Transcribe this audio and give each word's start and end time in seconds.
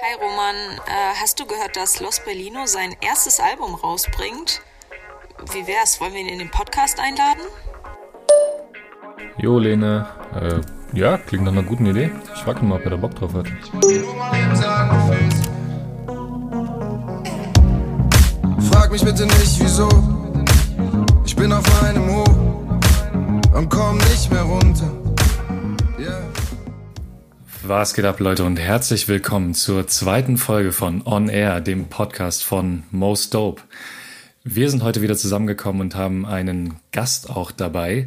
Hi 0.00 0.14
Roman, 0.14 0.54
äh, 0.86 1.14
hast 1.20 1.40
du 1.40 1.44
gehört, 1.44 1.74
dass 1.74 1.98
Los 1.98 2.20
Berlino 2.20 2.66
sein 2.66 2.94
erstes 3.00 3.40
Album 3.40 3.74
rausbringt? 3.74 4.62
Wie 5.52 5.66
wär's? 5.66 6.00
Wollen 6.00 6.12
wir 6.14 6.20
ihn 6.20 6.28
in 6.28 6.38
den 6.38 6.52
Podcast 6.52 7.00
einladen? 7.00 7.42
Jo, 9.38 9.58
Lene. 9.58 10.06
Äh, 10.40 10.60
ja, 10.96 11.18
klingt 11.18 11.42
nach 11.46 11.50
einer 11.50 11.64
guten 11.64 11.84
Idee. 11.86 12.12
Ich 12.32 12.42
frag 12.42 12.62
ihn 12.62 12.68
mal, 12.68 12.76
ob 12.76 12.84
er 12.84 12.90
da 12.92 12.96
Bock 12.96 13.16
drauf 13.16 13.34
hat. 13.34 13.48
Frag 18.70 18.92
mich 18.92 19.04
bitte 19.04 19.26
nicht, 19.26 19.58
wieso. 19.58 19.88
Ich 21.26 21.34
bin 21.34 21.52
auf 21.52 21.64
meinem 21.82 22.08
Hoch 22.08 23.52
und 23.52 23.68
komm 23.68 23.98
nicht 23.98 24.30
mehr 24.30 24.42
runter. 24.42 25.07
Was 27.68 27.92
geht 27.92 28.06
ab, 28.06 28.18
Leute, 28.18 28.44
und 28.44 28.58
herzlich 28.58 29.08
willkommen 29.08 29.52
zur 29.52 29.86
zweiten 29.86 30.38
Folge 30.38 30.72
von 30.72 31.06
On 31.06 31.28
Air, 31.28 31.60
dem 31.60 31.88
Podcast 31.88 32.42
von 32.42 32.84
Most 32.90 33.34
Dope. 33.34 33.60
Wir 34.42 34.70
sind 34.70 34.82
heute 34.82 35.02
wieder 35.02 35.18
zusammengekommen 35.18 35.82
und 35.82 35.94
haben 35.94 36.24
einen 36.24 36.76
Gast 36.92 37.28
auch 37.28 37.50
dabei. 37.50 38.06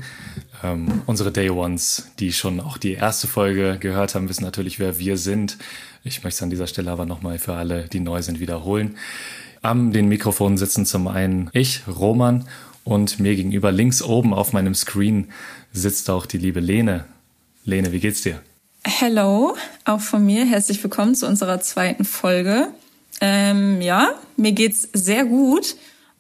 Ähm, 0.64 1.04
unsere 1.06 1.32
Day 1.32 1.52
Ones, 1.52 2.10
die 2.18 2.34
schon 2.34 2.60
auch 2.60 2.80
die 2.80 2.94
erste 2.94 3.28
Folge 3.28 3.78
gehört 3.80 4.16
haben, 4.16 4.30
wissen 4.30 4.44
natürlich, 4.44 4.80
wer 4.80 4.98
wir 4.98 5.16
sind. 5.16 5.60
Ich 6.04 6.24
möchte 6.24 6.38
es 6.38 6.42
an 6.42 6.50
dieser 6.50 6.66
Stelle 6.66 6.90
aber 6.90 7.06
nochmal 7.06 7.38
für 7.38 7.54
alle, 7.54 7.84
die 7.88 8.00
neu 8.00 8.24
sind, 8.24 8.40
wiederholen. 8.40 8.98
Am 9.62 9.92
den 9.92 10.08
Mikrofonen 10.08 10.58
sitzen 10.58 10.88
zum 10.88 11.08
einen 11.08 11.52
ich, 11.54 11.84
Roman, 11.88 12.48
und 12.84 13.20
mir 13.20 13.36
gegenüber 13.36 13.72
links 13.72 14.02
oben 14.02 14.34
auf 14.34 14.54
meinem 14.54 14.74
Screen 14.74 15.28
sitzt 15.72 16.10
auch 16.10 16.26
die 16.26 16.40
liebe 16.40 16.62
Lene. 16.62 17.06
Lene, 17.64 17.92
wie 17.92 18.00
geht's 18.00 18.24
dir? 18.24 18.42
Hello, 18.84 19.56
auch 19.86 20.02
von 20.02 20.26
mir. 20.26 20.44
Herzlich 20.44 20.84
willkommen 20.84 21.14
zu 21.14 21.28
unserer 21.28 21.60
zweiten 21.60 22.04
Folge. 22.04 22.70
Ähm, 23.20 23.80
ja, 23.80 24.16
mir 24.38 24.54
geht's 24.54 24.90
sehr 24.92 25.24
gut. 25.26 25.76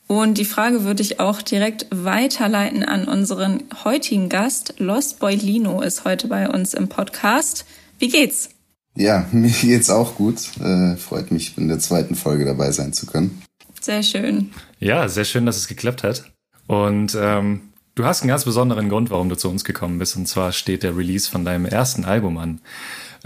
Und 0.06 0.38
die 0.38 0.45
Frage 0.45 0.84
würde 0.84 1.02
ich 1.02 1.20
auch 1.20 1.42
direkt 1.42 1.88
weiterleiten 1.90 2.84
an 2.84 3.08
unseren 3.08 3.64
heutigen 3.84 4.30
Gast. 4.30 4.76
Lost 4.78 5.20
Boy 5.20 5.36
Lino 5.36 5.81
ist 5.81 6.06
heute 6.06 6.28
bei 6.28 6.50
uns 6.50 6.76
im 6.76 6.88
Podcast. 6.88 7.66
Wie 7.98 8.09
geht's? 8.09 8.50
Ja, 8.96 9.25
mir 9.31 9.50
geht's 9.50 9.90
auch 9.90 10.16
gut. 10.16 10.56
Äh, 10.59 10.98
freut 10.98 11.31
mich, 11.31 11.58
in 11.58 11.68
der 11.68 11.80
zweiten 11.80 12.14
Folge 12.14 12.46
dabei 12.46 12.72
sein 12.72 12.94
zu 12.94 13.08
können. 13.08 13.42
Sehr 13.80 14.03
schön. 14.03 14.52
Ja, 14.80 15.09
sehr 15.09 15.25
schön, 15.25 15.48
dass 15.48 15.58
es 15.58 15.68
geklappt 15.68 16.03
hat. 16.03 16.31
Und 16.68 17.18
ähm, 17.20 17.70
du 17.95 18.06
hast 18.06 18.22
einen 18.22 18.30
ganz 18.30 18.45
besonderen 18.45 18.89
Grund, 18.89 19.09
warum 19.09 19.30
du 19.30 19.36
zu 19.36 19.50
uns 19.50 19.64
gekommen 19.64 20.00
bist. 20.00 20.16
Und 20.16 20.28
zwar 20.28 20.52
steht 20.52 20.84
der 20.84 20.95
Release 20.95 21.30
von 21.30 21.45
deinem 21.45 21.66
ersten 21.66 22.06
Album 22.06 22.38
an. 22.38 22.61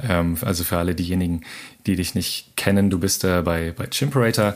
Ähm, 0.02 0.38
also 0.42 0.64
für 0.64 0.78
alle 0.78 0.96
diejenigen, 0.96 1.42
die 1.86 1.96
dich 1.96 2.16
nicht 2.16 2.56
kennen, 2.58 2.90
du 2.90 3.00
bist 3.00 3.24
äh, 3.24 3.42
bei, 3.42 3.74
bei 3.76 3.88
Chimperator 3.88 4.56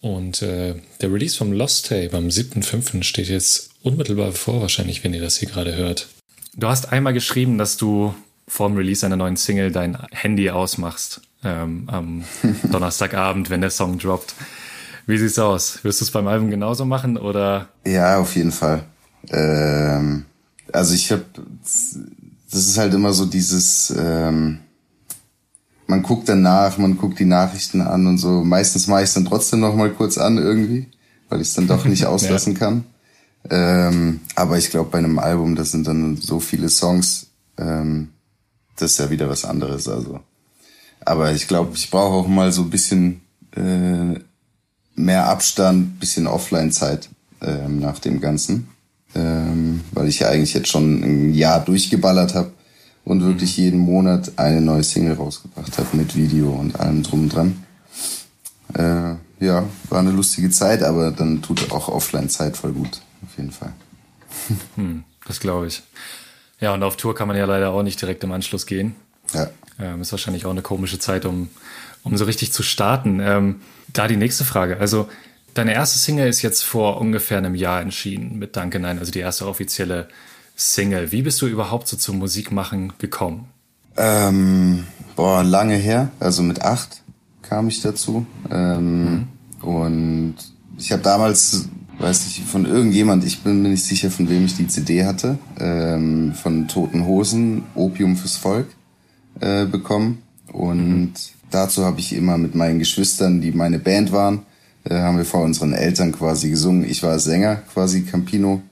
und 0.00 0.42
äh, 0.42 0.74
der 1.00 1.12
Release 1.12 1.36
vom 1.36 1.52
Lost 1.52 1.88
Tape 1.88 2.10
am 2.12 2.28
7.5. 2.28 3.02
steht 3.02 3.28
jetzt 3.28 3.70
unmittelbar 3.82 4.30
bevor, 4.30 4.60
wahrscheinlich, 4.60 5.02
wenn 5.02 5.14
ihr 5.14 5.22
das 5.22 5.38
hier 5.38 5.48
gerade 5.48 5.74
hört. 5.74 6.08
Du 6.54 6.68
hast 6.68 6.92
einmal 6.92 7.14
geschrieben, 7.14 7.58
dass 7.58 7.76
du 7.76 8.14
vor 8.46 8.68
dem 8.68 8.76
Release 8.76 9.04
einer 9.04 9.16
neuen 9.16 9.36
Single 9.36 9.72
dein 9.72 9.98
Handy 10.10 10.50
ausmachst 10.50 11.22
ähm, 11.42 11.84
am 11.86 12.24
Donnerstagabend, 12.70 13.48
wenn 13.50 13.62
der 13.62 13.70
Song 13.70 13.98
droppt. 13.98 14.34
Wie 15.06 15.18
sieht's 15.18 15.38
aus? 15.38 15.82
Wirst 15.84 16.00
du 16.00 16.04
es 16.04 16.10
beim 16.10 16.28
Album 16.28 16.50
genauso 16.50 16.84
machen 16.84 17.16
oder? 17.16 17.68
Ja, 17.86 18.18
auf 18.18 18.36
jeden 18.36 18.52
Fall. 18.52 18.84
Ähm, 19.30 20.24
also 20.72 20.94
ich 20.94 21.10
habe, 21.12 21.24
das 21.62 22.66
ist 22.66 22.78
halt 22.78 22.94
immer 22.94 23.12
so 23.12 23.26
dieses, 23.26 23.94
ähm, 23.96 24.60
man 25.86 26.02
guckt 26.02 26.28
danach, 26.28 26.78
man 26.78 26.96
guckt 26.96 27.18
die 27.18 27.24
Nachrichten 27.24 27.80
an 27.80 28.06
und 28.06 28.18
so. 28.18 28.42
Meistens 28.44 28.86
mache 28.86 29.02
ich 29.02 29.08
es 29.08 29.14
dann 29.14 29.26
trotzdem 29.26 29.60
noch 29.60 29.74
mal 29.74 29.90
kurz 29.90 30.18
an 30.18 30.38
irgendwie, 30.38 30.88
weil 31.28 31.40
ich 31.40 31.48
es 31.48 31.54
dann 31.54 31.66
doch 31.66 31.84
nicht 31.84 32.06
auslassen 32.06 32.54
ja. 32.54 32.58
kann. 32.58 32.84
Ähm, 33.50 34.20
aber 34.34 34.56
ich 34.56 34.70
glaube, 34.70 34.90
bei 34.90 34.98
einem 34.98 35.18
Album, 35.18 35.54
das 35.54 35.70
sind 35.70 35.86
dann 35.86 36.16
so 36.16 36.40
viele 36.40 36.68
Songs, 36.68 37.26
ähm, 37.58 38.10
das 38.76 38.92
ist 38.92 38.98
ja 38.98 39.10
wieder 39.10 39.28
was 39.28 39.44
anderes. 39.44 39.86
Also, 39.86 40.20
aber 41.04 41.32
ich 41.32 41.46
glaube, 41.46 41.72
ich 41.74 41.90
brauche 41.90 42.14
auch 42.14 42.28
mal 42.28 42.52
so 42.52 42.62
ein 42.62 42.70
bisschen 42.70 43.20
äh, 43.54 44.18
mehr 44.94 45.28
Abstand, 45.28 46.00
bisschen 46.00 46.26
Offline-Zeit 46.26 47.10
ähm, 47.42 47.80
nach 47.80 47.98
dem 47.98 48.20
Ganzen, 48.20 48.68
ähm, 49.14 49.82
weil 49.92 50.08
ich 50.08 50.20
ja 50.20 50.28
eigentlich 50.28 50.54
jetzt 50.54 50.68
schon 50.68 51.02
ein 51.02 51.34
Jahr 51.34 51.64
durchgeballert 51.64 52.34
habe 52.34 52.52
und 53.04 53.22
wirklich 53.22 53.56
jeden 53.56 53.78
Monat 53.78 54.32
eine 54.36 54.60
neue 54.60 54.82
Single 54.82 55.14
rausgebracht 55.14 55.76
habe 55.78 55.96
mit 55.96 56.16
Video 56.16 56.50
und 56.50 56.78
allem 56.80 57.02
drum 57.02 57.24
und 57.24 57.34
dran. 57.34 57.64
Äh, 58.74 59.44
ja, 59.44 59.64
war 59.88 60.00
eine 60.00 60.10
lustige 60.10 60.50
Zeit, 60.50 60.82
aber 60.82 61.10
dann 61.10 61.42
tut 61.42 61.70
auch 61.70 61.88
Offline-Zeit 61.88 62.56
voll 62.56 62.72
gut, 62.72 63.00
auf 63.22 63.36
jeden 63.36 63.52
Fall. 63.52 63.72
Hm, 64.74 65.04
das 65.26 65.38
glaube 65.38 65.68
ich. 65.68 65.82
Ja, 66.60 66.74
und 66.74 66.82
auf 66.82 66.96
Tour 66.96 67.14
kann 67.14 67.28
man 67.28 67.36
ja 67.36 67.44
leider 67.44 67.70
auch 67.70 67.82
nicht 67.82 68.00
direkt 68.00 68.24
im 68.24 68.32
Anschluss 68.32 68.66
gehen. 68.66 68.94
Ja. 69.32 69.48
Ähm, 69.78 70.00
ist 70.00 70.12
wahrscheinlich 70.12 70.46
auch 70.46 70.50
eine 70.50 70.62
komische 70.62 70.98
Zeit, 70.98 71.24
um, 71.24 71.48
um 72.02 72.16
so 72.16 72.24
richtig 72.24 72.52
zu 72.52 72.62
starten. 72.62 73.20
Ähm, 73.20 73.60
da 73.92 74.08
die 74.08 74.16
nächste 74.16 74.44
Frage. 74.44 74.78
Also, 74.78 75.08
deine 75.54 75.72
erste 75.72 75.98
Single 75.98 76.28
ist 76.28 76.42
jetzt 76.42 76.62
vor 76.62 77.00
ungefähr 77.00 77.38
einem 77.38 77.54
Jahr 77.54 77.80
entschieden 77.80 78.38
mit 78.38 78.56
Danke 78.56 78.78
Nein, 78.80 78.98
also 78.98 79.10
die 79.10 79.20
erste 79.20 79.46
offizielle 79.46 80.08
Single. 80.56 81.12
Wie 81.12 81.22
bist 81.22 81.40
du 81.40 81.46
überhaupt 81.46 81.88
so 81.88 81.96
zum 81.96 82.18
Musikmachen 82.18 82.92
gekommen? 82.98 83.48
Ähm, 83.96 84.84
boah, 85.16 85.42
lange 85.42 85.76
her. 85.76 86.10
Also 86.20 86.42
mit 86.42 86.62
acht 86.62 87.02
kam 87.42 87.68
ich 87.68 87.80
dazu. 87.80 88.26
Ähm, 88.50 89.04
mhm. 89.04 89.26
Und 89.62 90.34
ich 90.78 90.92
habe 90.92 91.02
damals, 91.02 91.68
weiß 91.98 92.26
nicht, 92.26 92.44
von 92.44 92.66
irgendjemand, 92.66 93.24
ich 93.24 93.42
bin 93.42 93.62
mir 93.62 93.68
nicht 93.68 93.84
sicher, 93.84 94.10
von 94.10 94.28
wem 94.28 94.44
ich 94.44 94.56
die 94.56 94.66
CD 94.66 95.04
hatte, 95.04 95.38
ähm, 95.58 96.34
von 96.34 96.68
Toten 96.68 97.06
Hosen, 97.06 97.64
Opium 97.74 98.16
fürs 98.16 98.36
Volk, 98.36 98.66
äh, 99.40 99.64
bekommen. 99.66 100.22
Und 100.52 101.12
mhm. 101.12 101.12
dazu 101.50 101.84
habe 101.84 102.00
ich 102.00 102.12
immer 102.12 102.38
mit 102.38 102.54
meinen 102.54 102.78
Geschwistern, 102.78 103.40
die 103.40 103.52
meine 103.52 103.78
Band 103.78 104.12
waren, 104.12 104.42
äh, 104.84 104.94
haben 104.94 105.18
wir 105.18 105.24
vor 105.24 105.42
unseren 105.42 105.72
Eltern 105.72 106.12
quasi 106.12 106.50
gesungen. 106.50 106.84
Ich 106.88 107.02
war 107.02 107.18
Sänger 107.18 107.56
quasi, 107.72 108.02
Campino. 108.02 108.62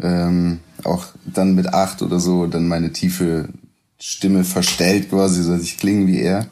Ähm, 0.00 0.60
auch 0.82 1.06
dann 1.24 1.54
mit 1.54 1.68
acht 1.68 2.02
oder 2.02 2.18
so 2.18 2.46
dann 2.46 2.66
meine 2.66 2.92
tiefe 2.92 3.48
Stimme 3.98 4.44
verstellt 4.44 5.10
quasi, 5.10 5.42
so 5.42 5.52
dass 5.52 5.62
ich 5.62 5.78
klinge 5.78 6.06
wie 6.06 6.20
er. 6.20 6.46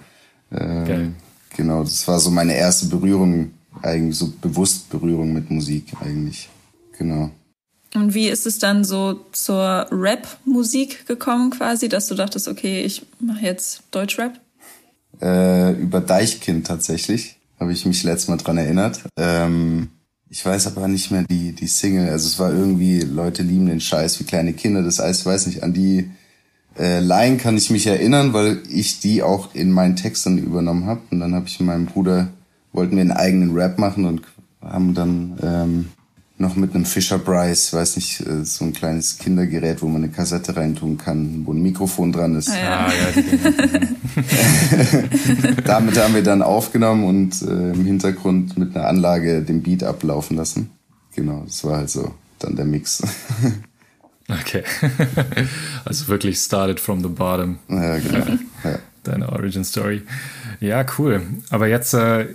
Ähm, 0.53 0.85
Geil. 0.85 1.13
Genau, 1.57 1.83
das 1.83 2.07
war 2.09 2.19
so 2.19 2.31
meine 2.31 2.55
erste 2.55 2.87
Berührung, 2.87 3.53
eigentlich 3.83 4.17
so 4.17 4.33
bewusst 4.41 4.89
Berührung 4.91 5.33
mit 5.33 5.51
Musik 5.51 5.93
eigentlich. 6.01 6.49
Genau. 6.97 7.31
Und 7.95 8.15
wie 8.15 8.29
ist 8.29 8.47
es 8.47 8.59
dann 8.59 8.85
so 8.85 9.21
zur 9.33 9.87
Rap-Musik 9.91 11.07
gekommen 11.07 11.51
quasi, 11.51 11.89
dass 11.89 12.07
du 12.07 12.15
dachtest, 12.15 12.49
okay, 12.49 12.83
ich 12.83 13.05
mache 13.21 13.45
jetzt 13.45 13.83
Deutschrap? 13.91 14.41
Äh, 15.21 15.73
über 15.73 16.01
Deichkind 16.01 16.67
tatsächlich, 16.67 17.37
habe 17.63 17.73
ich 17.73 17.87
mich 17.87 18.03
letztes 18.03 18.29
Mal 18.29 18.37
dran 18.37 18.59
erinnert. 18.59 19.01
Ähm, 19.17 19.89
ich 20.29 20.45
weiß 20.45 20.67
aber 20.67 20.89
nicht 20.89 21.11
mehr 21.11 21.25
die, 21.25 21.53
die 21.53 21.67
Single. 21.67 22.09
Also 22.09 22.27
es 22.27 22.39
war 22.39 22.53
irgendwie, 22.53 23.01
Leute 23.01 23.43
lieben 23.43 23.67
den 23.67 23.81
Scheiß 23.81 24.19
wie 24.21 24.25
kleine 24.25 24.53
Kinder. 24.53 24.83
Das 24.83 24.99
heißt, 24.99 25.21
ich 25.21 25.27
weiß 25.27 25.47
nicht, 25.47 25.63
an 25.63 25.73
die 25.73 26.11
äh, 26.79 27.01
Line 27.01 27.37
kann 27.37 27.57
ich 27.57 27.71
mich 27.71 27.87
erinnern, 27.87 28.33
weil 28.33 28.63
ich 28.71 29.01
die 29.01 29.23
auch 29.23 29.55
in 29.55 29.71
meinen 29.71 29.97
Texten 29.97 30.39
übernommen 30.39 30.87
habe. 30.87 31.01
Und 31.11 31.21
dann 31.21 31.35
habe 31.35 31.47
ich 31.47 31.61
mit 31.61 31.67
meinem 31.67 31.87
Bruder, 31.87 32.29
wollten 32.73 32.97
wir 32.97 33.03
einen 33.03 33.13
eigenen 33.13 33.55
Rap 33.55 33.79
machen 33.79 34.05
und 34.07 34.23
haben 34.63 34.95
dann 34.95 35.39
ähm, 35.43 35.89
noch 36.43 36.57
mit 36.57 36.75
einem 36.75 36.85
Fisher 36.85 37.19
Price, 37.19 37.73
weiß 37.73 37.97
nicht, 37.97 38.21
äh, 38.21 38.45
so 38.45 38.67
ein 38.67 38.75
kleines 38.75 39.17
Kindergerät, 39.17 39.81
wo 39.81 39.89
man 39.89 40.05
eine 40.05 40.13
Kassette 40.13 40.55
reintun 40.55 40.99
kann, 40.99 41.47
wo 41.47 41.55
ein 41.55 41.63
Mikrofon 41.63 42.13
dran 42.13 42.35
ist. 42.37 42.51
Ah, 42.51 42.59
ja. 42.59 42.87
Ah, 42.87 42.93
ja, 42.93 43.13
Damit 45.65 45.97
haben 45.97 46.15
wir 46.15 46.23
dann 46.23 46.43
aufgenommen 46.43 47.05
und 47.05 47.41
äh, 47.43 47.71
im 47.73 47.87
Hintergrund 47.87 48.59
mit 48.59 48.77
einer 48.77 48.87
Anlage 48.87 49.41
den 49.43 49.63
Beat 49.63 49.83
ablaufen 49.85 50.37
lassen. 50.37 50.71
Genau, 51.15 51.43
das 51.47 51.65
war 51.65 51.79
halt 51.79 51.89
so 51.91 52.13
dann 52.41 52.57
der 52.57 52.67
Mix. 52.67 53.03
okay. 54.29 54.65
also 55.85 56.09
wirklich 56.09 56.39
started 56.39 56.81
from 56.81 57.03
the 57.03 57.09
bottom. 57.09 57.59
Ja, 57.69 57.99
genau. 57.99 58.27
Ja. 58.65 58.79
Deine 59.05 59.31
Origin 59.31 59.65
Story. 59.65 60.03
Ja, 60.61 60.85
cool. 60.99 61.23
Aber 61.51 61.67
jetzt 61.69 61.95
äh, 61.95 62.27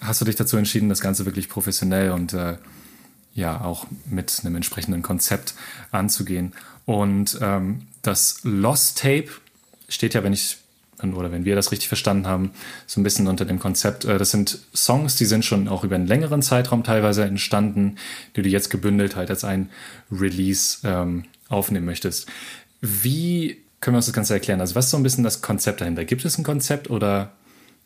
hast 0.00 0.20
du 0.20 0.24
dich 0.24 0.36
dazu 0.36 0.56
entschieden, 0.56 0.88
das 0.88 1.00
Ganze 1.00 1.26
wirklich 1.26 1.48
professionell 1.48 2.12
und 2.12 2.32
äh, 2.32 2.56
ja 3.34 3.60
auch 3.60 3.86
mit 4.08 4.40
einem 4.44 4.56
entsprechenden 4.56 5.02
Konzept 5.02 5.54
anzugehen. 5.90 6.52
Und 6.86 7.38
ähm, 7.40 7.82
das 8.02 8.40
Lost 8.42 8.98
Tape 8.98 9.28
steht 9.88 10.14
ja, 10.14 10.22
wenn 10.22 10.32
ich 10.32 10.58
oder 11.02 11.30
wenn 11.30 11.44
wir 11.44 11.54
das 11.54 11.70
richtig 11.70 11.88
verstanden 11.88 12.26
haben, 12.26 12.52
so 12.86 12.98
ein 12.98 13.04
bisschen 13.04 13.26
unter 13.26 13.44
dem 13.44 13.58
Konzept. 13.58 14.06
Äh, 14.06 14.16
das 14.16 14.30
sind 14.30 14.60
Songs, 14.74 15.16
die 15.16 15.26
sind 15.26 15.44
schon 15.44 15.68
auch 15.68 15.84
über 15.84 15.96
einen 15.96 16.06
längeren 16.06 16.40
Zeitraum 16.40 16.82
teilweise 16.82 17.24
entstanden, 17.24 17.96
die 18.36 18.42
du 18.42 18.48
jetzt 18.48 18.70
gebündelt 18.70 19.16
halt 19.16 19.28
als 19.28 19.44
ein 19.44 19.68
Release 20.10 20.78
ähm, 20.84 21.24
aufnehmen 21.48 21.84
möchtest. 21.84 22.26
Wie 22.80 23.58
können 23.80 23.94
wir 23.94 23.98
uns 23.98 24.06
das 24.06 24.14
Ganze 24.14 24.32
erklären? 24.32 24.60
Also 24.60 24.74
was 24.76 24.86
ist 24.86 24.92
so 24.92 24.96
ein 24.96 25.02
bisschen 25.02 25.24
das 25.24 25.42
Konzept 25.42 25.82
dahinter? 25.82 26.04
Gibt 26.04 26.24
es 26.24 26.38
ein 26.38 26.44
Konzept 26.44 26.88
oder 26.88 27.32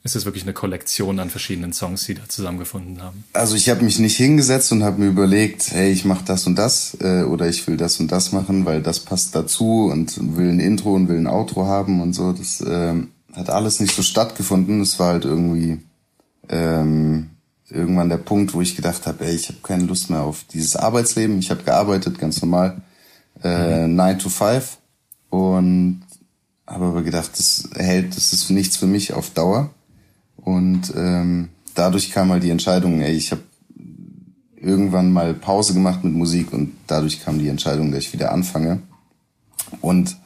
ist 0.05 0.17
es 0.17 0.25
wirklich 0.25 0.45
eine 0.45 0.53
Kollektion 0.53 1.19
an 1.19 1.29
verschiedenen 1.29 1.73
Songs, 1.73 2.05
die 2.05 2.15
da 2.15 2.29
zusammengefunden 2.29 3.03
haben? 3.03 3.25
Also 3.33 3.57
ich 3.57 3.69
habe 3.69 3.85
mich 3.85 3.99
nicht 3.99 4.17
hingesetzt 4.17 4.71
und 4.73 4.85
habe 4.85 5.01
mir 5.01 5.09
überlegt, 5.09 5.71
hey, 5.73 5.91
ich 5.91 6.05
mache 6.05 6.25
das 6.25 6.47
und 6.47 6.57
das 6.57 6.97
äh, 7.01 7.23
oder 7.25 7.49
ich 7.49 7.67
will 7.67 7.77
das 7.77 7.99
und 8.01 8.11
das 8.13 8.33
machen, 8.33 8.65
weil 8.65 8.81
das 8.81 9.01
passt 9.01 9.35
dazu 9.35 9.89
und 9.91 10.37
will 10.37 10.49
ein 10.49 10.61
Intro 10.61 10.95
und 10.95 11.09
will 11.09 11.19
ein 11.19 11.27
Outro 11.27 11.67
haben 11.67 12.01
und 12.01 12.13
so. 12.13 12.33
Das 12.33 12.61
äh, 12.61 12.95
hat 13.33 13.51
alles 13.51 13.81
nicht 13.81 13.95
so 13.95 14.03
stattgefunden. 14.03 14.81
Es 14.81 14.99
war 14.99 15.09
halt 15.09 15.25
irgendwie 15.25 15.81
ähm, 16.49 17.31
irgendwann 17.69 18.09
der 18.09 18.19
Punkt, 18.19 18.55
wo 18.55 18.61
ich 18.61 18.77
gedacht 18.77 19.07
habe, 19.07 19.27
ey, 19.27 19.35
ich 19.35 19.49
habe 19.49 19.59
keine 19.63 19.85
Lust 19.85 20.11
mehr 20.11 20.23
auf 20.23 20.45
dieses 20.45 20.77
Arbeitsleben. 20.77 21.39
Ich 21.39 21.51
habe 21.51 21.65
gearbeitet, 21.65 22.19
ganz 22.19 22.41
normal, 22.41 22.81
äh, 23.43 23.87
9 23.87 24.19
to 24.19 24.29
5 24.29 24.79
und 25.31 26.03
habe 26.67 26.87
aber 26.87 27.03
gedacht, 27.03 27.31
das 27.37 27.69
hält, 27.75 28.17
das 28.17 28.33
ist 28.33 28.49
nichts 28.51 28.77
für 28.77 28.87
mich 28.87 29.13
auf 29.13 29.31
Dauer. 29.31 29.71
Und 30.49 30.95
ähm, 30.97 31.51
dadurch 31.75 32.11
kam 32.11 32.31
halt 32.31 32.43
die 32.43 32.49
Entscheidung, 32.49 33.03
ey, 33.03 33.13
ich 33.13 33.33
habe 33.33 33.43
irgendwann 34.57 35.13
mal 35.13 35.35
Pause 35.35 35.75
gemacht 35.75 36.05
mit 36.05 36.15
Musik 36.15 36.55
und 36.55 36.73
dadurch 36.87 37.23
kam 37.23 37.39
die 37.39 37.49
Entscheidung, 37.49 37.93
dass 37.93 38.05
ich 38.05 38.15
wieder 38.15 38.33
anfange. 38.33 38.81
Und 39.83 40.17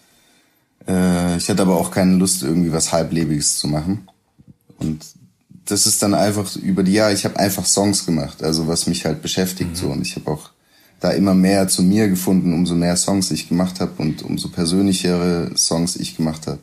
äh, 0.87 1.37
ich 1.39 1.49
hatte 1.49 1.63
aber 1.63 1.77
auch 1.77 1.91
keine 1.91 2.15
Lust, 2.15 2.45
irgendwie 2.45 2.73
was 2.73 2.93
Halblebiges 2.93 3.59
zu 3.59 3.67
machen. 3.67 4.07
Und 4.79 5.05
das 5.65 5.87
ist 5.87 6.01
dann 6.05 6.15
einfach 6.15 6.55
über 6.55 6.85
die 6.85 6.93
Jahre, 6.93 7.15
ich 7.15 7.25
habe 7.25 7.41
einfach 7.41 7.67
Songs 7.67 8.07
gemacht, 8.07 8.45
also 8.45 8.69
was 8.69 8.87
mich 8.87 9.05
halt 9.05 9.23
beschäftigt 9.23 9.71
mhm. 9.71 9.75
so. 9.75 9.89
Und 9.89 10.03
ich 10.03 10.15
habe 10.15 10.31
auch 10.31 10.51
da 11.01 11.11
immer 11.11 11.35
mehr 11.35 11.67
zu 11.67 11.83
mir 11.83 12.09
gefunden, 12.09 12.55
umso 12.55 12.77
mehr 12.77 12.97
Songs 12.97 13.33
ich 13.33 13.49
gemacht 13.49 13.81
habe 13.81 14.01
und 14.01 14.23
umso 14.23 14.51
persönlichere 14.51 15.51
Songs 15.57 15.97
ich 15.97 16.17
gemacht 16.17 16.47
habe. 16.47 16.61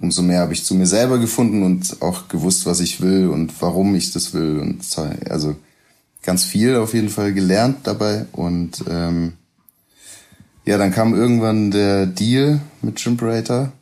Umso 0.00 0.22
mehr 0.22 0.40
habe 0.40 0.52
ich 0.52 0.64
zu 0.64 0.74
mir 0.74 0.86
selber 0.86 1.18
gefunden 1.18 1.62
und 1.62 2.02
auch 2.02 2.28
gewusst, 2.28 2.66
was 2.66 2.80
ich 2.80 3.00
will 3.00 3.28
und 3.28 3.52
warum 3.60 3.94
ich 3.94 4.12
das 4.12 4.34
will. 4.34 4.58
Und 4.58 4.84
also 5.30 5.56
ganz 6.22 6.44
viel 6.44 6.76
auf 6.76 6.94
jeden 6.94 7.10
Fall 7.10 7.32
gelernt 7.32 7.78
dabei. 7.84 8.26
Und 8.32 8.84
ähm, 8.88 9.34
ja, 10.64 10.78
dann 10.78 10.90
kam 10.90 11.14
irgendwann 11.14 11.70
der 11.70 12.06
Deal 12.06 12.60
mit 12.82 12.96
Chimperator 12.96 13.72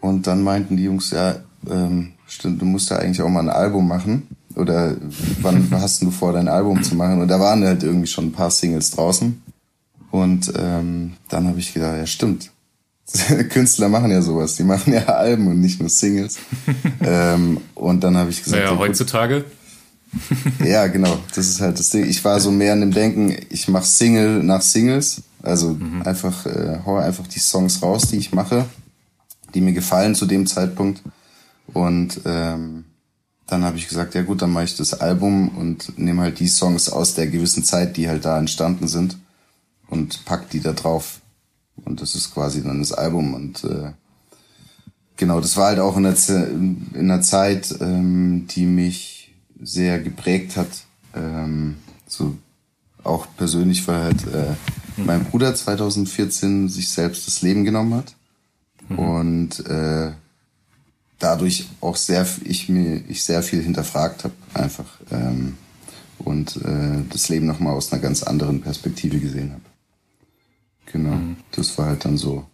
und 0.00 0.26
dann 0.26 0.42
meinten 0.42 0.76
die 0.76 0.84
Jungs, 0.84 1.10
ja, 1.10 1.36
ähm, 1.70 2.12
stimmt, 2.26 2.60
du 2.60 2.64
musst 2.64 2.90
ja 2.90 2.98
eigentlich 2.98 3.22
auch 3.22 3.28
mal 3.28 3.40
ein 3.40 3.50
Album 3.50 3.86
machen. 3.86 4.26
Oder 4.56 4.96
wann 5.40 5.68
hast 5.70 6.02
du 6.02 6.10
vor, 6.10 6.32
dein 6.32 6.48
Album 6.48 6.82
zu 6.82 6.94
machen? 6.94 7.20
Und 7.20 7.28
da 7.28 7.38
waren 7.38 7.64
halt 7.64 7.82
irgendwie 7.82 8.06
schon 8.06 8.26
ein 8.26 8.32
paar 8.32 8.50
Singles 8.50 8.90
draußen. 8.90 9.42
Und 10.10 10.52
ähm, 10.56 11.14
dann 11.28 11.48
habe 11.48 11.58
ich 11.58 11.72
gedacht, 11.72 11.96
ja 11.96 12.06
stimmt. 12.06 12.51
Künstler 13.50 13.88
machen 13.88 14.10
ja 14.10 14.22
sowas, 14.22 14.56
die 14.56 14.64
machen 14.64 14.92
ja 14.92 15.04
Alben 15.04 15.46
und 15.46 15.60
nicht 15.60 15.80
nur 15.80 15.88
Singles. 15.88 16.38
ähm, 17.00 17.60
und 17.74 18.02
dann 18.02 18.16
habe 18.16 18.30
ich 18.30 18.42
gesagt, 18.42 18.62
naja, 18.62 18.78
heutzutage. 18.78 19.44
ja, 20.64 20.86
genau. 20.86 21.18
Das 21.34 21.48
ist 21.48 21.60
halt 21.60 21.78
das 21.78 21.90
Ding. 21.90 22.04
Ich 22.04 22.24
war 22.24 22.40
so 22.40 22.50
mehr 22.50 22.74
in 22.74 22.80
dem 22.80 22.92
Denken, 22.92 23.36
ich 23.50 23.68
mache 23.68 23.86
Single 23.86 24.42
nach 24.42 24.62
Singles. 24.62 25.22
Also 25.42 25.70
mhm. 25.70 26.02
einfach, 26.02 26.46
äh, 26.46 26.78
hau 26.84 26.96
einfach 26.96 27.26
die 27.26 27.40
Songs 27.40 27.82
raus, 27.82 28.08
die 28.08 28.18
ich 28.18 28.32
mache, 28.32 28.66
die 29.54 29.60
mir 29.60 29.72
gefallen 29.72 30.14
zu 30.14 30.26
dem 30.26 30.46
Zeitpunkt. 30.46 31.02
Und 31.72 32.20
ähm, 32.24 32.84
dann 33.46 33.64
habe 33.64 33.76
ich 33.76 33.88
gesagt, 33.88 34.14
ja 34.14 34.22
gut, 34.22 34.42
dann 34.42 34.52
mache 34.52 34.64
ich 34.64 34.76
das 34.76 34.94
Album 34.94 35.48
und 35.56 35.98
nehme 35.98 36.22
halt 36.22 36.38
die 36.38 36.48
Songs 36.48 36.88
aus 36.88 37.14
der 37.14 37.26
gewissen 37.26 37.64
Zeit, 37.64 37.96
die 37.96 38.08
halt 38.08 38.24
da 38.24 38.38
entstanden 38.38 38.88
sind 38.88 39.18
und 39.88 40.24
pack 40.24 40.48
die 40.50 40.60
da 40.60 40.72
drauf. 40.72 41.21
Und 41.84 42.00
das 42.00 42.14
ist 42.14 42.32
quasi 42.32 42.62
dann 42.62 42.78
das 42.78 42.92
Album. 42.92 43.34
Und 43.34 43.64
äh, 43.64 43.92
genau, 45.16 45.40
das 45.40 45.56
war 45.56 45.68
halt 45.68 45.78
auch 45.78 45.96
in 45.96 46.04
der, 46.04 46.16
in 46.28 46.92
einer 46.94 47.20
Zeit, 47.20 47.74
ähm, 47.80 48.46
die 48.48 48.66
mich 48.66 49.34
sehr 49.60 50.00
geprägt 50.00 50.56
hat. 50.56 50.84
Ähm, 51.14 51.76
so 52.06 52.36
auch 53.04 53.26
persönlich, 53.36 53.86
weil 53.88 54.00
halt 54.00 54.26
äh, 54.26 54.54
mein 54.96 55.24
Bruder 55.24 55.54
2014 55.54 56.68
sich 56.68 56.88
selbst 56.90 57.26
das 57.26 57.42
Leben 57.42 57.64
genommen 57.64 57.94
hat. 57.94 58.14
Mhm. 58.88 58.98
Und 58.98 59.66
äh, 59.66 60.12
dadurch 61.18 61.68
auch 61.80 61.96
sehr 61.96 62.26
ich 62.44 62.68
mir 62.68 63.02
ich 63.08 63.22
sehr 63.22 63.42
viel 63.42 63.62
hinterfragt 63.62 64.24
habe 64.24 64.34
einfach 64.54 64.98
ähm, 65.10 65.56
und 66.18 66.56
äh, 66.56 67.02
das 67.10 67.28
Leben 67.28 67.46
noch 67.46 67.60
mal 67.60 67.72
aus 67.72 67.92
einer 67.92 68.02
ganz 68.02 68.22
anderen 68.22 68.60
Perspektive 68.60 69.18
gesehen 69.18 69.52
habe. 69.52 69.62
Genau, 70.92 71.10
mhm. 71.10 71.36
das 71.52 71.76
war 71.78 71.86
halt 71.86 72.04
dann 72.04 72.16
so. 72.16 72.44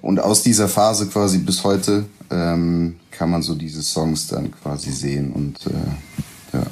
Und 0.00 0.18
aus 0.18 0.42
dieser 0.42 0.68
Phase 0.68 1.06
quasi 1.06 1.38
bis 1.38 1.62
heute 1.64 2.06
ähm, 2.30 2.96
kann 3.10 3.30
man 3.30 3.42
so 3.42 3.54
diese 3.54 3.82
Songs 3.82 4.26
dann 4.26 4.50
quasi 4.50 4.90
sehen 4.90 5.32
und 5.32 5.66
äh, 5.66 6.56
ja. 6.56 6.66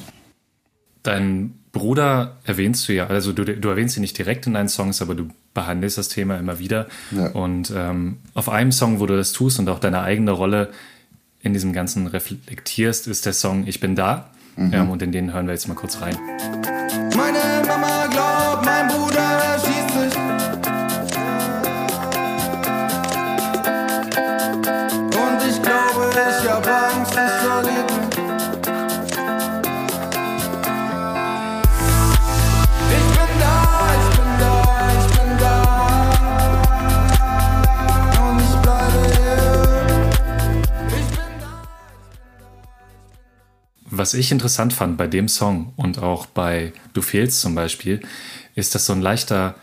Dein 1.03 1.55
Bruder 1.73 2.39
erwähnst 2.45 2.89
du 2.89 2.93
ja, 2.93 3.07
also 3.07 3.33
du, 3.33 3.45
du 3.45 3.69
erwähnst 3.69 3.97
ihn 3.97 4.01
nicht 4.01 4.19
direkt 4.19 4.47
in 4.47 4.55
deinen 4.55 4.69
Songs, 4.69 5.01
aber 5.01 5.15
du 5.15 5.29
behandelst 5.55 5.99
das 5.99 6.09
Thema 6.09 6.37
immer 6.37 6.59
wieder. 6.59 6.89
Ja. 7.13 7.29
Und 7.29 7.73
ähm, 7.75 8.19
auf 8.35 8.49
einem 8.49 8.73
Song, 8.73 8.99
wo 8.99 9.07
du 9.07 9.17
das 9.17 9.33
tust 9.33 9.59
und 9.61 9.69
auch 9.69 9.79
deine 9.79 10.03
eigene 10.03 10.33
Rolle 10.33 10.71
in 11.41 11.53
diesem 11.53 11.73
Ganzen 11.73 12.07
reflektierst, 12.09 13.07
ist 13.07 13.25
der 13.27 13.33
Song 13.33 13.67
Ich 13.67 13.81
bin 13.81 13.95
da. 13.95 14.31
Mhm. 14.57 14.73
Ähm, 14.75 14.91
und 14.91 15.03
in 15.03 15.13
den 15.13 15.33
hören 15.33 15.47
wir 15.47 15.55
jetzt 15.55 15.69
mal 15.69 15.75
kurz 15.75 16.01
rein. 16.01 16.17
Meine 17.17 17.67
Mama 17.67 18.07
glaubt, 18.09 18.65
mein 18.65 18.89
Bruder 18.89 19.59
schießt 19.65 19.70
Was 44.01 44.15
ich 44.15 44.33
interessant 44.33 44.73
fand 44.73 44.97
bei 44.97 45.07
dem 45.07 45.29
Song 45.29 45.75
und 45.77 45.99
auch 45.99 46.25
bei 46.25 46.73
Du 46.95 47.03
fehlst 47.03 47.39
zum 47.43 47.55
Beispiel, 47.55 48.01
ist, 48.55 48.75
dass 48.75 48.87
so 48.87 48.95
ein 48.95 49.03
leichter, 49.03 49.57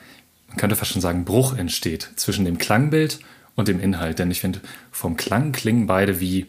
man 0.48 0.58
könnte 0.58 0.76
fast 0.76 0.92
schon 0.92 1.02
sagen, 1.02 1.26
Bruch 1.26 1.58
entsteht 1.58 2.12
zwischen 2.18 2.46
dem 2.46 2.60
Klangbild 2.60 3.20
und 3.56 3.68
dem 3.68 3.80
Inhalt. 3.80 4.20
Denn 4.20 4.30
ich 4.30 4.42
finde, 4.42 4.62
vom 4.92 5.18
Klang 5.18 5.54
klingen 5.54 5.88
beide 5.88 6.20
wie 6.20 6.46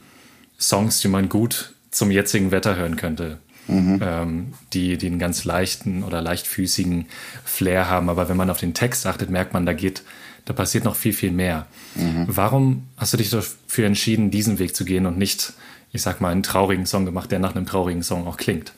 Songs, 0.61 1.01
die 1.01 1.09
man 1.09 1.31
gut 1.31 1.73
zum 1.91 2.11
jetzigen 2.11 2.51
Wetter 2.51 2.77
hören 2.77 2.97
könnte. 2.97 3.39
Mhm. 3.69 4.01
Ähm, 4.03 4.53
die, 4.75 4.99
die 4.99 5.07
einen 5.07 5.19
ganz 5.19 5.47
leichten 5.47 6.05
oder 6.05 6.21
leichtfüßigen 6.21 7.07
Flair 7.43 7.89
haben. 7.89 8.11
Aber 8.11 8.29
wenn 8.29 8.37
man 8.37 8.51
auf 8.51 8.61
den 8.61 8.75
Text 8.75 9.07
achtet, 9.07 9.31
merkt 9.31 9.55
man, 9.55 9.65
da 9.65 9.73
geht, 9.73 10.03
da 10.49 10.55
passiert 10.55 10.85
noch 10.85 10.97
viel, 10.97 11.13
viel 11.13 11.31
mehr. 11.31 11.67
Mhm. 11.95 12.25
Warum 12.27 12.85
hast 12.97 13.13
du 13.13 13.17
dich 13.17 13.31
dafür 13.31 13.87
entschieden, 13.87 14.31
diesen 14.31 14.59
Weg 14.59 14.75
zu 14.75 14.85
gehen 14.85 15.07
und 15.07 15.19
nicht 15.19 15.53
ich 15.93 16.03
sag 16.03 16.21
mal, 16.21 16.31
einen 16.31 16.43
traurigen 16.43 16.87
Song 16.87 17.05
gemacht, 17.05 17.31
der 17.33 17.39
nach 17.39 17.55
einem 17.55 17.67
traurigen 17.67 18.03
Song 18.03 18.27
auch 18.27 18.37
klingt. 18.37 18.73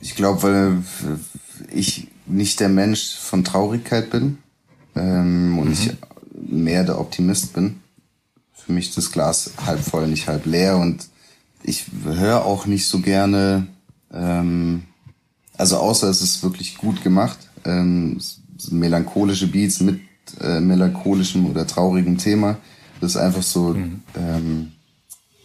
Ich 0.00 0.14
glaube, 0.14 0.42
weil 0.42 0.82
ich 1.72 2.08
nicht 2.26 2.60
der 2.60 2.68
Mensch 2.68 3.16
von 3.16 3.44
Traurigkeit 3.44 4.10
bin 4.10 4.38
ähm, 4.94 5.58
und 5.58 5.68
mhm. 5.68 5.72
ich 5.72 5.92
mehr 6.32 6.84
der 6.84 7.00
Optimist 7.00 7.52
bin. 7.52 7.80
Für 8.54 8.72
mich 8.72 8.88
ist 8.90 8.98
das 8.98 9.12
Glas 9.12 9.52
halb 9.64 9.80
voll, 9.80 10.08
nicht 10.08 10.28
halb 10.28 10.46
leer 10.46 10.76
und 10.76 11.08
ich 11.62 11.86
höre 12.04 12.44
auch 12.44 12.66
nicht 12.66 12.86
so 12.86 13.00
gerne, 13.00 13.66
ähm, 14.12 14.84
also 15.56 15.78
außer 15.78 16.08
es 16.08 16.22
ist 16.22 16.42
wirklich 16.42 16.76
gut 16.76 17.02
gemacht, 17.02 17.38
ähm, 17.64 18.20
melancholische 18.70 19.48
Beats 19.48 19.80
mit 19.80 20.00
äh, 20.40 20.60
melancholischem 20.60 21.46
oder 21.46 21.66
traurigem 21.66 22.18
Thema. 22.18 22.56
Das 23.00 23.12
ist 23.12 23.16
einfach 23.16 23.42
so, 23.42 23.74
mhm. 23.74 24.02
ähm, 24.16 24.72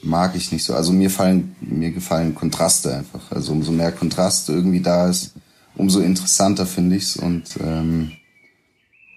mag 0.02 0.36
ich 0.36 0.52
nicht 0.52 0.63
so. 0.63 0.74
Also 0.74 0.92
mir 0.92 1.10
fallen, 1.10 1.56
mir 1.62 1.92
gefallen 1.92 2.36
Kontraste 2.36 2.96
einfach. 2.96 3.32
Also 3.32 3.54
umso 3.54 3.72
mehr 3.72 3.92
Kontrast 3.92 4.50
irgendwie 4.50 4.82
da 4.82 5.10
ist, 5.10 5.34
umso 5.75 6.00
interessanter 6.00 6.66
finde 6.66 6.96
ich's 6.96 7.16
und 7.16 7.58
ähm, 7.62 8.12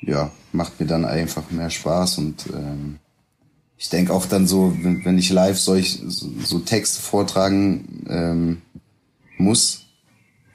ja, 0.02 0.30
macht 0.52 0.78
mir 0.80 0.86
dann 0.86 1.04
einfach 1.04 1.50
mehr 1.50 1.70
Spaß 1.70 2.18
und 2.18 2.46
ähm, 2.54 2.98
ich 3.78 3.90
denke 3.90 4.12
auch 4.12 4.26
dann 4.26 4.46
so, 4.46 4.74
wenn, 4.80 5.04
wenn 5.04 5.18
ich 5.18 5.30
live 5.30 5.58
solch, 5.58 6.00
so, 6.06 6.30
so 6.42 6.58
Texte 6.60 7.02
vortragen 7.02 8.04
ähm, 8.08 8.62
muss, 9.36 9.85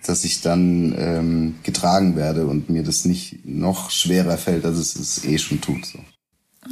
dass 0.06 0.24
ich 0.24 0.42
dann 0.42 0.96
ähm, 0.98 1.56
getragen 1.64 2.16
werde 2.16 2.48
und 2.48 2.70
mir 2.70 2.84
das 2.84 3.06
nicht 3.06 3.46
noch 3.46 3.92
schwerer 3.92 4.38
fällt, 4.38 4.66
als 4.66 4.78
es 4.78 4.96
es 4.96 5.24
eh 5.24 5.38
schon 5.38 5.62
tut. 5.62 5.86
So. 5.86 6.00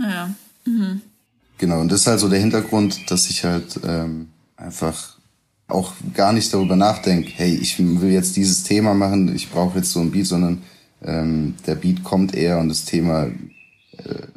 Ja. 0.01 0.33
Mhm. 0.65 1.01
Genau, 1.57 1.81
und 1.81 1.91
das 1.91 2.01
ist 2.01 2.07
halt 2.07 2.19
so 2.19 2.29
der 2.29 2.39
Hintergrund, 2.39 3.12
dass 3.12 3.29
ich 3.29 3.43
halt 3.43 3.79
ähm, 3.86 4.29
einfach 4.55 5.17
auch 5.67 5.93
gar 6.13 6.33
nicht 6.33 6.53
darüber 6.53 6.75
nachdenke, 6.75 7.31
hey, 7.36 7.53
ich 7.53 7.77
will 7.79 8.12
jetzt 8.12 8.36
dieses 8.36 8.63
Thema 8.63 8.93
machen, 8.93 9.36
ich 9.36 9.51
brauche 9.51 9.77
jetzt 9.77 9.91
so 9.91 10.00
ein 10.00 10.12
Beat, 10.12 10.25
sondern 10.25 10.63
ähm, 11.03 11.55
der 11.67 11.75
Beat 11.75 12.03
kommt 12.03 12.33
eher 12.33 12.59
und 12.59 12.69
das 12.69 12.86
Thema 12.86 13.25
äh, 13.25 14.27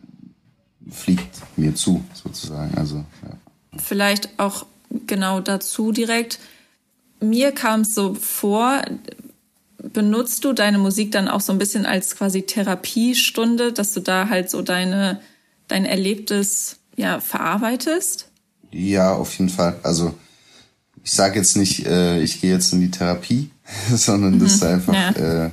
fliegt 0.91 1.41
mir 1.57 1.75
zu, 1.75 2.05
sozusagen. 2.13 2.77
Also, 2.77 2.97
ja. 2.97 3.79
Vielleicht 3.79 4.29
auch 4.39 4.67
genau 5.07 5.41
dazu 5.41 5.93
direkt. 5.93 6.39
Mir 7.23 7.53
kam 7.53 7.83
es 7.83 7.95
so 7.95 8.15
vor, 8.15 8.83
benutzt 9.79 10.45
du 10.45 10.53
deine 10.53 10.79
Musik 10.79 11.13
dann 11.13 11.29
auch 11.29 11.41
so 11.41 11.53
ein 11.53 11.59
bisschen 11.59 11.87
als 11.87 12.17
quasi 12.17 12.43
Therapiestunde, 12.43 13.73
dass 13.73 13.93
du 13.93 14.01
da 14.01 14.29
halt 14.29 14.51
so 14.51 14.63
deine, 14.63 15.21
dein 15.69 15.85
Erlebtes 15.85 16.77
ja 16.97 17.21
verarbeitest? 17.21 18.29
Ja, 18.71 19.15
auf 19.15 19.39
jeden 19.39 19.51
Fall. 19.51 19.79
Also 19.83 20.15
ich 21.05 21.13
sage 21.13 21.39
jetzt 21.39 21.57
nicht, 21.57 21.87
äh, 21.87 22.21
ich 22.23 22.41
gehe 22.41 22.53
jetzt 22.53 22.73
in 22.73 22.81
die 22.81 22.91
Therapie, 22.91 23.51
sondern 23.95 24.39
das 24.39 24.55
ist 24.55 24.63
mhm. 24.63 24.69
einfach, 24.69 24.95
ja. 24.95 25.47
äh, 25.47 25.51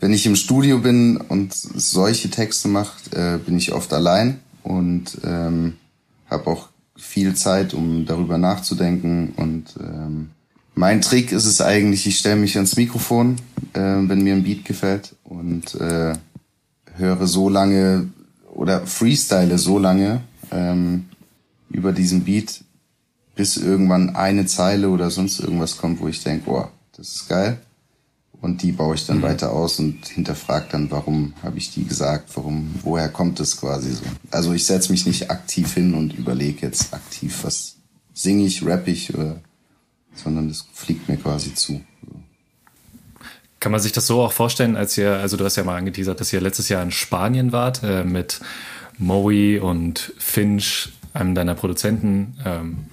wenn 0.00 0.12
ich 0.12 0.26
im 0.26 0.36
Studio 0.36 0.78
bin 0.78 1.16
und 1.16 1.54
solche 1.54 2.30
Texte 2.30 2.68
mache, 2.68 3.16
äh, 3.16 3.38
bin 3.38 3.56
ich 3.56 3.72
oft 3.72 3.92
allein 3.92 4.40
und 4.62 5.18
ähm, 5.24 5.76
habe 6.30 6.46
auch 6.48 6.68
viel 6.96 7.34
Zeit, 7.34 7.74
um 7.74 8.06
darüber 8.06 8.38
nachzudenken. 8.38 9.32
Und 9.36 9.74
ähm, 9.80 10.30
mein 10.78 11.00
Trick 11.00 11.32
ist 11.32 11.44
es 11.44 11.60
eigentlich, 11.60 12.06
ich 12.06 12.20
stelle 12.20 12.36
mich 12.36 12.54
ans 12.54 12.76
Mikrofon, 12.76 13.34
äh, 13.72 13.80
wenn 13.80 14.22
mir 14.22 14.34
ein 14.34 14.44
Beat 14.44 14.64
gefällt 14.64 15.16
und 15.24 15.74
äh, 15.74 16.14
höre 16.94 17.26
so 17.26 17.48
lange 17.48 18.10
oder 18.54 18.86
freestyle 18.86 19.58
so 19.58 19.80
lange 19.80 20.20
ähm, 20.52 21.06
über 21.68 21.90
diesen 21.90 22.22
Beat, 22.22 22.62
bis 23.34 23.56
irgendwann 23.56 24.14
eine 24.14 24.46
Zeile 24.46 24.90
oder 24.90 25.10
sonst 25.10 25.40
irgendwas 25.40 25.78
kommt, 25.78 26.00
wo 26.00 26.06
ich 26.06 26.22
denke, 26.22 26.44
boah, 26.44 26.70
das 26.96 27.08
ist 27.08 27.28
geil. 27.28 27.58
Und 28.40 28.62
die 28.62 28.70
baue 28.70 28.94
ich 28.94 29.04
dann 29.04 29.18
mhm. 29.18 29.22
weiter 29.22 29.52
aus 29.52 29.80
und 29.80 30.06
hinterfrage 30.06 30.68
dann, 30.70 30.92
warum 30.92 31.34
habe 31.42 31.58
ich 31.58 31.74
die 31.74 31.86
gesagt, 31.86 32.30
warum, 32.36 32.72
woher 32.84 33.08
kommt 33.08 33.40
es 33.40 33.56
quasi 33.56 33.94
so. 33.94 34.04
Also 34.30 34.52
ich 34.52 34.64
setze 34.64 34.92
mich 34.92 35.06
nicht 35.06 35.28
aktiv 35.28 35.74
hin 35.74 35.94
und 35.94 36.14
überlege 36.14 36.66
jetzt 36.66 36.94
aktiv, 36.94 37.36
was 37.42 37.74
singe 38.14 38.44
ich, 38.44 38.64
rapp 38.64 38.86
ich, 38.86 39.12
oder, 39.12 39.40
sondern 40.14 40.48
das 40.48 40.66
fliegt 40.72 41.08
mir 41.08 41.16
quasi 41.16 41.54
zu. 41.54 41.80
Kann 43.60 43.72
man 43.72 43.80
sich 43.80 43.92
das 43.92 44.06
so 44.06 44.22
auch 44.22 44.32
vorstellen, 44.32 44.76
als 44.76 44.96
ihr, 44.96 45.14
also 45.14 45.36
du 45.36 45.44
hast 45.44 45.56
ja 45.56 45.64
mal 45.64 45.76
angeteasert, 45.76 46.20
dass 46.20 46.32
ihr 46.32 46.40
letztes 46.40 46.68
Jahr 46.68 46.82
in 46.82 46.92
Spanien 46.92 47.50
wart 47.52 47.82
äh, 47.82 48.04
mit 48.04 48.40
Moe 48.98 49.60
und 49.60 50.12
Finch, 50.18 50.90
einem 51.12 51.34
deiner 51.34 51.54
Produzenten. 51.54 52.36
Ähm, 52.44 52.86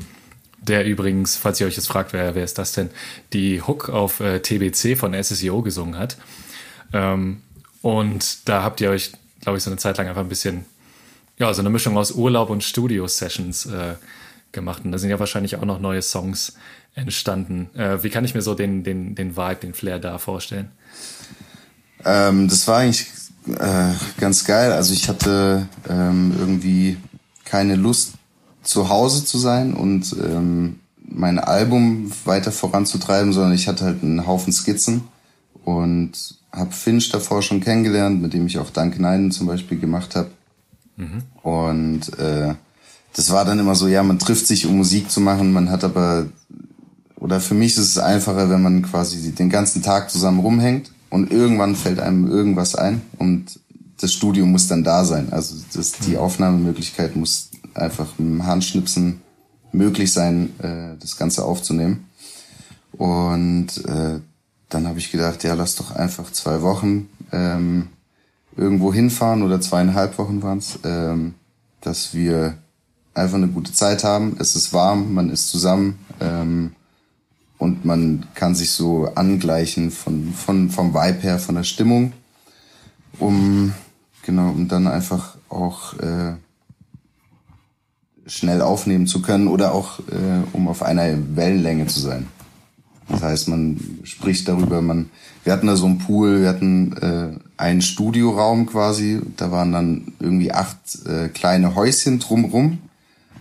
der 0.61 0.85
übrigens, 0.85 1.35
falls 1.35 1.61
ihr 1.61 1.67
euch 1.67 1.75
jetzt 1.75 1.87
fragt, 1.87 2.13
wer, 2.13 2.33
wer 2.33 2.43
ist 2.43 2.57
das 2.57 2.71
denn, 2.71 2.89
die 3.33 3.61
Hook 3.61 3.89
auf 3.89 4.19
äh, 4.19 4.39
TBC 4.39 4.97
von 4.97 5.13
SSEO 5.13 5.61
gesungen 5.61 5.97
hat. 5.97 6.17
Ähm, 6.91 7.41
und 7.81 8.49
da 8.49 8.63
habt 8.63 8.81
ihr 8.81 8.89
euch, 8.89 9.11
glaube 9.41 9.59
ich, 9.59 9.63
so 9.63 9.69
eine 9.69 9.77
Zeit 9.77 9.97
lang 9.97 10.07
einfach 10.07 10.21
ein 10.21 10.29
bisschen, 10.29 10.65
ja, 11.37 11.53
so 11.53 11.61
eine 11.61 11.69
Mischung 11.69 11.97
aus 11.97 12.11
Urlaub 12.11 12.49
und 12.49 12.63
Studio-Sessions 12.63 13.67
äh, 13.67 13.95
gemacht. 14.51 14.83
Und 14.83 14.91
da 14.91 14.97
sind 14.97 15.11
ja 15.11 15.19
wahrscheinlich 15.19 15.55
auch 15.57 15.65
noch 15.65 15.79
neue 15.79 16.01
Songs 16.01 16.55
entstanden. 16.95 17.69
Äh, 17.75 18.03
wie 18.03 18.09
kann 18.09 18.25
ich 18.25 18.33
mir 18.33 18.41
so 18.41 18.55
den, 18.55 18.83
den, 18.83 19.15
den 19.15 19.35
Vibe, 19.35 19.55
den 19.61 19.73
Flair 19.73 19.99
da 19.99 20.17
vorstellen? 20.17 20.71
Ähm, 22.03 22.47
das 22.47 22.67
war 22.67 22.79
eigentlich 22.79 23.07
äh, 23.47 23.93
ganz 24.19 24.45
geil. 24.45 24.71
Also 24.71 24.93
ich 24.93 25.07
hatte 25.07 25.67
ähm, 25.89 26.33
irgendwie 26.37 26.97
keine 27.43 27.75
Lust 27.75 28.13
zu 28.63 28.89
Hause 28.89 29.23
zu 29.25 29.37
sein 29.37 29.73
und 29.73 30.15
ähm, 30.23 30.79
mein 31.07 31.37
Album 31.37 32.11
weiter 32.25 32.51
voranzutreiben, 32.51 33.31
sondern 33.31 33.53
ich 33.53 33.67
hatte 33.67 33.85
halt 33.85 34.01
einen 34.01 34.25
Haufen 34.25 34.51
Skizzen 34.51 35.03
und 35.63 36.13
habe 36.51 36.71
Finch 36.71 37.09
davor 37.09 37.41
schon 37.41 37.61
kennengelernt, 37.61 38.21
mit 38.21 38.33
dem 38.33 38.47
ich 38.47 38.57
auch 38.57 38.69
Danke 38.69 39.01
Neiden 39.01 39.31
zum 39.31 39.47
Beispiel 39.47 39.79
gemacht 39.79 40.15
habe. 40.15 40.31
Mhm. 40.97 41.23
Und 41.43 42.17
äh, 42.17 42.55
das 43.13 43.31
war 43.31 43.45
dann 43.45 43.59
immer 43.59 43.75
so, 43.75 43.87
ja, 43.87 44.03
man 44.03 44.19
trifft 44.19 44.47
sich, 44.47 44.65
um 44.65 44.77
Musik 44.77 45.11
zu 45.11 45.21
machen, 45.21 45.53
man 45.53 45.69
hat 45.69 45.83
aber, 45.83 46.27
oder 47.15 47.39
für 47.39 47.53
mich 47.53 47.77
ist 47.77 47.89
es 47.89 47.97
einfacher, 47.97 48.49
wenn 48.49 48.61
man 48.61 48.81
quasi 48.83 49.31
den 49.31 49.49
ganzen 49.49 49.81
Tag 49.81 50.09
zusammen 50.09 50.39
rumhängt 50.39 50.91
und 51.09 51.31
irgendwann 51.31 51.75
fällt 51.75 51.99
einem 51.99 52.27
irgendwas 52.27 52.75
ein 52.75 53.01
und 53.17 53.59
das 53.99 54.13
Studio 54.13 54.45
muss 54.45 54.67
dann 54.67 54.83
da 54.83 55.05
sein. 55.05 55.31
Also 55.31 55.55
das, 55.73 55.93
die 55.93 56.11
mhm. 56.11 56.17
Aufnahmemöglichkeit 56.17 57.15
muss 57.15 57.49
einfach 57.73 58.07
mit 58.17 58.27
dem 58.27 58.45
Handschnipsen 58.45 59.21
möglich 59.71 60.11
sein, 60.11 60.53
äh, 60.59 60.97
das 60.99 61.17
Ganze 61.17 61.45
aufzunehmen. 61.45 62.09
Und 62.91 63.85
äh, 63.85 64.19
dann 64.69 64.87
habe 64.87 64.99
ich 64.99 65.11
gedacht, 65.11 65.43
ja, 65.43 65.53
lass 65.53 65.75
doch 65.75 65.91
einfach 65.91 66.31
zwei 66.31 66.61
Wochen 66.61 67.09
ähm, 67.31 67.89
irgendwo 68.55 68.93
hinfahren 68.93 69.43
oder 69.43 69.59
zweieinhalb 69.59 70.17
Wochen 70.17 70.41
waren 70.43 70.59
es, 70.59 70.79
ähm, 70.83 71.35
dass 71.81 72.13
wir 72.13 72.57
einfach 73.13 73.37
eine 73.37 73.47
gute 73.47 73.73
Zeit 73.73 74.03
haben. 74.03 74.37
Es 74.39 74.55
ist 74.55 74.73
warm, 74.73 75.13
man 75.13 75.29
ist 75.29 75.49
zusammen 75.49 75.99
ähm, 76.19 76.73
und 77.65 77.83
man 77.83 78.27
kann 78.35 78.53
sich 78.53 78.71
so 78.71 79.09
angleichen 79.15 79.89
von, 79.89 80.33
von 80.33 80.69
vom 80.69 80.93
Vibe 80.93 81.21
her, 81.21 81.39
von 81.39 81.55
der 81.55 81.63
Stimmung, 81.63 82.13
um 83.19 83.73
genau, 84.23 84.51
um 84.51 84.67
dann 84.67 84.87
einfach 84.87 85.35
auch 85.49 85.95
äh, 85.95 86.33
schnell 88.27 88.61
aufnehmen 88.61 89.07
zu 89.07 89.21
können 89.23 89.47
oder 89.47 89.73
auch 89.73 89.99
äh, 89.99 90.43
um 90.53 90.67
auf 90.67 90.83
einer 90.83 91.17
Wellenlänge 91.35 91.87
zu 91.87 91.99
sein. 91.99 92.27
Das 93.07 93.23
heißt, 93.23 93.47
man 93.49 93.79
spricht 94.03 94.47
darüber, 94.47 94.81
man, 94.81 95.09
wir 95.43 95.53
hatten 95.53 95.67
da 95.67 95.75
so 95.75 95.85
einen 95.87 95.99
Pool, 95.99 96.41
wir 96.41 96.49
hatten 96.49 96.93
äh, 96.93 97.39
einen 97.57 97.81
Studioraum 97.81 98.67
quasi, 98.67 99.21
da 99.37 99.51
waren 99.51 99.71
dann 99.71 100.13
irgendwie 100.19 100.51
acht 100.51 100.77
äh, 101.05 101.29
kleine 101.29 101.75
Häuschen 101.75 102.19
drumrum 102.19 102.79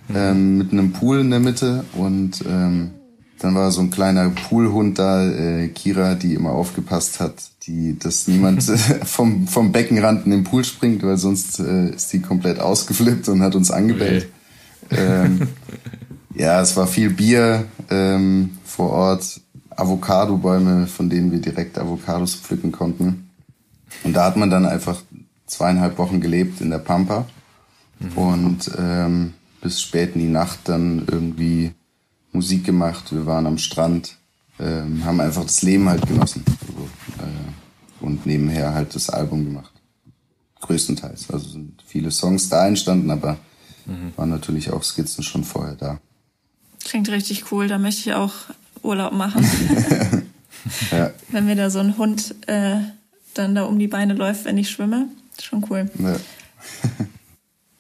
mhm. 0.09 0.17
ähm, 0.17 0.59
mit 0.59 0.73
einem 0.73 0.93
Pool 0.93 1.21
in 1.21 1.31
der 1.31 1.41
Mitte 1.41 1.85
und 1.95 2.43
ähm, 2.49 2.91
dann 3.39 3.55
war 3.55 3.71
so 3.71 3.81
ein 3.81 3.91
kleiner 3.91 4.31
Poolhund 4.31 4.99
da, 4.99 5.27
äh, 5.29 5.69
Kira, 5.69 6.15
die 6.15 6.35
immer 6.35 6.51
aufgepasst 6.51 7.21
hat, 7.21 7.35
die, 7.67 7.99
dass 7.99 8.29
niemand 8.29 8.63
vom, 9.05 9.49
vom 9.49 9.73
Beckenrand 9.73 10.25
in 10.25 10.31
den 10.31 10.45
Pool 10.45 10.65
springt, 10.65 11.03
weil 11.03 11.17
sonst 11.17 11.61
äh, 11.61 11.91
ist 11.91 12.13
die 12.13 12.21
komplett 12.21 12.61
ausgeflippt 12.61 13.29
und 13.29 13.43
hat 13.43 13.55
uns 13.55 13.71
angebellt. 13.71 14.29
Okay. 14.87 14.97
Ähm, 14.97 15.49
ja, 16.35 16.61
es 16.61 16.77
war 16.77 16.87
viel 16.87 17.11
Bier 17.11 17.65
ähm, 17.91 18.59
vor 18.65 18.91
Ort, 18.91 19.41
Avocado-Bäume, 19.71 20.87
von 20.87 21.11
denen 21.11 21.33
wir 21.33 21.41
direkt 21.41 21.79
Avocados 21.79 22.37
pflücken 22.37 22.71
konnten. 22.71 23.31
Und 24.05 24.15
da 24.15 24.25
hat 24.25 24.37
man 24.37 24.51
dann 24.51 24.67
einfach 24.67 25.03
zweieinhalb 25.47 25.99
Wochen 25.99 26.21
gelebt 26.21 26.61
in 26.61 26.71
der 26.71 26.79
Pampa 26.79 27.27
mhm. 27.99 28.19
und 28.19 28.71
ähm, 28.79 29.35
bis 29.61 29.81
spät 29.81 30.15
in 30.15 30.21
die 30.21 30.29
Nacht 30.29 30.61
dann 30.65 31.05
irgendwie 31.11 31.73
Musik 32.35 32.65
gemacht. 32.65 33.13
Wir 33.13 33.25
waren 33.25 33.47
am 33.47 33.59
Strand, 33.59 34.17
ähm, 34.61 35.05
haben 35.05 35.21
einfach 35.21 35.45
das 35.45 35.63
Leben 35.63 35.89
halt 35.89 36.07
genossen 36.07 36.45
so, 36.67 37.23
äh, 37.23 38.05
und 38.05 38.27
nebenher 38.27 38.75
halt 38.75 38.95
das 38.95 39.09
Album 39.09 39.45
gemacht. 39.45 39.73
Größtenteils. 40.61 41.31
Also 41.31 41.49
sind 41.49 41.83
viele 41.87 42.11
Songs 42.11 42.49
da 42.49 42.67
entstanden, 42.67 43.11
aber 43.11 43.39
Mhm. 43.87 44.13
Waren 44.17 44.31
natürlich 44.31 44.71
auch 44.71 44.83
Skizzen 44.83 45.23
schon 45.23 45.45
vorher 45.45 45.75
da. 45.75 45.99
Klingt 46.85 47.09
richtig 47.11 47.51
cool, 47.53 47.69
da 47.69 47.79
möchte 47.79 48.09
ich 48.09 48.15
auch 48.15 48.33
Urlaub 48.83 49.13
machen. 49.13 49.45
ja. 50.91 51.11
Wenn 51.29 51.47
mir 51.47 51.57
da 51.57 51.71
so 51.71 51.79
ein 51.79 51.97
Hund 51.97 52.35
äh, 52.47 52.77
dann 53.35 53.55
da 53.55 53.65
um 53.65 53.79
die 53.79 53.89
Beine 53.89 54.15
läuft, 54.15 54.45
wenn 54.45 54.59
ich 54.59 54.71
schwimme. 54.71 55.09
Schon 55.43 55.65
cool. 55.71 55.91
Ja. 55.99 56.17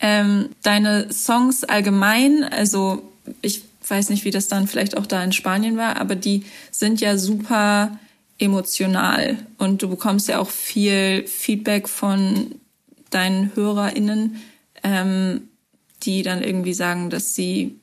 ähm, 0.00 0.48
deine 0.62 1.12
Songs 1.12 1.64
allgemein, 1.64 2.44
also 2.44 3.02
ich 3.42 3.62
weiß 3.90 4.10
nicht, 4.10 4.24
wie 4.24 4.30
das 4.30 4.48
dann 4.48 4.66
vielleicht 4.66 4.96
auch 4.96 5.06
da 5.06 5.22
in 5.22 5.32
Spanien 5.32 5.76
war, 5.76 5.96
aber 5.96 6.14
die 6.14 6.44
sind 6.70 7.00
ja 7.00 7.18
super 7.18 7.98
emotional 8.38 9.36
und 9.58 9.82
du 9.82 9.88
bekommst 9.88 10.28
ja 10.28 10.38
auch 10.38 10.50
viel 10.50 11.26
Feedback 11.26 11.88
von 11.88 12.56
deinen 13.10 13.54
HörerInnen. 13.54 14.36
Ähm, 14.82 15.42
die 16.04 16.22
dann 16.22 16.42
irgendwie 16.42 16.74
sagen, 16.74 17.10
dass 17.10 17.34
sie 17.34 17.78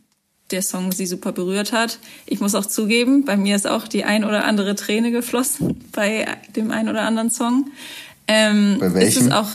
der 0.52 0.62
Song 0.62 0.92
sie 0.92 1.06
super 1.06 1.32
berührt 1.32 1.72
hat. 1.72 2.00
Ich 2.26 2.42
muss 2.42 2.56
auch 2.56 2.66
zugeben, 2.66 3.24
bei 3.24 3.38
mir 3.38 3.56
ist 3.56 3.68
auch 3.68 3.88
die 3.88 4.04
ein 4.04 4.26
oder 4.26 4.46
andere 4.46 4.76
Träne 4.76 5.12
geflossen 5.12 5.84
bei 5.92 6.26
dem 6.56 6.72
ein 6.72 6.90
oder 6.90 7.04
anderen 7.04 7.32
Song. 7.32 7.72
Ähm, 8.28 8.78
bei 8.80 8.94
welchem? 8.94 9.08
Ist 9.08 9.28
es 9.28 9.32
auch, 9.32 9.50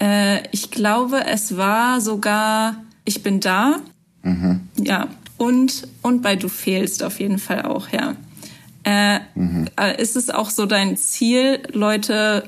äh, 0.00 0.46
ich 0.52 0.70
glaube, 0.70 1.24
es 1.26 1.56
war 1.56 2.00
sogar 2.00 2.76
Ich 3.04 3.22
bin 3.22 3.40
da. 3.40 3.80
Mhm. 4.22 4.60
Ja. 4.76 5.08
Und, 5.36 5.88
und 6.02 6.22
bei 6.22 6.36
Du 6.36 6.48
fehlst 6.48 7.02
auf 7.02 7.20
jeden 7.20 7.38
Fall 7.38 7.62
auch, 7.62 7.88
ja. 7.88 8.16
Äh, 8.84 9.20
mhm. 9.34 9.68
Äh, 9.76 10.00
ist 10.00 10.14
es 10.16 10.30
auch 10.30 10.50
so 10.50 10.66
dein 10.66 10.96
Ziel, 10.96 11.62
Leute, 11.72 12.44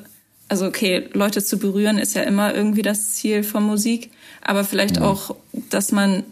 also 0.48 0.66
okay, 0.66 1.08
Leute 1.12 1.42
zu 1.42 1.58
berühren 1.58 1.98
ist 1.98 2.14
ja 2.14 2.22
immer 2.22 2.54
irgendwie 2.54 2.82
das 2.82 3.14
Ziel 3.14 3.42
von 3.42 3.64
Musik, 3.64 4.10
aber 4.42 4.62
vielleicht 4.62 4.98
ja. 4.98 5.02
auch, 5.02 5.34
dass 5.70 5.92
man 5.92 6.24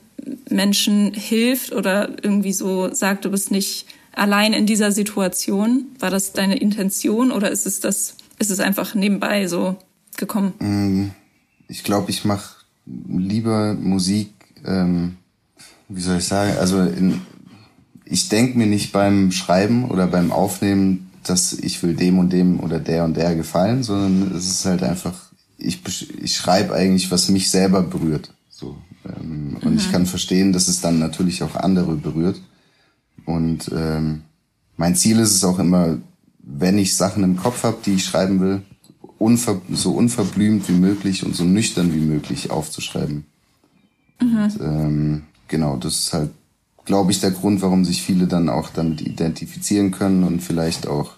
Menschen 0.49 1.13
hilft 1.15 1.73
oder 1.73 2.11
irgendwie 2.23 2.53
so 2.53 2.93
sagt, 2.95 3.25
du 3.25 3.31
bist 3.31 3.51
nicht 3.51 3.87
allein 4.13 4.53
in 4.53 4.67
dieser 4.67 4.93
Situation. 4.93 5.87
War 5.99 6.11
das 6.11 6.33
deine 6.33 6.57
Intention 6.57 7.33
oder 7.33 7.51
ist 7.51 7.67
es 7.67 7.81
das, 7.81 8.17
ist 8.39 8.51
es 8.51 8.61
einfach 8.61 8.95
nebenbei 8.95 9.49
so 9.49 9.77
gekommen? 10.17 10.53
Mm, 10.59 11.11
ich 11.69 11.83
glaube, 11.83 12.11
ich 12.11 12.25
mache 12.25 12.65
lieber 12.87 13.75
Musik, 13.75 14.33
ähm, 14.65 15.17
wie 15.95 16.01
soll 16.01 16.19
ich 16.19 16.25
sagen, 16.25 16.57
also 16.59 16.81
in, 16.81 17.21
ich 18.05 18.29
denke 18.29 18.59
mir 18.59 18.67
nicht 18.67 18.93
beim 18.93 19.31
Schreiben 19.31 19.91
oder 19.91 20.07
beim 20.07 20.33
Aufnehmen, 20.33 21.11
dass 21.23 21.53
ich 21.53 21.83
will 21.83 21.95
dem 21.95 22.19
und 22.19 22.33
dem 22.33 22.61
oder 22.61 22.81
der 22.81 23.05
und 23.05 23.17
der 23.17 23.35
gefallen, 23.35 23.83
sondern 23.83 24.37
es 24.37 24.51
ist 24.51 24.65
halt 24.67 24.83
einfach, 24.83 25.15
ich, 25.57 25.81
ich 26.21 26.37
schreibe 26.37 26.75
eigentlich, 26.75 27.11
was 27.11 27.29
mich 27.29 27.51
selber 27.51 27.83
berührt. 27.83 28.35
So. 28.51 28.77
Ähm, 29.05 29.57
und 29.63 29.73
mhm. 29.73 29.79
ich 29.79 29.91
kann 29.91 30.07
verstehen, 30.07 30.53
dass 30.53 30.69
es 30.69 30.81
dann 30.81 30.99
natürlich 30.99 31.43
auch 31.43 31.55
andere 31.55 31.95
berührt. 31.95 32.41
Und 33.25 33.71
ähm, 33.75 34.23
mein 34.77 34.97
Ziel 34.97 35.19
ist 35.21 35.35
es 35.35 35.45
auch 35.45 35.59
immer, 35.59 35.99
wenn 36.39 36.77
ich 36.77 36.97
Sachen 36.97 37.23
im 37.25 37.37
Kopf 37.37 37.63
habe, 37.63 37.79
die 37.87 37.95
ich 37.95 38.05
schreiben 38.05 38.41
will, 38.41 38.63
unver 39.19 39.63
so 39.71 39.93
unverblümt 39.93 40.69
wie 40.69 40.73
möglich 40.73 41.25
und 41.25 41.35
so 41.35 41.45
nüchtern 41.45 41.95
wie 41.95 42.01
möglich 42.01 42.51
aufzuschreiben. 42.51 43.25
Mhm. 44.21 44.37
Und, 44.37 44.61
ähm, 44.61 45.23
genau, 45.55 45.77
das 45.77 45.99
ist 45.99 46.13
halt 46.13 46.31
glaube 46.85 47.13
ich, 47.13 47.21
der 47.21 47.31
Grund, 47.31 47.63
warum 47.63 47.85
sich 47.85 48.03
viele 48.03 48.27
dann 48.27 48.49
auch 48.49 48.71
damit 48.71 49.01
identifizieren 49.01 49.91
können 49.91 50.25
und 50.25 50.41
vielleicht 50.41 50.87
auch 50.87 51.13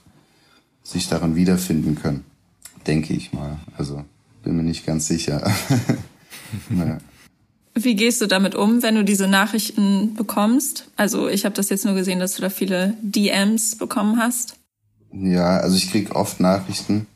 sich 0.82 1.08
daran 1.08 1.34
wiederfinden 1.34 1.96
können. 1.96 2.24
Denke 2.86 3.14
ich 3.14 3.32
mal. 3.32 3.58
Also 3.76 4.04
bin 4.42 4.56
mir 4.56 4.62
nicht 4.62 4.86
ganz 4.86 5.08
sicher. 5.08 5.42
naja. 6.68 6.98
Wie 7.74 7.96
gehst 7.96 8.20
du 8.22 8.26
damit 8.26 8.54
um, 8.54 8.82
wenn 8.82 8.94
du 8.94 9.04
diese 9.04 9.26
Nachrichten 9.26 10.14
bekommst? 10.14 10.88
Also 10.96 11.28
ich 11.28 11.44
habe 11.44 11.54
das 11.54 11.68
jetzt 11.68 11.84
nur 11.84 11.94
gesehen, 11.94 12.20
dass 12.20 12.34
du 12.34 12.42
da 12.42 12.48
viele 12.48 12.94
DMs 13.02 13.76
bekommen 13.76 14.18
hast. 14.18 14.56
Ja, 15.12 15.58
also 15.58 15.76
ich 15.76 15.90
krieg 15.90 16.14
oft 16.14 16.40
Nachrichten. 16.40 17.06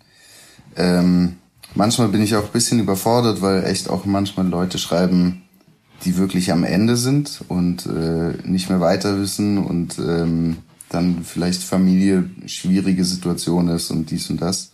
Ähm, 0.76 1.36
manchmal 1.74 2.08
bin 2.08 2.22
ich 2.22 2.34
auch 2.34 2.44
ein 2.44 2.52
bisschen 2.52 2.80
überfordert, 2.80 3.40
weil 3.40 3.64
echt 3.64 3.88
auch 3.88 4.04
manchmal 4.04 4.48
Leute 4.48 4.78
schreiben, 4.78 5.42
die 6.04 6.16
wirklich 6.16 6.52
am 6.52 6.64
Ende 6.64 6.96
sind 6.96 7.42
und 7.48 7.86
äh, 7.86 8.34
nicht 8.44 8.70
mehr 8.70 8.80
weiter 8.80 9.18
wissen 9.18 9.58
und 9.58 9.98
ähm, 9.98 10.58
dann 10.88 11.24
vielleicht 11.24 11.62
Familie 11.62 12.28
schwierige 12.46 13.04
Situation 13.04 13.68
ist 13.68 13.90
und 13.90 14.10
dies 14.10 14.30
und 14.30 14.40
das. 14.40 14.72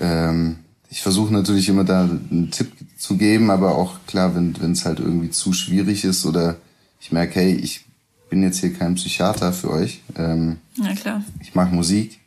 Ähm, 0.00 0.56
ich 0.90 1.02
versuche 1.02 1.32
natürlich 1.32 1.68
immer 1.68 1.84
da 1.84 2.02
einen 2.02 2.50
Tipp 2.50 2.72
zu 2.96 3.16
geben, 3.16 3.50
aber 3.50 3.74
auch 3.74 3.98
klar, 4.06 4.34
wenn 4.34 4.72
es 4.72 4.84
halt 4.84 5.00
irgendwie 5.00 5.30
zu 5.30 5.52
schwierig 5.52 6.04
ist 6.04 6.24
oder 6.24 6.56
ich 7.00 7.12
merke, 7.12 7.40
hey, 7.40 7.54
ich 7.54 7.84
bin 8.30 8.42
jetzt 8.42 8.58
hier 8.58 8.72
kein 8.72 8.94
Psychiater 8.94 9.52
für 9.52 9.70
euch. 9.70 10.02
Ähm, 10.16 10.58
ja, 10.76 10.94
klar. 10.94 11.22
Ich 11.40 11.54
mache 11.54 11.74
Musik. 11.74 12.20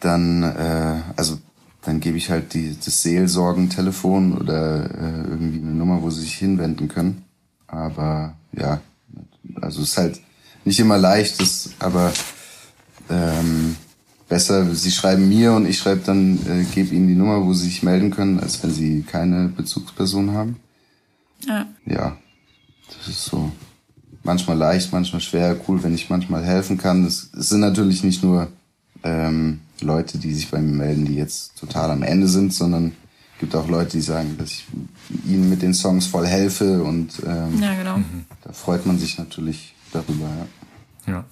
Dann, 0.00 0.42
äh, 0.42 1.00
also 1.16 1.38
dann 1.82 2.00
gebe 2.00 2.18
ich 2.18 2.30
halt 2.30 2.54
die, 2.54 2.76
das 2.76 3.02
Seelsorgentelefon 3.02 4.36
oder 4.36 4.84
äh, 4.84 5.28
irgendwie 5.28 5.60
eine 5.60 5.72
Nummer, 5.72 6.02
wo 6.02 6.10
sie 6.10 6.22
sich 6.22 6.34
hinwenden 6.34 6.88
können. 6.88 7.24
Aber 7.66 8.34
ja, 8.52 8.80
also 9.60 9.82
es 9.82 9.90
ist 9.90 9.98
halt 9.98 10.20
nicht 10.64 10.78
immer 10.78 10.98
leicht, 10.98 11.40
das, 11.40 11.70
aber 11.78 12.12
ähm, 13.08 13.76
besser, 14.28 14.74
sie 14.74 14.90
schreiben 14.90 15.28
mir 15.28 15.52
und 15.52 15.66
ich 15.66 15.78
schreibe 15.78 16.02
dann, 16.04 16.38
äh, 16.46 16.64
gebe 16.74 16.94
ihnen 16.94 17.08
die 17.08 17.14
Nummer, 17.14 17.44
wo 17.44 17.52
sie 17.54 17.66
sich 17.66 17.82
melden 17.82 18.10
können, 18.10 18.40
als 18.40 18.62
wenn 18.62 18.72
sie 18.72 19.02
keine 19.02 19.48
Bezugsperson 19.48 20.32
haben. 20.32 20.56
Ja. 21.46 21.66
Ja, 21.86 22.16
das 22.88 23.08
ist 23.08 23.24
so 23.24 23.50
manchmal 24.22 24.56
leicht, 24.56 24.92
manchmal 24.92 25.20
schwer, 25.20 25.58
cool, 25.66 25.82
wenn 25.82 25.94
ich 25.94 26.10
manchmal 26.10 26.44
helfen 26.44 26.76
kann. 26.76 27.06
Es, 27.06 27.30
es 27.36 27.48
sind 27.48 27.60
natürlich 27.60 28.02
nicht 28.04 28.22
nur 28.22 28.48
ähm, 29.02 29.60
Leute, 29.80 30.18
die 30.18 30.34
sich 30.34 30.50
bei 30.50 30.58
mir 30.58 30.76
melden, 30.76 31.04
die 31.06 31.14
jetzt 31.14 31.58
total 31.58 31.90
am 31.90 32.02
Ende 32.02 32.28
sind, 32.28 32.52
sondern 32.52 32.92
gibt 33.38 33.54
auch 33.56 33.68
Leute, 33.68 33.92
die 33.92 34.02
sagen, 34.02 34.36
dass 34.38 34.50
ich 34.50 34.66
ihnen 35.26 35.48
mit 35.48 35.62
den 35.62 35.74
Songs 35.74 36.06
voll 36.06 36.26
helfe 36.26 36.82
und 36.82 37.22
ähm, 37.26 37.60
ja, 37.60 37.74
genau. 37.74 37.96
Mhm. 37.98 38.26
da 38.42 38.52
freut 38.52 38.84
man 38.86 38.98
sich 38.98 39.18
natürlich 39.18 39.74
darüber. 39.92 40.28
Ja. 41.06 41.12
ja. 41.12 41.24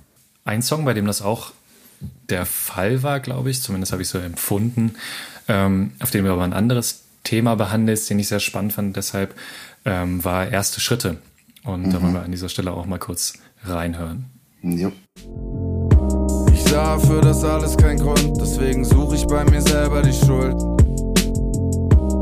Ein 0.44 0.62
Song, 0.62 0.86
bei 0.86 0.94
dem 0.94 1.06
das 1.06 1.20
auch 1.20 1.52
der 2.30 2.46
Fall 2.46 3.02
war, 3.02 3.20
glaube 3.20 3.50
ich, 3.50 3.62
zumindest 3.62 3.92
habe 3.92 4.02
ich 4.02 4.08
so 4.08 4.18
empfunden, 4.18 4.94
ähm, 5.48 5.92
auf 6.00 6.10
dem 6.10 6.24
wir 6.24 6.32
aber 6.32 6.44
ein 6.44 6.52
anderes 6.52 7.02
Thema 7.24 7.56
behandelt, 7.56 8.08
den 8.08 8.18
ich 8.18 8.28
sehr 8.28 8.40
spannend 8.40 8.72
fand, 8.72 8.96
deshalb 8.96 9.34
ähm, 9.84 10.24
war 10.24 10.48
Erste 10.48 10.80
Schritte. 10.80 11.18
Und 11.64 11.86
mhm. 11.86 11.92
da 11.92 12.02
wollen 12.02 12.14
wir 12.14 12.22
an 12.22 12.30
dieser 12.30 12.48
Stelle 12.48 12.72
auch 12.72 12.86
mal 12.86 12.98
kurz 12.98 13.34
reinhören. 13.64 14.26
Ja. 14.62 14.90
Ich 16.68 16.74
sah 16.74 16.98
für 16.98 17.22
das 17.22 17.42
alles 17.44 17.74
kein 17.78 17.96
Grund, 17.96 18.38
deswegen 18.38 18.84
suche 18.84 19.14
ich 19.14 19.26
bei 19.26 19.42
mir 19.42 19.62
selber 19.62 20.02
die 20.02 20.12
Schuld. 20.12 20.54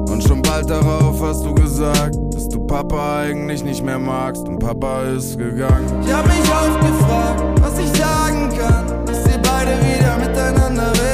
Und 0.08 0.22
schon 0.22 0.40
bald 0.40 0.70
darauf 0.70 1.20
hast 1.20 1.44
du 1.44 1.52
gesagt, 1.52 2.14
dass 2.32 2.48
du 2.48 2.64
Papa 2.64 3.22
eigentlich 3.22 3.64
nicht 3.64 3.84
mehr 3.84 3.98
magst 3.98 4.46
und 4.46 4.60
Papa 4.60 5.02
ist 5.02 5.36
gegangen. 5.36 6.00
Ich 6.06 6.12
hab 6.12 6.24
mich 6.26 6.48
oft 6.48 6.80
gefragt, 6.80 7.42
was 7.60 7.76
ich 7.80 7.88
sagen 7.98 8.48
kann, 8.56 9.04
dass 9.04 9.26
ihr 9.26 9.42
beide 9.42 9.72
wieder 9.80 10.16
miteinander 10.16 10.92
redet. 10.92 11.05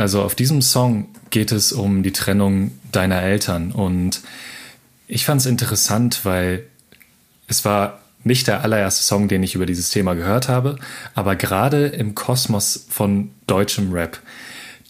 Also 0.00 0.22
auf 0.22 0.34
diesem 0.34 0.62
Song 0.62 1.08
geht 1.28 1.52
es 1.52 1.72
um 1.72 2.02
die 2.02 2.12
Trennung 2.12 2.72
deiner 2.90 3.20
Eltern 3.20 3.70
und 3.70 4.22
ich 5.08 5.26
fand 5.26 5.42
es 5.42 5.46
interessant, 5.46 6.24
weil 6.24 6.64
es 7.48 7.66
war 7.66 8.00
nicht 8.24 8.46
der 8.46 8.62
allererste 8.62 9.02
Song, 9.02 9.28
den 9.28 9.42
ich 9.42 9.54
über 9.54 9.66
dieses 9.66 9.90
Thema 9.90 10.14
gehört 10.14 10.48
habe, 10.48 10.78
aber 11.14 11.36
gerade 11.36 11.86
im 11.86 12.14
Kosmos 12.14 12.86
von 12.88 13.30
deutschem 13.46 13.92
Rap 13.92 14.20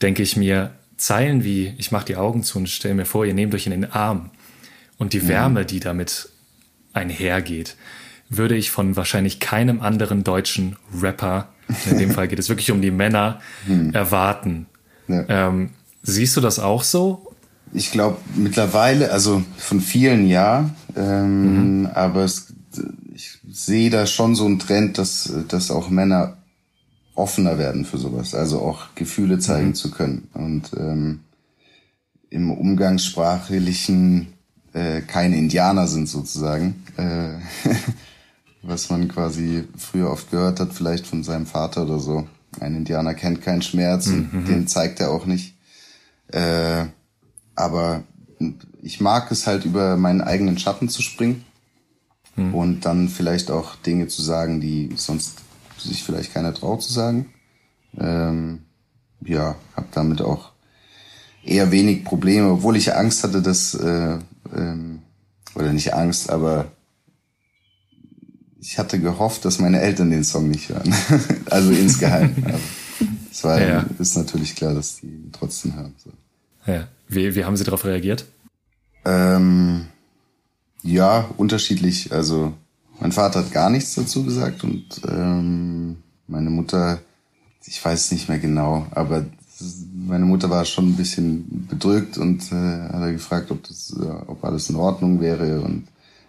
denke 0.00 0.22
ich 0.22 0.36
mir, 0.36 0.70
Zeilen 0.96 1.42
wie 1.42 1.74
ich 1.78 1.90
mach 1.90 2.04
die 2.04 2.16
Augen 2.16 2.44
zu 2.44 2.58
und 2.58 2.68
stelle 2.68 2.94
mir 2.94 3.06
vor, 3.06 3.24
ihr 3.24 3.34
nehmt 3.34 3.54
euch 3.54 3.66
in 3.66 3.72
den 3.72 3.90
Arm 3.90 4.30
und 4.96 5.12
die 5.12 5.20
mhm. 5.20 5.28
Wärme, 5.28 5.66
die 5.66 5.80
damit 5.80 6.28
einhergeht, 6.92 7.74
würde 8.28 8.54
ich 8.54 8.70
von 8.70 8.94
wahrscheinlich 8.94 9.40
keinem 9.40 9.80
anderen 9.80 10.22
deutschen 10.22 10.76
Rapper, 11.00 11.48
in 11.90 11.98
dem 11.98 12.10
Fall 12.12 12.28
geht 12.28 12.38
es 12.38 12.48
wirklich 12.48 12.70
um 12.70 12.80
die 12.80 12.92
Männer, 12.92 13.40
mhm. 13.66 13.92
erwarten. 13.92 14.66
Ja. 15.12 15.48
Ähm, 15.48 15.70
siehst 16.02 16.36
du 16.36 16.40
das 16.40 16.58
auch 16.58 16.82
so 16.82 17.30
ich 17.72 17.92
glaube 17.92 18.18
mittlerweile, 18.34 19.12
also 19.12 19.42
von 19.56 19.80
vielen 19.80 20.26
ja, 20.26 20.70
ähm, 20.96 21.80
mhm. 21.80 21.86
aber 21.86 22.24
es, 22.24 22.52
ich 23.14 23.38
sehe 23.48 23.90
da 23.90 24.06
schon 24.06 24.34
so 24.34 24.46
einen 24.46 24.58
Trend, 24.58 24.98
dass, 24.98 25.32
dass 25.48 25.70
auch 25.70 25.88
Männer 25.88 26.36
offener 27.14 27.58
werden 27.58 27.84
für 27.84 27.98
sowas, 27.98 28.34
also 28.34 28.60
auch 28.60 28.94
Gefühle 28.94 29.38
zeigen 29.38 29.68
mhm. 29.68 29.74
zu 29.74 29.90
können 29.90 30.28
und 30.34 30.70
ähm, 30.76 31.20
im 32.30 32.50
umgangssprachlichen 32.50 34.28
äh, 34.72 35.00
keine 35.02 35.36
Indianer 35.36 35.86
sind 35.86 36.08
sozusagen, 36.08 36.82
äh, 36.96 37.38
was 38.62 38.90
man 38.90 39.08
quasi 39.08 39.64
früher 39.76 40.10
oft 40.10 40.30
gehört 40.30 40.60
hat, 40.60 40.72
vielleicht 40.72 41.06
von 41.06 41.22
seinem 41.22 41.46
Vater 41.46 41.82
oder 41.82 41.98
so. 41.98 42.26
Ein 42.58 42.76
Indianer 42.76 43.14
kennt 43.14 43.42
keinen 43.42 43.62
Schmerz 43.62 44.06
mhm. 44.06 44.30
und 44.32 44.48
den 44.48 44.66
zeigt 44.66 45.00
er 45.00 45.10
auch 45.10 45.26
nicht. 45.26 45.54
Äh, 46.28 46.86
aber 47.54 48.02
ich 48.82 49.00
mag 49.00 49.30
es 49.30 49.46
halt 49.46 49.64
über 49.64 49.96
meinen 49.96 50.20
eigenen 50.20 50.58
Schatten 50.58 50.88
zu 50.88 51.02
springen 51.02 51.44
hm. 52.36 52.54
und 52.54 52.86
dann 52.86 53.08
vielleicht 53.08 53.50
auch 53.50 53.76
Dinge 53.76 54.08
zu 54.08 54.22
sagen, 54.22 54.60
die 54.60 54.90
sonst 54.96 55.38
sich 55.78 56.02
vielleicht 56.04 56.32
keiner 56.32 56.54
traut 56.54 56.82
zu 56.82 56.92
sagen. 56.92 57.26
Ähm, 57.98 58.60
ja, 59.20 59.56
habe 59.76 59.86
damit 59.92 60.22
auch 60.22 60.52
eher 61.44 61.70
wenig 61.70 62.04
Probleme, 62.04 62.50
obwohl 62.50 62.76
ich 62.76 62.94
Angst 62.94 63.24
hatte, 63.24 63.42
dass 63.42 63.74
äh, 63.74 64.18
ähm, 64.54 65.00
oder 65.54 65.72
nicht 65.72 65.94
Angst, 65.94 66.30
aber 66.30 66.66
ich 68.60 68.78
hatte 68.78 69.00
gehofft, 69.00 69.44
dass 69.44 69.58
meine 69.58 69.80
Eltern 69.80 70.10
den 70.10 70.24
Song 70.24 70.48
nicht 70.48 70.68
hören. 70.68 70.94
also 71.50 71.70
insgeheim. 71.70 72.34
es 73.30 73.44
war 73.44 73.60
ja. 73.60 73.86
ist 73.98 74.16
natürlich 74.16 74.54
klar, 74.54 74.74
dass 74.74 75.00
die 75.00 75.06
ihn 75.06 75.32
trotzdem 75.32 75.74
hören. 75.74 75.94
So. 76.02 76.10
Ja. 76.66 76.88
Wie, 77.08 77.34
wie 77.34 77.44
haben 77.44 77.56
Sie 77.56 77.64
darauf 77.64 77.84
reagiert? 77.84 78.26
Ähm, 79.04 79.86
ja, 80.82 81.30
unterschiedlich. 81.36 82.12
Also 82.12 82.52
mein 83.00 83.12
Vater 83.12 83.40
hat 83.40 83.52
gar 83.52 83.70
nichts 83.70 83.94
dazu 83.94 84.24
gesagt 84.24 84.62
und 84.62 85.00
ähm, 85.08 85.96
meine 86.26 86.50
Mutter, 86.50 87.00
ich 87.64 87.82
weiß 87.82 88.12
nicht 88.12 88.28
mehr 88.28 88.38
genau, 88.38 88.86
aber 88.90 89.24
meine 89.94 90.24
Mutter 90.24 90.50
war 90.50 90.64
schon 90.64 90.90
ein 90.90 90.96
bisschen 90.96 91.66
bedrückt 91.66 92.18
und 92.18 92.50
äh, 92.52 92.88
hat 92.92 93.12
gefragt, 93.12 93.50
ob 93.50 93.66
das, 93.66 93.94
äh, 93.98 94.04
ob 94.26 94.44
alles 94.44 94.70
in 94.70 94.76
Ordnung 94.76 95.20
wäre 95.20 95.60
und 95.60 95.86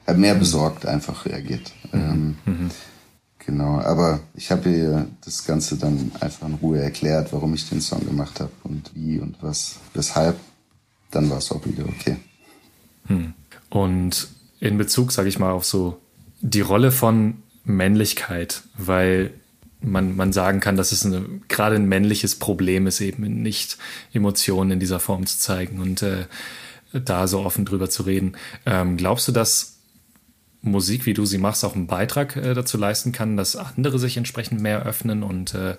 hat 0.07 0.17
mehr 0.17 0.35
besorgt 0.35 0.85
einfach 0.85 1.25
reagiert. 1.25 1.71
Ähm, 1.93 2.38
mhm. 2.45 2.71
Genau, 3.45 3.80
aber 3.80 4.19
ich 4.36 4.51
habe 4.51 4.69
ihr 4.69 5.08
das 5.25 5.45
Ganze 5.45 5.75
dann 5.77 6.12
einfach 6.19 6.47
in 6.47 6.56
Ruhe 6.56 6.80
erklärt, 6.80 7.34
warum 7.34 7.54
ich 7.54 7.67
den 7.67 7.82
Song 7.82 8.06
gemacht 8.06 8.39
habe 8.39 8.51
und 8.63 8.91
wie 8.93 9.19
und 9.19 9.36
was, 9.41 9.77
weshalb 9.93 10.38
dann 11.10 11.30
war 11.30 11.39
es 11.39 11.51
auch 11.51 11.65
wieder 11.65 11.86
okay. 11.86 12.17
Hm. 13.08 13.34
Und 13.69 14.30
in 14.60 14.77
Bezug, 14.77 15.12
sage 15.12 15.30
ich 15.30 15.39
mal, 15.39 15.51
auf 15.51 15.65
so 15.65 15.99
die 16.41 16.62
Rolle 16.62 16.91
von 16.91 17.43
Männlichkeit, 17.63 18.63
weil 18.77 19.32
man, 19.82 20.15
man 20.15 20.32
sagen 20.32 20.60
kann, 20.60 20.77
dass 20.77 20.91
es 20.91 21.06
eine, 21.06 21.25
gerade 21.47 21.75
ein 21.75 21.88
männliches 21.88 22.36
Problem 22.36 22.88
ist, 22.88 23.01
eben 23.01 23.41
nicht 23.41 23.77
Emotionen 24.13 24.71
in 24.71 24.80
dieser 24.80 24.99
Form 24.99 25.25
zu 25.25 25.39
zeigen 25.39 25.80
und 25.80 26.04
äh, 26.04 26.25
da 26.93 27.27
so 27.27 27.39
offen 27.39 27.65
drüber 27.65 27.89
zu 27.89 28.04
reden. 28.04 28.34
Ähm, 28.65 28.97
glaubst 28.97 29.27
du, 29.27 29.32
dass 29.32 29.80
Musik, 30.63 31.06
wie 31.06 31.13
du 31.13 31.26
sie 31.26 31.39
machst, 31.39 31.65
auch 31.65 31.76
einen 31.76 31.88
Beitrag 31.88 32.36
äh, 32.36 32.54
dazu 32.54 32.78
leisten 32.78 33.12
kann, 33.12 33.36
dass 33.36 33.56
andere 33.56 33.97
sich 33.97 34.17
entsprechend 34.17 34.62
mehr 34.62 34.86
öffnen 34.86 35.24
und 35.24 35.56
äh, 35.56 35.76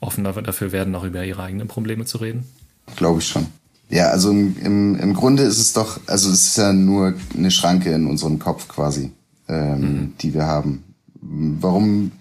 offener 0.00 0.32
dafür 0.32 0.72
werden, 0.72 0.94
auch 0.94 1.04
über 1.04 1.24
ihre 1.24 1.42
eigenen 1.42 1.66
Probleme 1.66 2.04
zu 2.04 2.18
reden? 2.18 2.44
Glaube 2.96 3.20
ich 3.20 3.26
schon. 3.26 3.46
Ja, 3.90 4.08
also 4.08 4.30
im, 4.30 4.56
im, 4.62 4.96
im 4.96 5.14
Grunde 5.14 5.42
ist 5.42 5.58
es 5.58 5.72
doch, 5.72 6.00
also 6.06 6.30
es 6.30 6.48
ist 6.48 6.56
ja 6.56 6.72
nur 6.72 7.14
eine 7.36 7.50
Schranke 7.50 7.92
in 7.92 8.06
unserem 8.06 8.38
Kopf 8.38 8.68
quasi, 8.68 9.10
ähm, 9.48 9.80
mhm. 9.80 10.12
die 10.20 10.32
wir 10.32 10.46
haben. 10.46 10.84
Warum 11.20 12.12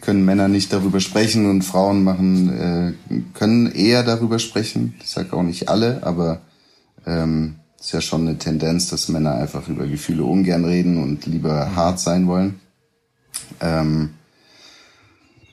können 0.00 0.24
Männer 0.24 0.48
nicht 0.48 0.72
darüber 0.72 1.00
sprechen 1.00 1.48
und 1.48 1.62
Frauen 1.62 2.04
machen, 2.04 2.48
äh, 2.50 2.92
können 3.34 3.70
eher 3.70 4.02
darüber 4.02 4.38
sprechen? 4.38 4.94
Ich 5.02 5.10
sage 5.10 5.32
auch 5.34 5.42
nicht 5.42 5.68
alle, 5.68 6.02
aber 6.04 6.40
ähm, 7.06 7.56
ist 7.84 7.92
ja 7.92 8.00
schon 8.00 8.26
eine 8.26 8.38
Tendenz, 8.38 8.88
dass 8.88 9.10
Männer 9.10 9.34
einfach 9.34 9.68
über 9.68 9.86
Gefühle 9.86 10.24
ungern 10.24 10.64
reden 10.64 11.02
und 11.02 11.26
lieber 11.26 11.76
hart 11.76 12.00
sein 12.00 12.26
wollen. 12.26 12.58
Ähm, 13.60 14.14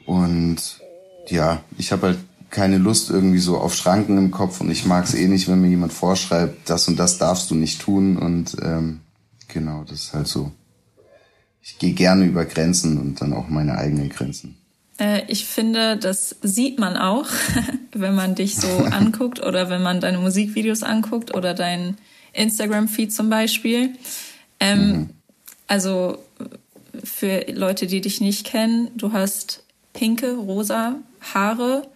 und 0.05 0.79
ja, 1.27 1.61
ich 1.77 1.91
habe 1.91 2.07
halt 2.07 2.19
keine 2.49 2.77
Lust 2.77 3.09
irgendwie 3.09 3.39
so 3.39 3.57
auf 3.57 3.75
Schranken 3.75 4.17
im 4.17 4.31
Kopf 4.31 4.61
und 4.61 4.71
ich 4.71 4.85
mag 4.85 5.03
es 5.03 5.13
eh 5.13 5.27
nicht, 5.27 5.49
wenn 5.49 5.59
mir 5.59 5.67
jemand 5.67 5.91
vorschreibt, 5.91 6.69
das 6.69 6.87
und 6.87 6.97
das 6.97 7.17
darfst 7.17 7.51
du 7.51 7.55
nicht 7.55 7.81
tun 7.81 8.15
und 8.15 8.55
ähm, 8.61 9.01
genau, 9.49 9.83
das 9.83 10.03
ist 10.03 10.13
halt 10.13 10.27
so. 10.27 10.53
Ich 11.61 11.79
gehe 11.79 11.93
gerne 11.93 12.23
über 12.23 12.45
Grenzen 12.45 12.97
und 12.97 13.21
dann 13.21 13.33
auch 13.33 13.49
meine 13.49 13.77
eigenen 13.77 14.07
Grenzen. 14.07 14.55
Äh, 14.97 15.23
ich 15.27 15.45
finde, 15.45 15.97
das 15.97 16.37
sieht 16.41 16.79
man 16.79 16.95
auch, 16.95 17.27
wenn 17.91 18.15
man 18.15 18.35
dich 18.35 18.55
so 18.55 18.69
anguckt 18.91 19.43
oder 19.43 19.69
wenn 19.69 19.83
man 19.83 19.99
deine 19.99 20.19
Musikvideos 20.19 20.81
anguckt 20.83 21.35
oder 21.35 21.53
dein 21.53 21.97
Instagram-Feed 22.33 23.13
zum 23.13 23.29
Beispiel. 23.29 23.95
Ähm, 24.59 24.87
mhm. 24.87 25.09
Also 25.67 26.19
für 27.03 27.45
Leute, 27.51 27.87
die 27.87 28.01
dich 28.01 28.21
nicht 28.21 28.45
kennen, 28.45 28.89
du 28.95 29.13
hast 29.13 29.63
pinke, 29.93 30.33
rosa 30.33 30.95
Haare. 31.33 31.87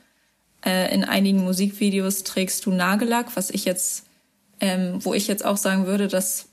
Äh, 0.66 0.94
in 0.94 1.04
einigen 1.04 1.44
Musikvideos 1.44 2.24
trägst 2.24 2.66
du 2.66 2.72
Nagellack, 2.72 3.36
was 3.36 3.50
ich 3.50 3.66
jetzt, 3.66 4.06
ähm, 4.60 5.00
wo 5.04 5.14
ich 5.14 5.28
jetzt 5.28 5.46
auch 5.46 5.58
sagen 5.58 5.86
würde, 5.86 6.08
das 6.08 6.48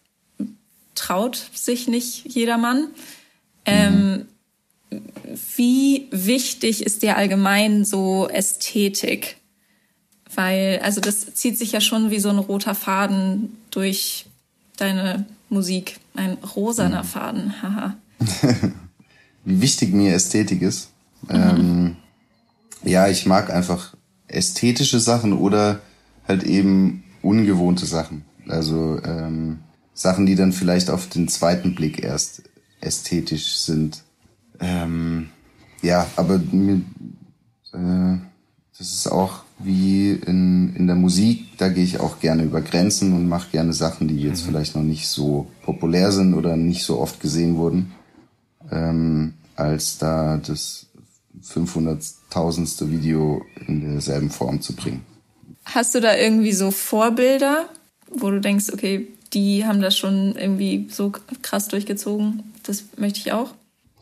traut 0.94 1.50
sich 1.54 1.88
nicht 1.88 2.26
jedermann. 2.26 2.88
Ähm, 3.64 4.26
wie 5.56 6.08
wichtig 6.10 6.84
ist 6.84 7.02
dir 7.02 7.16
allgemein 7.16 7.84
so 7.84 8.28
Ästhetik? 8.28 9.36
Weil, 10.34 10.80
also 10.82 11.00
das 11.00 11.34
zieht 11.34 11.58
sich 11.58 11.72
ja 11.72 11.80
schon 11.80 12.10
wie 12.10 12.20
so 12.20 12.30
ein 12.30 12.38
roter 12.38 12.74
Faden 12.74 13.56
durch 13.70 14.26
deine 14.76 15.26
Musik. 15.48 15.98
Ein 16.14 16.38
rosaner 16.56 17.02
mhm. 17.02 17.06
Faden, 17.06 17.62
haha. 17.62 17.96
wie 19.44 19.60
wichtig 19.60 19.92
mir 19.92 20.14
Ästhetik 20.14 20.62
ist. 20.62 20.90
Mhm. 21.28 21.34
Ähm, 21.34 21.96
ja, 22.84 23.08
ich 23.08 23.26
mag 23.26 23.50
einfach 23.50 23.94
ästhetische 24.28 25.00
Sachen 25.00 25.32
oder 25.32 25.80
halt 26.26 26.42
eben 26.44 27.04
ungewohnte 27.22 27.86
Sachen. 27.86 28.24
Also 28.48 29.00
ähm, 29.04 29.60
Sachen, 29.94 30.26
die 30.26 30.34
dann 30.34 30.52
vielleicht 30.52 30.90
auf 30.90 31.08
den 31.08 31.28
zweiten 31.28 31.74
Blick 31.74 32.02
erst 32.02 32.42
ästhetisch 32.80 33.56
sind. 33.56 34.02
Ähm, 34.58 35.30
ja, 35.82 36.06
aber 36.16 36.38
mir, 36.38 36.82
äh, 37.72 38.18
das 38.78 38.92
ist 38.92 39.06
auch 39.06 39.42
wie 39.64 40.12
in, 40.12 40.74
in 40.76 40.86
der 40.86 40.96
Musik, 40.96 41.58
da 41.58 41.68
gehe 41.68 41.84
ich 41.84 42.00
auch 42.00 42.20
gerne 42.20 42.44
über 42.44 42.60
Grenzen 42.60 43.12
und 43.12 43.28
mache 43.28 43.50
gerne 43.50 43.72
Sachen, 43.72 44.08
die 44.08 44.20
jetzt 44.20 44.44
mhm. 44.44 44.50
vielleicht 44.50 44.76
noch 44.76 44.82
nicht 44.82 45.08
so 45.08 45.46
populär 45.62 46.12
sind 46.12 46.34
oder 46.34 46.56
nicht 46.56 46.84
so 46.84 46.98
oft 46.98 47.20
gesehen 47.20 47.56
wurden, 47.56 47.92
ähm, 48.70 49.34
als 49.56 49.98
da 49.98 50.38
das 50.38 50.86
500.000. 51.44 52.90
Video 52.90 53.42
in 53.66 53.92
derselben 53.92 54.30
Form 54.30 54.60
zu 54.60 54.74
bringen. 54.74 55.02
Hast 55.64 55.94
du 55.94 56.00
da 56.00 56.16
irgendwie 56.16 56.52
so 56.52 56.70
Vorbilder, 56.70 57.68
wo 58.10 58.30
du 58.30 58.40
denkst, 58.40 58.66
okay, 58.72 59.08
die 59.32 59.64
haben 59.64 59.80
das 59.80 59.96
schon 59.96 60.36
irgendwie 60.36 60.88
so 60.90 61.12
krass 61.42 61.68
durchgezogen, 61.68 62.42
das 62.64 62.84
möchte 62.96 63.20
ich 63.20 63.32
auch? 63.32 63.54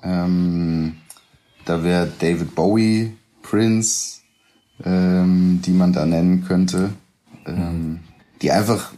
Ähm, 0.03 0.97
da 1.65 1.85
wäre 1.85 2.11
David 2.19 2.55
Bowie, 2.55 3.13
Prince, 3.43 4.20
ähm, 4.85 5.61
die 5.65 5.73
man 5.73 5.93
da 5.93 6.07
nennen 6.07 6.45
könnte, 6.45 6.91
ähm, 7.47 8.01
die 8.43 8.51
einfach 8.51 8.93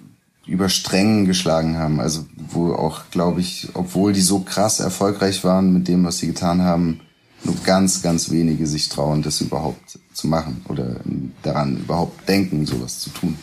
über 0.47 0.69
Strängen 0.69 1.25
geschlagen 1.25 1.79
haben. 1.79 2.01
Also 2.01 2.27
wo 2.37 2.73
auch, 2.75 3.11
glaube 3.11 3.41
ich, 3.41 3.69
obwohl 3.75 4.13
die 4.13 4.21
so 4.21 4.41
krass 4.41 4.81
erfolgreich 4.81 5.45
waren 5.45 5.73
mit 5.73 5.89
dem, 5.89 6.05
was 6.05 6.19
sie 6.19 6.27
getan 6.27 6.63
haben, 6.63 7.01
nur 7.45 7.57
ganz, 7.65 8.03
ganz 8.03 8.31
wenige 8.31 8.67
sich 8.67 8.89
trauen, 8.89 9.23
das 9.23 9.41
überhaupt 9.41 9.99
zu 10.13 10.29
machen 10.29 10.65
oder 10.69 10.97
daran 11.43 11.77
überhaupt 11.79 12.29
denken, 12.29 12.67
sowas 12.67 13.01
zu 13.01 13.11
tun. 13.11 13.37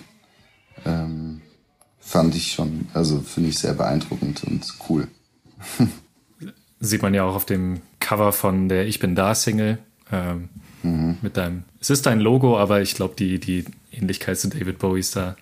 Ähm, 0.85 1.41
fand 1.99 2.35
ich 2.35 2.53
schon, 2.53 2.87
also 2.93 3.19
finde 3.19 3.49
ich 3.49 3.59
sehr 3.59 3.73
beeindruckend 3.73 4.43
und 4.45 4.65
cool. 4.89 5.07
Sieht 6.79 7.01
man 7.01 7.13
ja 7.13 7.23
auch 7.23 7.35
auf 7.35 7.45
dem 7.45 7.81
Cover 7.99 8.31
von 8.31 8.69
der 8.69 8.87
Ich 8.87 8.99
bin 8.99 9.15
da 9.15 9.35
Single. 9.35 9.79
Ähm, 10.11 10.47
mhm. 10.83 11.17
Mit 11.21 11.37
deinem, 11.37 11.63
es 11.79 11.89
ist 11.89 12.05
dein 12.05 12.19
Logo, 12.19 12.57
aber 12.57 12.81
ich 12.81 12.95
glaube, 12.95 13.15
die, 13.17 13.39
die 13.39 13.65
Ähnlichkeit 13.91 14.39
zu 14.39 14.49
David 14.49 14.79
Bowie 14.79 14.99
ist 14.99 15.15
da 15.15 15.35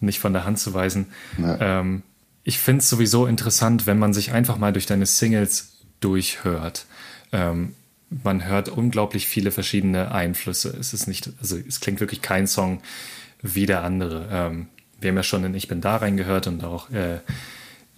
nicht 0.00 0.18
von 0.18 0.32
der 0.32 0.44
Hand 0.44 0.58
zu 0.58 0.74
weisen. 0.74 1.06
Ja. 1.38 1.80
Ähm, 1.80 2.02
ich 2.44 2.58
finde 2.58 2.80
es 2.80 2.90
sowieso 2.90 3.26
interessant, 3.26 3.86
wenn 3.86 3.98
man 3.98 4.12
sich 4.12 4.32
einfach 4.32 4.58
mal 4.58 4.72
durch 4.72 4.86
deine 4.86 5.06
Singles 5.06 5.78
durchhört. 6.00 6.86
Ähm, 7.32 7.74
man 8.22 8.44
hört 8.44 8.68
unglaublich 8.68 9.26
viele 9.26 9.50
verschiedene 9.50 10.12
Einflüsse. 10.12 10.76
Es 10.78 10.92
ist 10.92 11.08
nicht, 11.08 11.30
also 11.40 11.56
es 11.56 11.80
klingt 11.80 12.00
wirklich 12.00 12.22
kein 12.22 12.46
Song 12.46 12.80
wie 13.42 13.66
der 13.66 13.82
andere. 13.82 14.28
Ähm, 14.30 14.66
wir 15.00 15.10
haben 15.10 15.16
ja 15.16 15.22
schon 15.22 15.44
in 15.44 15.54
Ich 15.54 15.68
bin 15.68 15.80
da 15.80 15.96
reingehört 15.96 16.46
und 16.46 16.62
auch 16.64 16.90
äh, 16.90 17.18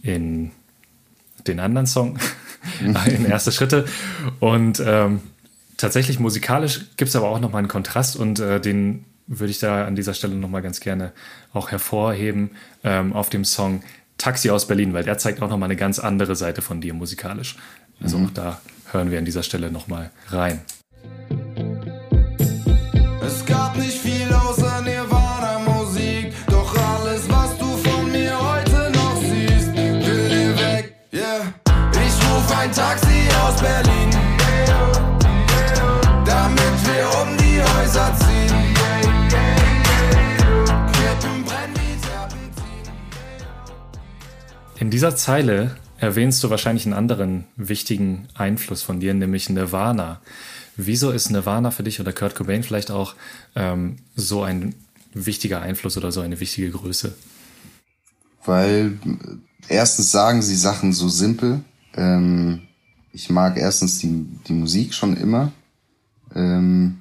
in 0.02 0.52
den 1.46 1.60
anderen 1.60 1.86
Song, 1.86 2.18
in 2.80 2.94
erste 3.26 3.52
Schritte. 3.52 3.86
Und 4.40 4.82
ähm, 4.84 5.20
tatsächlich 5.76 6.18
musikalisch 6.18 6.86
gibt 6.96 7.08
es 7.08 7.16
aber 7.16 7.28
auch 7.28 7.40
nochmal 7.40 7.60
einen 7.60 7.68
Kontrast 7.68 8.16
und 8.16 8.38
äh, 8.40 8.60
den 8.60 9.04
würde 9.26 9.50
ich 9.50 9.58
da 9.58 9.84
an 9.84 9.96
dieser 9.96 10.14
Stelle 10.14 10.34
nochmal 10.34 10.62
ganz 10.62 10.80
gerne 10.80 11.12
auch 11.52 11.70
hervorheben 11.70 12.50
ähm, 12.84 13.12
auf 13.12 13.28
dem 13.28 13.44
Song 13.44 13.82
Taxi 14.18 14.50
aus 14.50 14.66
Berlin, 14.66 14.92
weil 14.92 15.04
der 15.04 15.18
zeigt 15.18 15.42
auch 15.42 15.50
nochmal 15.50 15.68
eine 15.68 15.76
ganz 15.76 15.98
andere 15.98 16.36
Seite 16.36 16.62
von 16.62 16.80
dir 16.80 16.94
musikalisch. 16.94 17.56
Also 18.00 18.18
mhm. 18.18 18.26
auch 18.26 18.30
da 18.30 18.60
hören 18.92 19.10
wir 19.10 19.18
an 19.18 19.24
dieser 19.24 19.42
Stelle 19.42 19.70
nochmal 19.70 20.10
rein. 20.28 20.60
Es 23.20 23.44
gab 23.44 23.76
nicht 23.76 23.98
viel 23.98 24.15
In 44.86 44.90
dieser 44.90 45.16
Zeile 45.16 45.76
erwähnst 45.98 46.44
du 46.44 46.50
wahrscheinlich 46.50 46.86
einen 46.86 46.94
anderen 46.94 47.42
wichtigen 47.56 48.28
Einfluss 48.34 48.82
von 48.82 49.00
dir, 49.00 49.14
nämlich 49.14 49.50
Nirvana. 49.50 50.20
Wieso 50.76 51.10
ist 51.10 51.28
Nirvana 51.28 51.72
für 51.72 51.82
dich 51.82 51.98
oder 51.98 52.12
Kurt 52.12 52.36
Cobain 52.36 52.62
vielleicht 52.62 52.92
auch 52.92 53.16
ähm, 53.56 53.96
so 54.14 54.44
ein 54.44 54.76
wichtiger 55.12 55.60
Einfluss 55.60 55.96
oder 55.96 56.12
so 56.12 56.20
eine 56.20 56.38
wichtige 56.38 56.70
Größe? 56.70 57.16
Weil 58.44 58.96
erstens 59.66 60.12
sagen 60.12 60.40
sie 60.40 60.54
Sachen 60.54 60.92
so 60.92 61.08
simpel. 61.08 61.64
Ähm, 61.96 62.62
ich 63.12 63.28
mag 63.28 63.56
erstens 63.56 63.98
die, 63.98 64.24
die 64.46 64.52
Musik 64.52 64.94
schon 64.94 65.16
immer. 65.16 65.50
Ähm, 66.32 66.98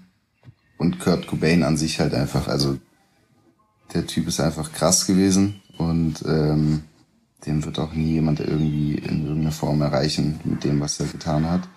und 0.79 0.99
Kurt 0.99 1.27
Cobain 1.27 1.61
an 1.61 1.77
sich 1.77 1.99
halt 1.99 2.15
einfach, 2.15 2.47
also 2.47 2.79
der 3.93 4.07
Typ 4.07 4.27
ist 4.27 4.39
einfach 4.39 4.73
krass 4.73 5.05
gewesen 5.05 5.61
und 5.77 6.23
ähm, 6.25 6.81
dem 7.45 7.63
wird 7.65 7.79
auch 7.79 7.93
nie 7.93 8.13
jemand 8.13 8.39
irgendwie 8.39 8.95
in 8.95 9.25
irgendeiner 9.25 9.51
Form 9.51 9.81
erreichen 9.81 10.39
mit 10.43 10.63
dem, 10.63 10.79
was 10.79 10.99
er 10.99 11.07
getan 11.07 11.49
hat. 11.49 11.67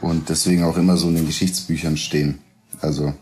Und 0.00 0.28
deswegen 0.28 0.64
auch 0.64 0.76
immer 0.76 0.96
so 0.96 1.08
in 1.08 1.16
den 1.16 1.26
Geschichtsbüchern 1.26 1.96
stehen. 1.96 2.38
Also, 2.80 3.14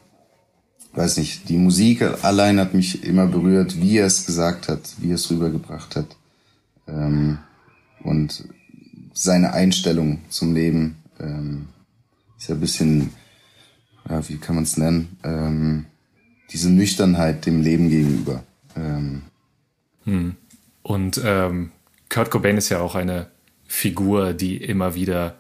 weiß 0.92 1.18
nicht, 1.18 1.48
die 1.48 1.57
Musik 1.57 2.03
allein 2.22 2.59
hat 2.59 2.74
mich 2.74 3.05
immer 3.05 3.27
berührt, 3.27 3.81
wie 3.81 3.98
er 3.98 4.07
es 4.07 4.27
gesagt 4.27 4.68
hat, 4.68 4.81
wie 4.98 5.11
er 5.11 5.16
es 5.16 5.31
rübergebracht 5.31 5.96
hat. 5.96 6.16
Ähm, 6.88 7.38
und 8.03 8.48
seine 9.12 9.53
Einstellung 9.53 10.20
zum 10.29 10.55
Leben 10.55 10.96
ähm, 11.20 11.68
ist 12.37 12.48
ja 12.48 12.57
ein 12.57 12.61
bisschen 12.61 13.11
ja, 14.09 14.29
wie 14.29 14.37
kann 14.37 14.55
man 14.55 14.64
es 14.64 14.77
nennen? 14.77 15.16
Ähm, 15.22 15.87
diese 16.50 16.70
Nüchternheit 16.70 17.46
dem 17.46 17.62
Leben 17.62 17.88
gegenüber. 17.88 18.44
Ähm. 18.77 19.22
Hm. 20.05 20.37
Und 20.85 21.20
ähm, 21.25 21.73
Kurt 22.11 22.31
Cobain 22.31 22.59
ist 22.59 22.68
ja 22.68 22.79
auch 22.79 22.94
eine 22.94 23.27
Figur, 23.66 24.35
die 24.35 24.59
immer 24.59 24.94
wieder 24.94 25.35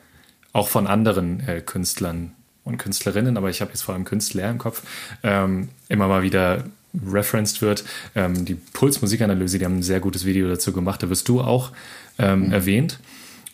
auch 0.52 0.68
von 0.68 0.86
anderen 0.86 1.46
äh, 1.46 1.60
Künstlern 1.60 2.32
und 2.64 2.78
Künstlerinnen, 2.78 3.36
aber 3.36 3.50
ich 3.50 3.60
habe 3.60 3.70
jetzt 3.70 3.82
vor 3.82 3.94
allem 3.94 4.04
Künstler 4.04 4.50
im 4.50 4.58
Kopf, 4.58 4.82
ähm, 5.22 5.68
immer 5.88 6.08
mal 6.08 6.22
wieder 6.22 6.64
referenced 7.06 7.60
wird. 7.60 7.84
Ähm, 8.14 8.46
die 8.46 8.54
Pulsmusikanalyse, 8.54 9.58
die 9.58 9.66
haben 9.66 9.78
ein 9.78 9.82
sehr 9.82 10.00
gutes 10.00 10.24
Video 10.24 10.48
dazu 10.48 10.72
gemacht, 10.72 11.02
da 11.02 11.10
wirst 11.10 11.28
du 11.28 11.42
auch 11.42 11.72
ähm, 12.18 12.46
mhm. 12.46 12.52
erwähnt. 12.52 13.00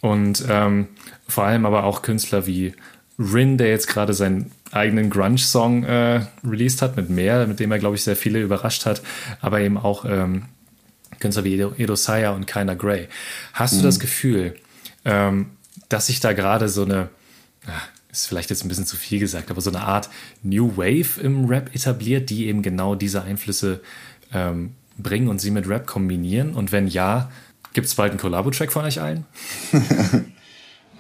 Und 0.01 0.45
ähm, 0.49 0.87
vor 1.27 1.45
allem 1.45 1.67
aber 1.67 1.85
auch 1.85 2.03
Künstler 2.03 2.47
wie 2.47 2.73
Rin, 3.19 3.59
der 3.59 3.69
jetzt 3.69 3.89
gerade 3.89 4.15
seinen 4.15 4.53
eigenen 4.71 5.11
Grunge-Song 5.11 5.83
äh, 5.83 6.23
released 6.45 6.81
hat 6.83 6.97
mit 6.97 7.11
mehr, 7.11 7.47
mit 7.49 7.59
dem 7.59 7.73
er, 7.73 7.81
glaube 7.81 7.97
ich, 7.97 8.05
sehr 8.05 8.17
viele 8.17 8.41
überrascht 8.41 8.87
hat, 8.87 9.03
aber 9.41 9.61
eben 9.61 9.77
auch 9.77 10.05
ähm, 10.05 10.45
Künstler 11.21 11.45
wie 11.45 11.61
Edo, 11.61 11.95
Saya 11.95 12.33
und 12.33 12.47
Kyna 12.47 12.75
Gray. 12.75 13.09
Hast 13.53 13.75
mhm. 13.75 13.79
du 13.79 13.85
das 13.85 14.01
Gefühl, 14.01 14.57
ähm, 15.05 15.51
dass 15.89 16.07
sich 16.07 16.21
da 16.21 16.33
gerade 16.33 16.69
so 16.69 16.85
eine, 16.85 17.11
ist 18.11 18.27
vielleicht 18.27 18.51
jetzt 18.51 18.65
ein 18.65 18.69
bisschen 18.69 18.87
zu 18.87 18.97
viel 18.97 19.21
gesagt, 19.21 19.51
aber 19.51 19.61
so 19.61 19.71
eine 19.71 19.83
Art 19.83 20.11
New 20.43 20.77
Wave 20.77 21.21
im 21.23 21.47
Rap 21.47 21.75
etabliert, 21.75 22.31
die 22.31 22.47
eben 22.47 22.63
genau 22.63 22.95
diese 22.95 23.23
Einflüsse 23.23 23.81
ähm, 24.33 24.73
bringen 24.99 25.29
und 25.29 25.41
sie 25.41 25.51
mit 25.51 25.69
Rap 25.69 25.87
kombinieren? 25.87 26.55
Und 26.55 26.73
wenn 26.73 26.89
ja, 26.89 27.31
gibt 27.73 27.87
es 27.87 27.95
bald 27.95 28.11
einen 28.11 28.21
Collabo-Track 28.21 28.73
von 28.73 28.85
euch 28.85 29.01
allen? 29.01 29.27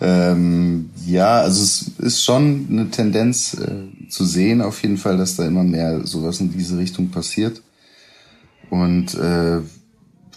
ähm, 0.01 0.91
ja, 1.07 1.41
also 1.41 1.63
es 1.63 1.89
ist 1.99 2.25
schon 2.25 2.67
eine 2.71 2.91
Tendenz 2.91 3.55
äh, 3.55 4.09
zu 4.09 4.25
sehen, 4.25 4.61
auf 4.61 4.83
jeden 4.83 4.99
Fall, 4.99 5.17
dass 5.17 5.37
da 5.37 5.47
immer 5.47 5.65
mehr 5.65 6.07
sowas 6.07 6.41
in 6.41 6.53
diese 6.53 6.79
Richtung 6.79 7.11
passiert. 7.11 7.63
Und 8.71 9.15
äh, 9.15 9.61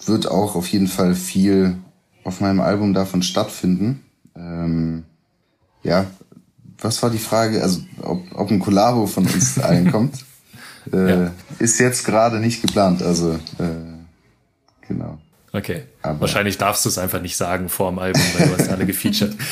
wird 0.08 0.30
auch 0.30 0.56
auf 0.56 0.68
jeden 0.68 0.88
Fall 0.88 1.16
viel 1.16 1.78
auf 2.24 2.42
meinem 2.42 2.62
Album 2.62 2.94
davon 2.94 3.22
stattfinden. 3.24 4.04
Ähm, 4.36 5.04
ja, 5.84 6.06
was 6.80 7.02
war 7.04 7.10
die 7.10 7.18
Frage? 7.18 7.62
Also, 7.62 7.82
ob, 8.02 8.24
ob 8.34 8.52
ein 8.52 8.60
Kollabo 8.60 9.08
von 9.08 9.26
uns 9.26 9.60
allen 9.63 9.92
kommt, 9.92 10.26
äh, 10.92 11.10
ja. 11.10 11.32
ist 11.60 11.80
jetzt 11.80 12.06
gerade 12.06 12.39
nicht 12.39 12.62
geplant. 12.62 13.02
Also, 13.02 13.34
äh, 13.34 14.88
genau. 14.88 15.18
Okay. 15.52 15.84
Aber 16.02 16.22
Wahrscheinlich 16.22 16.58
darfst 16.58 16.84
du 16.86 16.89
es 16.89 16.98
einfach 16.98 17.22
nicht 17.22 17.38
sagen 17.38 17.70
vor 17.70 17.92
dem 17.92 18.00
Album, 18.00 18.22
weil 18.38 18.48
du 18.48 18.58
hast 18.58 18.70
alle 18.70 18.86
gefeatured. 18.86 19.36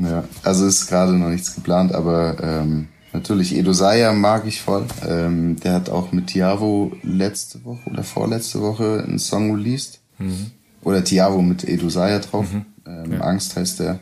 Ja, 0.00 0.24
also 0.44 0.66
ist 0.66 0.86
gerade 0.86 1.12
noch 1.12 1.28
nichts 1.28 1.54
geplant, 1.54 1.92
aber 1.92 2.36
ähm, 2.40 2.88
natürlich 3.18 3.56
Edo 3.56 3.72
Saya 3.72 4.12
mag 4.12 4.46
ich 4.46 4.60
voll. 4.60 4.86
Ähm, 5.06 5.56
der 5.56 5.74
hat 5.74 5.90
auch 5.90 6.12
mit 6.12 6.28
Tiavo 6.28 6.92
letzte 7.02 7.64
Woche 7.64 7.90
oder 7.90 8.04
vorletzte 8.04 8.60
Woche 8.60 9.04
einen 9.06 9.18
Song 9.18 9.54
released. 9.54 10.00
Mhm. 10.18 10.52
Oder 10.82 11.02
Tiavo 11.02 11.42
mit 11.42 11.64
Edo 11.64 11.88
Saya 11.88 12.20
drauf. 12.20 12.52
Mhm. 12.52 12.66
Ähm, 12.86 13.12
ja. 13.12 13.20
Angst 13.20 13.56
heißt 13.56 13.80
der. 13.80 13.98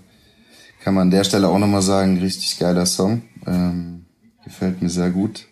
Kann 0.83 0.95
man 0.95 1.03
an 1.03 1.11
der 1.11 1.25
Stelle 1.25 1.49
auch 1.49 1.59
nochmal 1.59 1.83
sagen, 1.83 2.19
richtig 2.19 2.59
geiler 2.59 2.87
Song. 2.87 3.23
Ähm, 3.47 4.05
gefällt 4.45 4.83
mir 4.83 4.91
sehr 4.91 5.11
gut. 5.11 5.47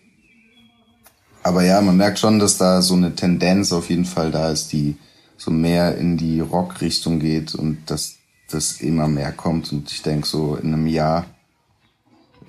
Aber 1.43 1.63
ja, 1.63 1.81
man 1.81 1.97
merkt 1.97 2.19
schon, 2.19 2.39
dass 2.39 2.57
da 2.57 2.81
so 2.81 2.93
eine 2.93 3.15
Tendenz 3.15 3.73
auf 3.73 3.89
jeden 3.89 4.05
Fall 4.05 4.31
da 4.31 4.51
ist, 4.51 4.71
die 4.71 4.95
so 5.37 5.51
mehr 5.51 5.97
in 5.97 6.17
die 6.17 6.39
Rock-Richtung 6.39 7.19
geht 7.19 7.53
und 7.55 7.79
dass 7.87 8.15
das 8.49 8.79
immer 8.81 9.07
mehr 9.07 9.31
kommt. 9.31 9.71
Und 9.71 9.91
ich 9.91 10.01
denke, 10.01 10.27
so 10.27 10.55
in 10.55 10.73
einem 10.73 10.87
Jahr 10.87 11.25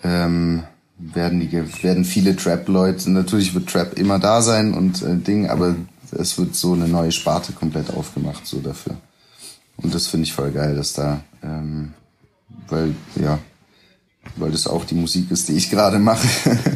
ähm, 0.05 0.63
werden 0.99 1.41
die 1.41 1.53
werden 1.83 2.05
viele 2.05 2.37
Trap-Leute, 2.37 3.11
natürlich 3.11 3.55
wird 3.55 3.69
Trap 3.69 3.99
immer 3.99 4.19
da 4.19 4.41
sein 4.41 4.75
und 4.75 5.03
äh, 5.03 5.17
Ding, 5.17 5.49
aber 5.49 5.77
es 6.13 6.39
wird 6.39 6.55
so 6.55 6.73
eine 6.73 6.89
neue 6.89 7.13
Sparte 7.13 7.53
komplett 7.53 7.91
aufgemacht, 7.91 8.47
so 8.47 8.61
dafür. 8.61 8.97
Und 9.77 9.95
das 9.95 10.07
finde 10.07 10.25
ich 10.25 10.33
voll 10.33 10.53
geil, 10.53 10.75
dass 10.75 10.95
da 10.95 11.21
ähm, 11.43 11.93
weil, 12.69 12.95
ja, 13.17 13.39
weil 14.37 14.51
das 14.51 14.67
auch 14.67 14.85
die 14.85 14.95
Musik 14.95 15.31
ist, 15.31 15.49
die 15.49 15.55
ich 15.55 15.71
gerade 15.71 15.99
mache. 15.99 16.27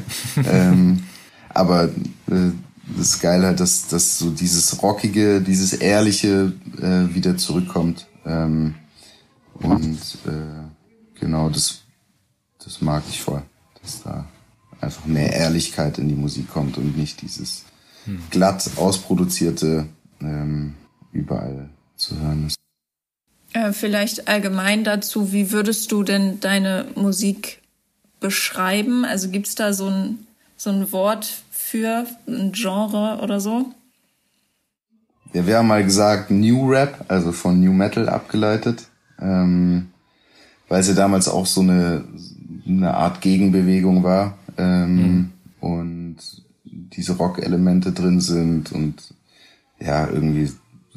ähm, 0.45 1.03
aber 1.51 1.85
äh, 1.85 2.53
das 2.97 3.09
ist 3.09 3.21
geil 3.21 3.45
halt, 3.45 3.61
dass, 3.61 3.89
dass 3.89 4.19
so 4.19 4.31
dieses 4.31 4.83
Rockige, 4.83 5.41
dieses 5.41 5.73
Ehrliche 5.73 6.53
äh, 6.79 7.15
wieder 7.15 7.37
zurückkommt. 7.37 8.07
Ähm, 8.25 8.75
und 9.55 9.99
äh, 10.27 11.19
genau, 11.19 11.51
das, 11.51 11.81
das 12.65 12.81
mag 12.81 13.03
ich 13.09 13.21
voll. 13.21 13.43
Dass 13.83 14.03
da 14.03 14.27
einfach 14.81 15.07
mehr 15.07 15.33
Ehrlichkeit 15.33 15.99
in 15.99 16.09
die 16.09 16.14
Musik 16.14 16.51
kommt 16.51 16.79
und 16.79 16.97
nicht 16.97 17.23
dieses 17.23 17.64
hm. 18.05 18.23
glatt 18.31 18.71
ausproduzierte 18.77 19.87
ähm, 20.21 20.75
überall 21.12 21.69
zu 21.97 22.19
hören 22.19 22.47
ist. 22.47 22.57
Äh, 23.53 23.73
vielleicht 23.73 24.29
allgemein 24.29 24.85
dazu, 24.85 25.33
wie 25.33 25.51
würdest 25.51 25.90
du 25.93 26.03
denn 26.03 26.40
deine 26.40 26.87
Musik 26.95 27.61
beschreiben? 28.21 29.05
Also 29.05 29.29
gibt 29.31 29.49
es 29.49 29.55
da 29.55 29.73
so 29.73 29.87
ein, 29.88 30.27
so 30.57 30.71
ein 30.71 30.93
Wort 30.93 31.43
für 31.51 32.07
ein 32.29 32.53
Genre 32.53 33.21
oder 33.23 33.40
so? 33.40 33.66
Ja, 35.33 35.47
wir 35.47 35.59
haben 35.59 35.69
mal 35.69 35.85
gesagt 35.85 36.31
New 36.31 36.71
Rap, 36.71 37.05
also 37.09 37.33
von 37.33 37.61
New 37.61 37.73
Metal 37.73 38.09
abgeleitet, 38.09 38.88
ähm, 39.21 39.90
weil 40.69 40.81
es 40.81 40.88
ja 40.88 40.95
damals 40.95 41.29
auch 41.29 41.47
so 41.47 41.61
eine, 41.61 42.05
eine 42.66 42.94
Art 42.94 43.20
Gegenbewegung 43.20 44.03
war 44.03 44.38
ähm, 44.57 44.94
mhm. 44.94 45.31
und 45.61 46.16
diese 46.64 47.14
Rock-Elemente 47.14 47.92
drin 47.92 48.20
sind 48.20 48.73
und 48.73 49.14
ja, 49.79 50.09
irgendwie 50.09 50.51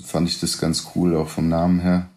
fand 0.04 0.28
ich 0.28 0.40
das 0.40 0.58
ganz 0.58 0.92
cool, 0.96 1.16
auch 1.16 1.30
vom 1.30 1.48
Namen 1.48 1.80
her 1.80 2.10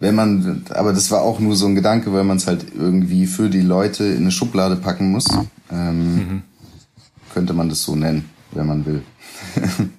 wenn 0.00 0.14
man, 0.14 0.64
aber 0.70 0.94
das 0.94 1.10
war 1.10 1.20
auch 1.20 1.38
nur 1.40 1.54
so 1.54 1.66
ein 1.66 1.74
Gedanke, 1.74 2.12
weil 2.12 2.24
man 2.24 2.38
es 2.38 2.46
halt 2.46 2.64
irgendwie 2.74 3.26
für 3.26 3.50
die 3.50 3.60
Leute 3.60 4.04
in 4.04 4.22
eine 4.22 4.30
Schublade 4.30 4.76
packen 4.76 5.12
muss, 5.12 5.26
ähm, 5.70 6.16
mhm. 6.16 6.42
könnte 7.34 7.52
man 7.52 7.68
das 7.68 7.82
so 7.82 7.94
nennen, 7.94 8.30
wenn 8.52 8.66
man 8.66 8.86
will. 8.86 9.02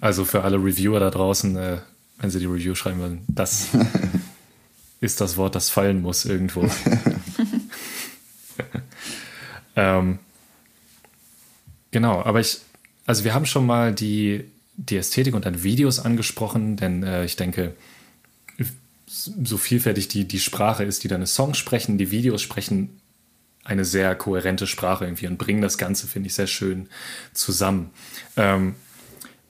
also 0.00 0.24
für 0.24 0.42
alle 0.42 0.56
Reviewer 0.56 0.98
da 0.98 1.10
draußen, 1.10 1.56
äh, 1.56 1.78
wenn 2.18 2.30
sie 2.30 2.40
die 2.40 2.46
Review 2.46 2.74
schreiben 2.74 2.98
wollen, 2.98 3.20
das 3.28 3.68
ist 5.02 5.20
das 5.20 5.36
Wort, 5.36 5.54
das 5.56 5.68
fallen 5.68 6.00
muss 6.00 6.24
irgendwo. 6.24 6.62
ähm, 9.76 10.18
genau, 11.90 12.22
aber 12.22 12.40
ich, 12.40 12.60
also 13.04 13.24
wir 13.24 13.34
haben 13.34 13.46
schon 13.46 13.66
mal 13.66 13.92
die, 13.92 14.44
die 14.76 14.96
Ästhetik 14.96 15.34
und 15.34 15.44
dann 15.44 15.62
Videos 15.64 15.98
angesprochen, 15.98 16.76
denn 16.76 17.02
äh, 17.02 17.24
ich 17.24 17.36
denke, 17.36 17.74
so 19.06 19.58
vielfältig 19.58 20.08
die, 20.08 20.26
die 20.26 20.40
Sprache 20.40 20.84
ist, 20.84 21.04
die 21.04 21.08
deine 21.08 21.26
Songs 21.26 21.58
sprechen, 21.58 21.98
die 21.98 22.10
Videos 22.10 22.40
sprechen 22.40 23.00
eine 23.64 23.84
sehr 23.84 24.14
kohärente 24.14 24.66
Sprache 24.66 25.04
irgendwie 25.04 25.26
und 25.26 25.36
bringen 25.36 25.62
das 25.62 25.78
Ganze, 25.78 26.06
finde 26.06 26.28
ich, 26.28 26.34
sehr 26.34 26.46
schön 26.46 26.88
zusammen. 27.32 27.90
Ähm, 28.36 28.76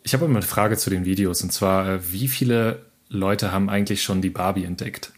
ich 0.03 0.15
habe 0.15 0.25
immer 0.25 0.39
eine 0.39 0.47
Frage 0.47 0.77
zu 0.79 0.91
den 0.91 1.05
Videos 1.05 1.43
und 1.43 1.53
zwar, 1.53 1.89
äh, 1.89 2.13
wie 2.13 2.29
viele 2.29 2.87
Leute 3.09 3.53
haben 3.53 3.69
eigentlich 3.69 4.03
schon 4.03 4.23
die 4.23 4.31
Barbie 4.31 4.65
entdeckt? 4.65 5.13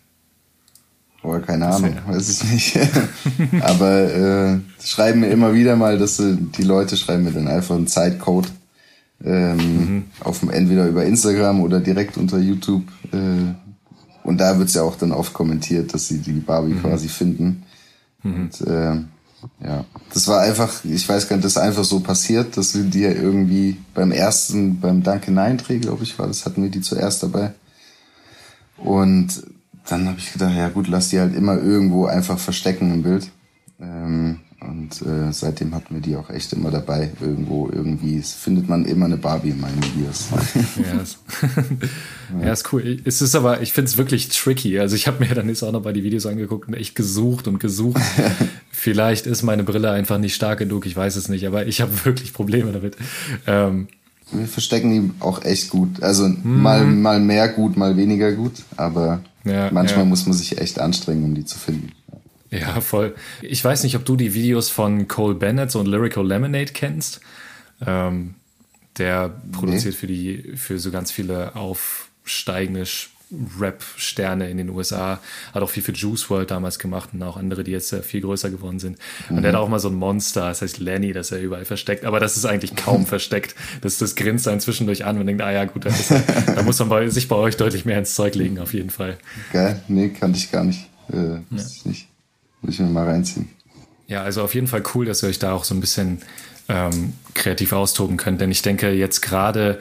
Oh, 1.25 1.39
keine 1.41 1.69
Ahnung, 1.69 1.97
weiß 2.07 2.29
ich 2.29 2.53
nicht. 2.53 2.79
Aber 3.63 4.13
äh, 4.15 4.59
schreiben 4.85 5.21
mir 5.21 5.29
immer 5.29 5.55
wieder 5.55 5.75
mal, 5.75 5.97
dass 5.97 6.21
äh, 6.21 6.37
die 6.37 6.63
Leute 6.63 6.99
schreiben 6.99 7.25
mir 7.25 7.33
dann 7.33 7.49
einfach 7.49 7.77
einen 7.77 7.87
Zeitcode 7.87 8.53
ähm, 9.25 9.57
mhm. 9.57 10.05
auf 10.21 10.43
entweder 10.43 10.87
über 10.87 11.07
Instagram 11.07 11.63
oder 11.63 11.81
direkt 11.81 12.19
unter 12.19 12.39
YouTube 12.39 12.85
äh, 13.13 13.55
und 14.23 14.39
da 14.39 14.59
wird's 14.59 14.75
ja 14.75 14.83
auch 14.83 14.97
dann 14.97 15.13
oft 15.13 15.33
kommentiert, 15.33 15.95
dass 15.95 16.09
sie 16.09 16.19
die 16.19 16.33
Barbie 16.33 16.75
mhm. 16.75 16.83
quasi 16.83 17.09
finden. 17.09 17.63
Mhm. 18.23 18.35
Und 18.35 18.61
äh, 18.67 18.97
ja, 19.63 19.85
das 20.13 20.29
war 20.29 20.41
einfach, 20.41 20.85
ich 20.85 21.09
weiß 21.09 21.29
gar 21.29 21.37
nicht, 21.37 21.45
das 21.45 21.53
ist 21.53 21.59
einfach 21.59 21.85
so 21.85 22.01
passiert, 22.01 22.57
dass 22.57 22.75
wir 22.75 22.85
die 22.85 23.01
ja 23.01 23.13
irgendwie 23.13 23.79
beim 23.95 24.13
ersten, 24.13 24.79
beim 24.81 25.03
Danke 25.03 25.33
Nein 25.33 25.57
Dreh, 25.57 25.79
glaube 25.79 26.03
ich, 26.03 26.19
war 26.19 26.27
das, 26.27 26.45
hatten 26.45 26.63
wir 26.63 26.71
die 26.71 26.83
zuerst 26.83 27.23
dabei. 27.23 27.53
Und 28.77 29.43
dann 29.89 30.09
habe 30.09 30.19
ich 30.19 30.33
gedacht, 30.33 30.55
ja 30.57 30.69
gut, 30.69 30.89
lass 30.89 31.11
die 31.11 31.21
halt 31.21 31.35
immer 31.35 31.57
irgendwo 31.59 32.07
einfach 32.07 32.39
verstecken 32.39 32.93
im 32.93 33.03
Bild. 33.03 33.31
Ähm, 33.81 34.41
und 34.61 35.03
äh, 35.03 35.31
seitdem 35.31 35.75
hatten 35.75 35.95
wir 35.95 36.01
die 36.01 36.17
auch 36.17 36.31
echt 36.31 36.53
immer 36.53 36.71
dabei. 36.71 37.11
Irgendwo, 37.21 37.69
irgendwie 37.71 38.23
findet 38.23 38.69
man 38.69 38.87
immer 38.87 39.05
eine 39.05 39.19
Barbie 39.19 39.51
in 39.51 39.61
meinen 39.61 39.83
Videos. 39.85 40.29
ja, 40.77 41.01
ist, 41.03 41.19
ja, 42.43 42.53
ist 42.53 42.73
cool. 42.73 43.01
Es 43.05 43.21
ist 43.21 43.35
aber, 43.35 43.61
ich 43.61 43.73
finde 43.73 43.91
es 43.91 43.99
wirklich 43.99 44.29
tricky. 44.31 44.79
Also 44.79 44.97
ich 44.97 45.07
habe 45.07 45.25
mir 45.25 45.35
dann 45.35 45.49
jetzt 45.49 45.63
auch 45.63 45.73
noch 45.73 45.83
bei 45.83 45.93
die 45.93 46.03
Videos 46.03 46.25
angeguckt 46.25 46.69
und 46.69 46.75
echt 46.75 46.95
gesucht 46.95 47.47
und 47.47 47.59
gesucht. 47.59 48.01
Vielleicht 48.71 49.27
ist 49.27 49.43
meine 49.43 49.65
Brille 49.65 49.91
einfach 49.91 50.19
nicht 50.19 50.35
stark 50.35 50.61
genug, 50.61 50.87
ich 50.87 50.97
weiß 50.97 51.17
es 51.17 51.29
nicht, 51.29 51.47
aber 51.47 51.67
ich 51.67 51.81
habe 51.81 52.05
wirklich 52.05 52.33
Probleme 52.33 52.73
damit. 52.73 52.97
Ähm, 53.47 53.89
wir 54.33 54.49
verstecken 54.49 54.91
die 54.91 55.11
auch 55.21 55.45
echt 55.45 55.69
gut. 55.69 56.03
Also 56.03 56.25
hm. 56.25 56.41
mal, 56.43 56.87
mal 56.87 57.21
mehr 57.21 57.49
gut, 57.49 57.77
mal 57.77 57.97
weniger 57.97 58.33
gut, 58.33 58.63
aber 58.77 59.21
ja, 59.45 59.71
manchmal 59.71 60.05
ja. 60.05 60.09
muss 60.09 60.27
man 60.27 60.35
sich 60.35 60.59
echt 60.59 60.79
anstrengen, 60.79 61.25
um 61.25 61.35
die 61.35 61.45
zu 61.45 61.59
finden. 61.59 61.93
Ja, 62.51 62.81
voll. 62.81 63.15
Ich 63.43 63.65
weiß 63.65 63.83
nicht, 63.83 63.97
ob 63.97 64.05
du 64.05 64.17
die 64.17 64.35
Videos 64.35 64.71
von 64.71 65.09
Cole 65.09 65.35
Bennett 65.35 65.75
und 65.75 65.87
Lyrical 65.87 66.27
Lemonade 66.27 66.73
kennst. 66.73 67.21
Ähm, 67.85 68.35
der 68.99 69.41
produziert 69.51 69.95
nee. 69.95 69.99
für 70.01 70.07
die, 70.07 70.57
für 70.57 70.79
so 70.79 70.91
ganz 70.91 71.11
viele 71.11 71.57
aufsteigende 71.57 72.87
Rap-Sterne 73.59 74.49
in 74.49 74.59
den 74.59 74.71
USA, 74.71 75.21
hat 75.53 75.63
auch 75.63 75.71
viel 75.71 75.83
für 75.83 75.93
Juice 75.93 76.31
World 76.31 76.51
damals 76.51 76.79
gemacht 76.79 77.11
und 77.13 77.23
auch 77.23 77.37
andere, 77.37 77.65
die 77.65 77.73
jetzt 77.73 77.93
äh, 77.93 78.03
viel 78.03 78.21
größer 78.21 78.51
geworden 78.51 78.79
sind. 78.79 78.99
Mhm. 79.29 79.37
Und 79.37 79.43
der 79.43 79.53
hat 79.53 79.61
auch 79.61 79.69
mal 79.69 79.79
so 79.79 79.89
ein 79.89 79.95
Monster, 79.95 80.49
das 80.49 80.63
heißt 80.63 80.79
Lenny, 80.79 81.13
das 81.13 81.31
er 81.31 81.41
überall 81.41 81.65
versteckt, 81.65 82.05
aber 82.05 82.21
das 82.21 82.37
ist 82.37 82.45
eigentlich 82.45 82.77
kaum 82.77 83.07
versteckt. 83.07 83.55
Das, 83.81 83.99
das 83.99 84.15
grinst 84.15 84.49
einen 84.49 84.61
zwischendurch 84.61 85.05
an 85.05 85.19
und 85.19 85.27
denkt, 85.27 85.43
ah 85.43 85.53
ja, 85.53 85.65
gut, 85.65 85.85
ist, 85.85 86.13
da 86.47 86.63
muss 86.63 86.79
man 86.79 86.89
bei, 86.89 87.09
sich 87.09 87.29
bei 87.29 87.37
euch 87.37 87.57
deutlich 87.57 87.85
mehr 87.85 87.99
ins 87.99 88.15
Zeug 88.15 88.35
legen, 88.35 88.59
auf 88.59 88.75
jeden 88.75 88.91
Fall. 88.91 89.19
Geil, 89.53 89.83
nee, 89.89 90.09
kannte 90.09 90.39
ich 90.39 90.51
gar 90.51 90.65
nicht. 90.65 90.89
Äh, 91.13 91.17
ja. 91.17 91.41
ich 91.57 91.85
nicht. 91.85 92.09
Muss 92.63 92.75
ich 92.75 92.81
mir 92.81 92.89
mal 92.89 93.07
reinziehen. 93.07 93.49
Ja, 94.07 94.23
also 94.23 94.43
auf 94.43 94.55
jeden 94.55 94.67
Fall 94.67 94.83
cool, 94.95 95.07
dass 95.07 95.23
ihr 95.23 95.29
euch 95.29 95.39
da 95.39 95.53
auch 95.53 95.65
so 95.65 95.75
ein 95.75 95.81
bisschen 95.81 96.21
ähm, 96.69 97.15
kreativ 97.35 97.73
austoben 97.73 98.17
könnt, 98.17 98.41
denn 98.41 98.51
ich 98.51 98.63
denke 98.63 98.91
jetzt 98.91 99.21
gerade 99.21 99.81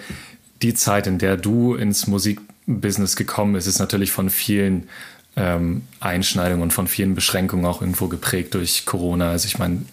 die 0.62 0.74
Zeit, 0.74 1.08
in 1.08 1.18
der 1.18 1.38
du 1.38 1.76
ins 1.76 2.08
Musik 2.08 2.40
Business 2.66 3.16
gekommen 3.16 3.56
ist, 3.56 3.68
ist 3.68 3.80
natürlich 3.80 4.12
von 4.12 4.30
vielen 4.30 4.90
ähm, 5.36 5.84
Einschneidungen 6.00 6.62
und 6.62 6.74
von 6.74 6.88
vielen 6.88 7.16
Beschränkungen 7.16 7.66
auch 7.66 7.82
irgendwo 7.82 8.08
geprägt 8.08 8.54
durch 8.54 8.86
Corona. 8.86 9.32
Also 9.32 9.48
ich 9.48 9.58
meine, 9.58 9.86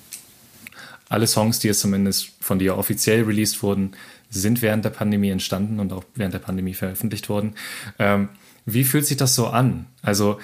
alle 1.08 1.26
Songs, 1.26 1.58
die 1.58 1.68
jetzt 1.68 1.80
zumindest 1.80 2.30
von 2.40 2.58
dir 2.58 2.76
offiziell 2.76 3.24
released 3.24 3.62
wurden, 3.62 3.92
sind 4.30 4.62
während 4.62 4.84
der 4.84 4.90
Pandemie 4.90 5.30
entstanden 5.30 5.80
und 5.80 5.92
auch 5.92 6.04
während 6.14 6.34
der 6.34 6.38
Pandemie 6.38 6.74
veröffentlicht 6.74 7.28
worden. 7.28 7.54
Ähm, 7.98 8.28
wie 8.64 8.84
fühlt 8.84 9.06
sich 9.06 9.16
das 9.16 9.34
so 9.34 9.48
an? 9.48 9.86
Also 10.02 10.38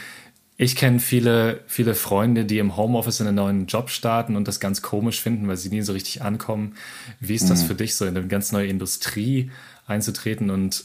ich 0.57 0.75
kenne 0.75 0.99
viele, 0.99 1.61
viele 1.67 1.95
Freunde, 1.95 2.47
die 2.47 2.59
im 2.59 2.77
Homeoffice 2.77 3.21
in 3.21 3.27
einen 3.27 3.37
neuen 3.37 3.67
Job 3.67 3.91
starten 3.91 4.37
und 4.37 4.49
das 4.49 4.59
ganz 4.59 4.83
komisch 4.83 5.21
finden, 5.21 5.47
weil 5.49 5.57
sie 5.57 5.69
nie 5.69 5.83
so 5.83 5.93
richtig 5.93 6.23
ankommen. 6.23 6.75
Wie 7.21 7.35
ist 7.35 7.51
das 7.51 7.63
mhm. 7.63 7.67
für 7.67 7.75
dich, 7.75 7.95
so 7.95 8.07
in 8.07 8.17
eine 8.17 8.27
ganz 8.27 8.53
neue 8.53 8.67
Industrie 8.67 9.51
einzutreten 9.87 10.51
und 10.51 10.85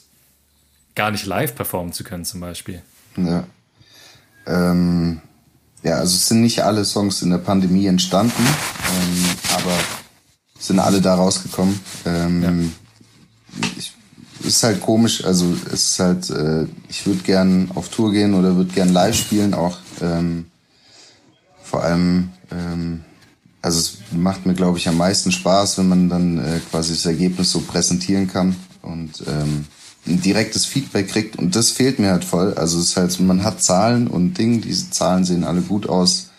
gar 0.96 1.12
nicht 1.12 1.26
live 1.26 1.56
performen 1.56 1.94
zu 1.94 2.04
können, 2.04 2.26
zum 2.26 2.42
Beispiel. 2.42 2.82
Ja. 3.18 3.44
Ähm, 4.46 5.22
ja, 5.84 5.96
also 5.96 6.16
es 6.16 6.28
sind 6.28 6.42
nicht 6.42 6.64
alle 6.64 6.86
Songs 6.86 7.22
in 7.22 7.32
der 7.32 7.38
Pandemie 7.38 7.88
entstanden, 7.88 8.44
ähm, 8.46 9.26
aber 9.56 9.74
sind 10.60 10.80
alle 10.80 11.02
da 11.02 11.16
rausgekommen. 11.16 11.80
Ähm, 12.06 12.72
ja. 13.62 13.68
ich, 13.78 13.94
ist 14.44 14.64
halt 14.64 14.82
komisch, 14.82 15.24
also 15.24 15.56
es 15.68 15.92
ist 15.92 16.00
halt, 16.00 16.30
äh, 16.30 16.66
ich 16.90 17.06
würde 17.06 17.22
gern 17.22 17.70
auf 17.76 17.90
Tour 17.90 18.12
gehen 18.12 18.34
oder 18.34 18.56
würde 18.56 18.74
gern 18.74 18.90
live 18.90 19.16
spielen 19.16 19.54
auch. 19.54 19.78
Ähm, 20.02 20.48
vor 21.64 21.84
allem, 21.84 22.30
ähm, 22.52 23.04
also 23.62 23.80
es 23.80 23.98
macht 24.12 24.46
mir, 24.46 24.54
glaube 24.54 24.78
ich, 24.78 24.88
am 24.88 24.98
meisten 24.98 25.32
Spaß, 25.32 25.78
wenn 25.78 25.88
man 25.88 26.10
dann 26.10 26.38
äh, 26.40 26.60
quasi 26.70 26.94
das 26.94 27.06
Ergebnis 27.06 27.52
so 27.52 27.62
präsentieren 27.62 28.28
kann. 28.28 28.56
Und 28.82 29.24
ähm, 29.28 29.66
ein 30.08 30.22
direktes 30.22 30.66
Feedback 30.66 31.10
kriegt 31.10 31.36
und 31.38 31.56
das 31.56 31.70
fehlt 31.70 32.00
mir 32.00 32.12
halt 32.12 32.26
voll. 32.26 32.54
Also 32.56 32.80
es 32.80 32.90
ist 32.90 32.98
halt, 32.98 33.20
man 33.20 33.44
hat 33.44 33.62
Zahlen 33.62 34.08
und 34.08 34.38
Dinge, 34.38 34.60
diese 34.60 34.90
Zahlen 34.90 35.26
sehen 35.26 35.44
alle 35.44 35.62
gut 35.62 35.88
aus 35.88 36.30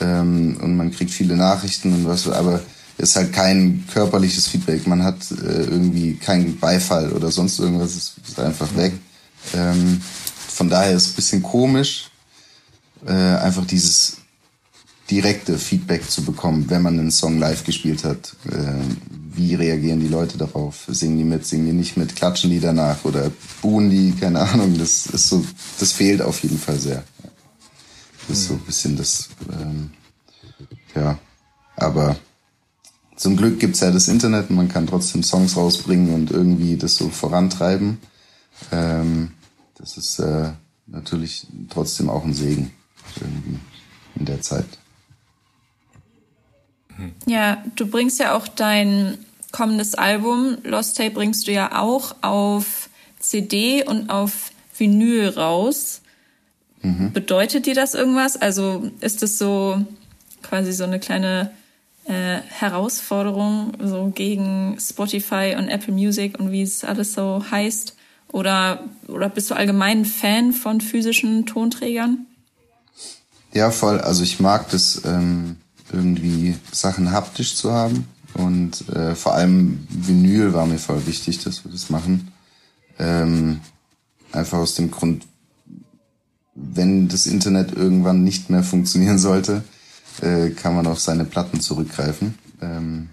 ähm, 0.00 0.56
und 0.60 0.76
man 0.76 0.90
kriegt 0.90 1.10
viele 1.10 1.36
Nachrichten 1.36 1.92
und 1.92 2.06
was, 2.06 2.28
aber 2.28 2.60
es 2.96 3.10
ist 3.10 3.16
halt 3.16 3.32
kein 3.32 3.84
körperliches 3.92 4.48
Feedback. 4.48 4.86
Man 4.86 5.02
hat 5.02 5.30
äh, 5.30 5.64
irgendwie 5.64 6.14
keinen 6.14 6.58
Beifall 6.58 7.12
oder 7.12 7.30
sonst 7.30 7.58
irgendwas, 7.58 7.94
es 7.94 8.14
ist 8.26 8.40
einfach 8.40 8.74
weg. 8.76 8.92
Ähm, 9.54 10.00
von 10.48 10.68
daher 10.68 10.92
ist 10.92 11.06
es 11.06 11.12
ein 11.12 11.16
bisschen 11.16 11.42
komisch, 11.42 12.10
äh, 13.06 13.12
einfach 13.12 13.66
dieses 13.66 14.18
direkte 15.10 15.58
Feedback 15.58 16.08
zu 16.08 16.22
bekommen, 16.22 16.66
wenn 16.68 16.82
man 16.82 16.98
einen 16.98 17.10
Song 17.10 17.38
live 17.38 17.64
gespielt 17.64 18.04
hat. 18.04 18.36
Äh, 18.50 19.19
wie 19.32 19.54
reagieren 19.54 20.00
die 20.00 20.08
Leute 20.08 20.38
darauf? 20.38 20.86
Singen 20.88 21.18
die 21.18 21.24
mit, 21.24 21.46
singen 21.46 21.66
die 21.66 21.72
nicht 21.72 21.96
mit, 21.96 22.16
klatschen 22.16 22.50
die 22.50 22.60
danach 22.60 23.04
oder 23.04 23.30
buhen 23.62 23.90
die? 23.90 24.12
Keine 24.12 24.40
Ahnung. 24.40 24.76
Das 24.78 25.06
ist 25.06 25.28
so, 25.28 25.44
das 25.78 25.92
fehlt 25.92 26.22
auf 26.22 26.42
jeden 26.42 26.58
Fall 26.58 26.78
sehr. 26.78 27.04
Das 28.28 28.38
ist 28.38 28.48
so 28.48 28.54
ein 28.54 28.60
bisschen 28.60 28.96
das, 28.96 29.28
ähm, 29.52 29.90
ja. 30.94 31.18
Aber 31.76 32.16
zum 33.16 33.36
Glück 33.36 33.60
gibt's 33.60 33.80
ja 33.80 33.90
das 33.90 34.08
Internet 34.08 34.50
und 34.50 34.56
man 34.56 34.68
kann 34.68 34.86
trotzdem 34.86 35.22
Songs 35.22 35.56
rausbringen 35.56 36.14
und 36.14 36.30
irgendwie 36.30 36.76
das 36.76 36.96
so 36.96 37.08
vorantreiben. 37.08 37.98
Ähm, 38.72 39.32
das 39.76 39.96
ist 39.96 40.18
äh, 40.18 40.50
natürlich 40.86 41.46
trotzdem 41.68 42.10
auch 42.10 42.24
ein 42.24 42.34
Segen 42.34 42.70
irgendwie 43.20 43.58
in 44.16 44.24
der 44.24 44.40
Zeit. 44.40 44.79
Ja, 47.26 47.62
du 47.76 47.86
bringst 47.86 48.20
ja 48.20 48.34
auch 48.36 48.48
dein 48.48 49.18
kommendes 49.52 49.94
Album, 49.94 50.58
Lost 50.62 50.96
Tape, 50.96 51.10
bringst 51.10 51.46
du 51.46 51.52
ja 51.52 51.80
auch 51.80 52.14
auf 52.22 52.88
CD 53.18 53.84
und 53.84 54.10
auf 54.10 54.52
Vinyl 54.76 55.28
raus. 55.28 56.00
Mhm. 56.82 57.12
Bedeutet 57.12 57.66
dir 57.66 57.74
das 57.74 57.94
irgendwas? 57.94 58.36
Also 58.36 58.90
ist 59.00 59.22
es 59.22 59.38
so 59.38 59.84
quasi 60.42 60.72
so 60.72 60.84
eine 60.84 60.98
kleine 60.98 61.50
äh, 62.04 62.38
Herausforderung 62.48 63.72
so 63.82 64.10
gegen 64.14 64.76
Spotify 64.80 65.54
und 65.58 65.68
Apple 65.68 65.92
Music 65.92 66.38
und 66.38 66.50
wie 66.50 66.62
es 66.62 66.84
alles 66.84 67.12
so 67.12 67.44
heißt? 67.50 67.96
Oder, 68.32 68.84
oder 69.08 69.28
bist 69.28 69.50
du 69.50 69.54
allgemein 69.54 70.04
Fan 70.04 70.52
von 70.52 70.80
physischen 70.80 71.46
Tonträgern? 71.46 72.26
Ja, 73.52 73.70
voll. 73.70 74.00
Also 74.00 74.22
ich 74.22 74.38
mag 74.40 74.70
das. 74.70 75.02
Ähm 75.04 75.56
irgendwie 75.92 76.56
Sachen 76.72 77.12
haptisch 77.12 77.56
zu 77.56 77.72
haben. 77.72 78.06
Und 78.34 78.88
äh, 78.90 79.14
vor 79.14 79.34
allem 79.34 79.86
Vinyl 79.90 80.52
war 80.52 80.66
mir 80.66 80.78
voll 80.78 81.06
wichtig, 81.06 81.42
dass 81.42 81.64
wir 81.64 81.72
das 81.72 81.90
machen. 81.90 82.32
Ähm, 82.98 83.60
einfach 84.32 84.58
aus 84.58 84.74
dem 84.74 84.90
Grund, 84.90 85.26
wenn 86.54 87.08
das 87.08 87.26
Internet 87.26 87.72
irgendwann 87.72 88.22
nicht 88.22 88.50
mehr 88.50 88.62
funktionieren 88.62 89.18
sollte, 89.18 89.64
äh, 90.20 90.50
kann 90.50 90.74
man 90.74 90.86
auf 90.86 91.00
seine 91.00 91.24
Platten 91.24 91.60
zurückgreifen. 91.60 92.38
Ähm, 92.60 93.08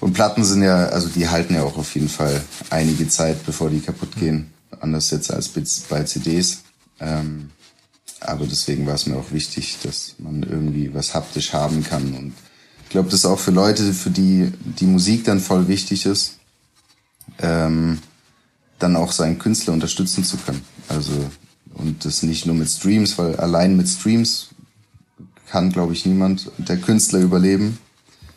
und 0.00 0.12
Platten 0.12 0.44
sind 0.44 0.62
ja, 0.62 0.86
also 0.86 1.08
die 1.08 1.28
halten 1.28 1.54
ja 1.54 1.62
auch 1.62 1.78
auf 1.78 1.94
jeden 1.94 2.08
Fall 2.08 2.42
einige 2.70 3.08
Zeit, 3.08 3.44
bevor 3.46 3.70
die 3.70 3.80
kaputt 3.80 4.14
gehen. 4.16 4.52
Anders 4.80 5.10
jetzt 5.10 5.32
als 5.32 5.48
bei 5.88 6.04
CDs. 6.04 6.62
Ähm, 7.00 7.50
aber 8.26 8.46
deswegen 8.46 8.86
war 8.86 8.94
es 8.94 9.06
mir 9.06 9.16
auch 9.16 9.32
wichtig, 9.32 9.78
dass 9.82 10.14
man 10.18 10.42
irgendwie 10.42 10.92
was 10.94 11.14
haptisch 11.14 11.52
haben 11.52 11.82
kann. 11.84 12.14
Und 12.14 12.32
ich 12.84 12.90
glaube, 12.90 13.08
das 13.08 13.20
ist 13.20 13.26
auch 13.26 13.38
für 13.38 13.50
Leute, 13.50 13.92
für 13.92 14.10
die 14.10 14.52
die 14.60 14.86
Musik 14.86 15.24
dann 15.24 15.40
voll 15.40 15.68
wichtig 15.68 16.06
ist, 16.06 16.38
ähm, 17.38 17.98
dann 18.78 18.96
auch 18.96 19.12
seinen 19.12 19.38
Künstler 19.38 19.72
unterstützen 19.72 20.24
zu 20.24 20.36
können. 20.36 20.62
Also 20.88 21.12
und 21.74 22.04
das 22.04 22.22
nicht 22.22 22.46
nur 22.46 22.54
mit 22.54 22.68
Streams, 22.68 23.18
weil 23.18 23.36
allein 23.36 23.76
mit 23.76 23.88
Streams 23.88 24.48
kann, 25.48 25.70
glaube 25.70 25.92
ich, 25.92 26.06
niemand 26.06 26.50
der 26.58 26.78
Künstler 26.78 27.20
überleben. 27.20 27.78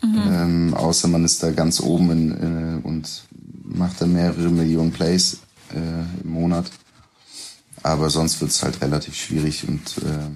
Mhm. 0.02 0.22
Ähm, 0.32 0.74
außer 0.74 1.08
man 1.08 1.24
ist 1.24 1.42
da 1.42 1.50
ganz 1.50 1.80
oben 1.80 2.10
in, 2.10 2.30
in, 2.32 2.78
und 2.82 3.24
macht 3.64 4.00
da 4.00 4.06
mehrere 4.06 4.48
Millionen 4.48 4.92
Plays 4.92 5.38
äh, 5.74 6.22
im 6.22 6.30
Monat. 6.30 6.70
Aber 7.82 8.10
sonst 8.10 8.40
wird 8.40 8.50
es 8.50 8.62
halt 8.62 8.80
relativ 8.80 9.14
schwierig 9.14 9.66
und 9.66 9.98
äh, 9.98 10.28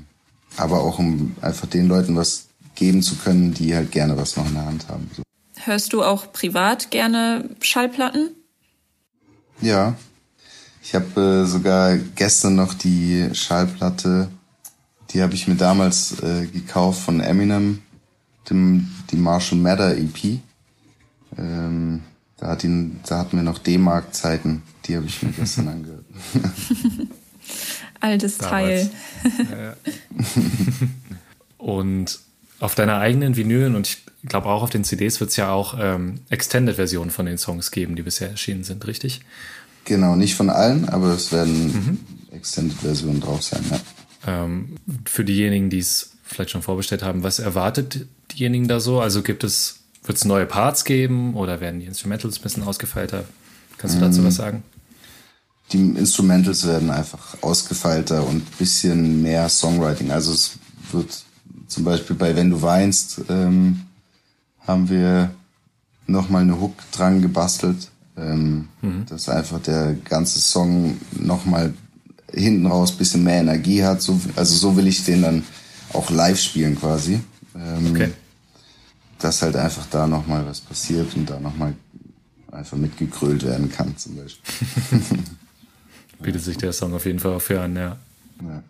aber 0.56 0.82
auch 0.82 0.98
um 0.98 1.36
einfach 1.40 1.66
den 1.66 1.88
Leuten 1.88 2.16
was 2.16 2.46
geben 2.74 3.02
zu 3.02 3.16
können, 3.16 3.54
die 3.54 3.74
halt 3.74 3.92
gerne 3.92 4.16
was 4.16 4.36
noch 4.36 4.46
in 4.46 4.54
der 4.54 4.66
Hand 4.66 4.88
haben. 4.88 5.10
So. 5.14 5.22
Hörst 5.64 5.92
du 5.92 6.02
auch 6.02 6.32
privat 6.32 6.90
gerne 6.90 7.48
Schallplatten? 7.60 8.30
Ja. 9.60 9.94
Ich 10.82 10.94
habe 10.94 11.20
äh, 11.20 11.46
sogar 11.46 11.96
gestern 11.96 12.56
noch 12.56 12.74
die 12.74 13.30
Schallplatte, 13.32 14.28
die 15.10 15.22
habe 15.22 15.34
ich 15.34 15.48
mir 15.48 15.54
damals 15.54 16.20
äh, 16.20 16.46
gekauft 16.46 17.00
von 17.00 17.20
Eminem, 17.20 17.82
dem, 18.50 18.90
die 19.10 19.16
Marshall 19.16 19.58
Matter 19.58 19.96
EP. 19.96 20.40
Ähm, 21.38 22.02
da, 22.36 22.48
hat 22.48 22.64
ihn, 22.64 23.00
da 23.06 23.18
hatten 23.18 23.36
wir 23.38 23.44
noch 23.44 23.58
D-Mark-Zeiten, 23.58 24.62
die 24.84 24.96
habe 24.96 25.06
ich 25.06 25.22
mir 25.22 25.32
gestern 25.32 25.68
angehört. 25.68 26.04
Altes 28.00 28.38
Damals. 28.38 28.90
Teil. 28.90 29.76
und 31.58 32.18
auf 32.60 32.74
deiner 32.74 32.98
eigenen 32.98 33.36
Vinylen 33.36 33.74
und 33.74 33.86
ich 33.86 34.04
glaube 34.26 34.48
auch 34.48 34.62
auf 34.62 34.70
den 34.70 34.84
CDs 34.84 35.20
wird 35.20 35.30
es 35.30 35.36
ja 35.36 35.52
auch 35.52 35.76
ähm, 35.78 36.20
Extended-Versionen 36.30 37.10
von 37.10 37.26
den 37.26 37.38
Songs 37.38 37.70
geben, 37.70 37.96
die 37.96 38.02
bisher 38.02 38.30
erschienen 38.30 38.64
sind, 38.64 38.86
richtig? 38.86 39.20
Genau, 39.84 40.16
nicht 40.16 40.34
von 40.34 40.48
allen, 40.50 40.88
aber 40.88 41.08
es 41.08 41.30
werden 41.32 41.66
mhm. 41.66 41.98
Extended-Versionen 42.36 43.20
drauf 43.20 43.42
sein, 43.42 43.62
ja. 43.70 43.80
Ähm, 44.26 44.76
für 45.04 45.24
diejenigen, 45.24 45.68
die 45.68 45.78
es 45.78 46.12
vielleicht 46.22 46.50
schon 46.50 46.62
vorbestellt 46.62 47.02
haben, 47.02 47.22
was 47.22 47.38
erwartet 47.38 48.06
diejenigen 48.32 48.68
da 48.68 48.80
so? 48.80 49.00
Also 49.00 49.22
gibt 49.22 49.44
es, 49.44 49.80
wird 50.02 50.16
es 50.16 50.24
neue 50.24 50.46
Parts 50.46 50.84
geben 50.84 51.34
oder 51.34 51.60
werden 51.60 51.80
die 51.80 51.86
Instrumentals 51.86 52.38
ein 52.38 52.42
bisschen 52.42 52.62
ausgefeilter? 52.62 53.24
Kannst 53.76 53.96
du 53.96 54.00
dazu 54.00 54.22
mhm. 54.22 54.26
was 54.26 54.36
sagen? 54.36 54.62
Die 55.72 55.80
Instrumentals 55.80 56.66
werden 56.66 56.90
einfach 56.90 57.36
ausgefeilter 57.42 58.26
und 58.26 58.58
bisschen 58.58 59.22
mehr 59.22 59.48
Songwriting. 59.48 60.10
Also 60.10 60.32
es 60.32 60.58
wird 60.92 61.24
zum 61.66 61.84
Beispiel 61.84 62.16
bei 62.16 62.36
Wenn 62.36 62.50
du 62.50 62.62
weinst, 62.62 63.22
ähm, 63.28 63.80
haben 64.60 64.88
wir 64.88 65.34
nochmal 66.06 66.42
eine 66.42 66.60
Hook 66.60 66.74
dran 66.92 67.22
gebastelt, 67.22 67.90
ähm, 68.16 68.68
mhm. 68.82 69.06
dass 69.06 69.28
einfach 69.28 69.60
der 69.60 69.94
ganze 69.94 70.38
Song 70.38 70.98
nochmal 71.18 71.74
hinten 72.32 72.66
raus 72.66 72.92
bisschen 72.92 73.24
mehr 73.24 73.40
Energie 73.40 73.82
hat. 73.82 74.02
So, 74.02 74.20
also 74.36 74.54
so 74.54 74.76
will 74.76 74.86
ich 74.86 75.04
den 75.04 75.22
dann 75.22 75.44
auch 75.92 76.10
live 76.10 76.38
spielen 76.38 76.78
quasi. 76.78 77.20
Ähm, 77.54 77.90
okay. 77.90 78.10
Dass 79.18 79.42
halt 79.42 79.56
einfach 79.56 79.86
da 79.90 80.06
nochmal 80.06 80.44
was 80.46 80.60
passiert 80.60 81.14
und 81.16 81.30
da 81.30 81.40
nochmal 81.40 81.74
einfach 82.52 82.76
mitgekrölt 82.76 83.42
werden 83.44 83.70
kann 83.70 83.96
zum 83.96 84.16
Beispiel. 84.16 85.00
Bietet 86.20 86.42
sich 86.42 86.56
der 86.56 86.72
Song 86.72 86.94
auf 86.94 87.06
jeden 87.06 87.18
Fall 87.18 87.34
auch 87.34 87.42
für 87.42 87.60
an, 87.60 87.76
ja. 87.76 87.96
ja. 88.42 88.62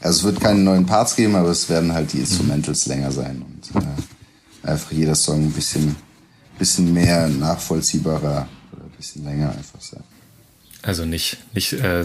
Also 0.00 0.18
es 0.18 0.24
wird 0.24 0.42
keine 0.42 0.60
neuen 0.60 0.86
Parts 0.86 1.16
geben, 1.16 1.34
aber 1.34 1.48
es 1.50 1.68
werden 1.68 1.92
halt 1.92 2.12
die 2.12 2.18
Instrumentals 2.18 2.86
mhm. 2.86 2.92
länger 2.92 3.12
sein 3.12 3.42
und 3.42 3.82
äh, 3.82 4.68
einfach 4.68 4.92
jeder 4.92 5.14
Song 5.14 5.44
ein 5.44 5.52
bisschen, 5.52 5.96
bisschen 6.58 6.92
mehr 6.92 7.28
nachvollziehbarer 7.28 8.48
oder 8.72 8.84
ein 8.84 8.90
bisschen 8.96 9.24
länger 9.24 9.50
einfach 9.50 9.80
sein. 9.80 10.02
Also 10.82 11.06
nicht, 11.06 11.38
nicht 11.54 11.72
äh, 11.72 12.04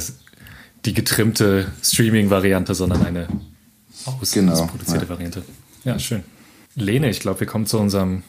die 0.86 0.94
getrimmte 0.94 1.72
Streaming-Variante, 1.84 2.74
sondern 2.74 3.06
eine 3.06 3.28
aus 4.06 4.32
genau, 4.32 4.66
produzierte 4.66 5.06
ja. 5.06 5.10
Variante. 5.10 5.44
Ja, 5.84 6.00
schön. 6.00 6.24
Lene, 6.76 7.10
ich 7.10 7.20
glaube, 7.20 7.42
wir 7.42 7.48
kommen 7.48 7.66
zu 7.66 7.80
unserem 7.80 8.24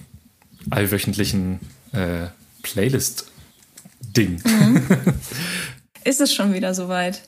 allwöchentlichen 0.70 1.60
äh, 1.92 2.26
Playlist-Ding. 2.62 4.42
Mhm. 4.44 4.82
ist 6.04 6.20
es 6.20 6.34
schon 6.34 6.52
wieder 6.52 6.74
soweit? 6.74 7.22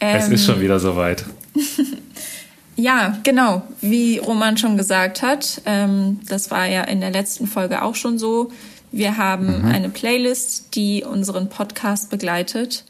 Ähm, 0.00 0.16
es 0.16 0.28
ist 0.28 0.46
schon 0.46 0.56
ähm, 0.56 0.60
wieder 0.62 0.80
soweit. 0.80 1.24
ja, 2.76 3.18
genau. 3.22 3.62
Wie 3.80 4.18
Roman 4.18 4.56
schon 4.56 4.76
gesagt 4.76 5.22
hat, 5.22 5.62
ähm, 5.66 6.20
das 6.26 6.50
war 6.50 6.66
ja 6.66 6.82
in 6.84 7.00
der 7.00 7.10
letzten 7.10 7.46
Folge 7.46 7.82
auch 7.82 7.94
schon 7.94 8.18
so. 8.18 8.50
Wir 8.92 9.16
haben 9.16 9.62
mhm. 9.62 9.64
eine 9.66 9.88
Playlist, 9.88 10.74
die 10.74 11.04
unseren 11.04 11.48
Podcast 11.48 12.10
begleitet. 12.10 12.84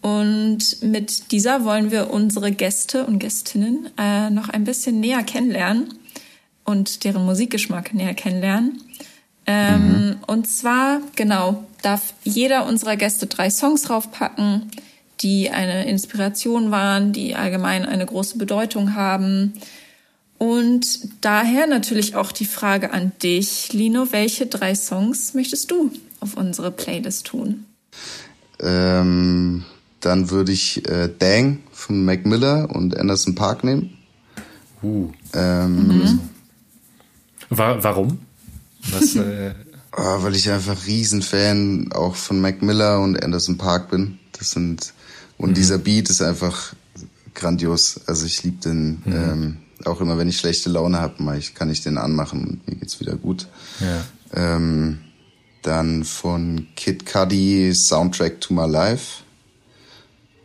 Und 0.00 0.82
mit 0.82 1.30
dieser 1.30 1.64
wollen 1.64 1.90
wir 1.90 2.10
unsere 2.10 2.50
Gäste 2.50 3.06
und 3.06 3.20
Gästinnen 3.20 3.88
äh, 3.96 4.30
noch 4.30 4.48
ein 4.48 4.64
bisschen 4.64 4.98
näher 5.00 5.22
kennenlernen 5.22 5.94
und 6.64 7.04
deren 7.04 7.24
Musikgeschmack 7.24 7.94
näher 7.94 8.14
kennenlernen. 8.14 8.82
Ähm, 9.46 9.80
mhm. 9.82 10.16
Und 10.26 10.48
zwar, 10.48 11.00
genau, 11.16 11.64
darf 11.82 12.14
jeder 12.24 12.66
unserer 12.66 12.96
Gäste 12.96 13.26
drei 13.26 13.50
Songs 13.50 13.82
draufpacken, 13.82 14.70
die 15.20 15.50
eine 15.50 15.88
Inspiration 15.88 16.70
waren, 16.70 17.12
die 17.12 17.34
allgemein 17.34 17.84
eine 17.84 18.06
große 18.06 18.38
Bedeutung 18.38 18.94
haben. 18.94 19.54
Und 20.38 20.98
daher 21.20 21.66
natürlich 21.66 22.16
auch 22.16 22.32
die 22.32 22.46
Frage 22.46 22.92
an 22.92 23.12
dich, 23.22 23.72
Lino, 23.72 24.08
welche 24.10 24.46
drei 24.46 24.74
Songs 24.74 25.34
möchtest 25.34 25.70
du 25.70 25.92
auf 26.20 26.36
unsere 26.36 26.70
Playlist 26.72 27.26
tun? 27.26 27.66
Ähm, 28.60 29.64
dann 30.00 30.30
würde 30.30 30.50
ich 30.50 30.88
äh, 30.88 31.08
Dang 31.16 31.60
von 31.70 32.04
Mac 32.04 32.26
Miller 32.26 32.68
und 32.74 32.96
Anderson 32.96 33.34
Park 33.34 33.62
nehmen. 33.62 33.98
Uh. 34.82 35.12
Ähm, 35.32 35.86
mhm. 35.86 36.20
War, 37.50 37.84
warum? 37.84 38.18
Was, 38.90 39.14
äh 39.14 39.54
weil 39.92 40.34
ich 40.34 40.50
einfach 40.50 40.86
Riesenfan 40.86 41.92
auch 41.92 42.14
von 42.14 42.40
Mac 42.40 42.62
Miller 42.62 43.00
und 43.00 43.22
Anderson 43.22 43.58
Park 43.58 43.90
bin. 43.90 44.18
Das 44.32 44.52
sind 44.52 44.94
und 45.38 45.50
mhm. 45.50 45.54
dieser 45.54 45.78
Beat 45.78 46.08
ist 46.08 46.22
einfach 46.22 46.74
grandios. 47.34 48.00
Also 48.06 48.26
ich 48.26 48.42
liebe 48.42 48.60
den. 48.62 49.02
Mhm. 49.04 49.12
Ähm, 49.12 49.56
auch 49.84 50.00
immer, 50.00 50.16
wenn 50.16 50.28
ich 50.28 50.38
schlechte 50.38 50.70
Laune 50.70 51.00
habe, 51.00 51.36
ich, 51.36 51.56
kann 51.56 51.68
ich 51.68 51.82
den 51.82 51.98
anmachen 51.98 52.44
und 52.44 52.68
mir 52.68 52.76
geht's 52.76 53.00
wieder 53.00 53.16
gut. 53.16 53.48
Ja. 53.80 54.04
Ähm, 54.32 55.00
dann 55.62 56.04
von 56.04 56.68
Kid 56.76 57.04
Cudi 57.04 57.74
Soundtrack 57.74 58.40
to 58.40 58.54
My 58.54 58.66
Life 58.68 59.22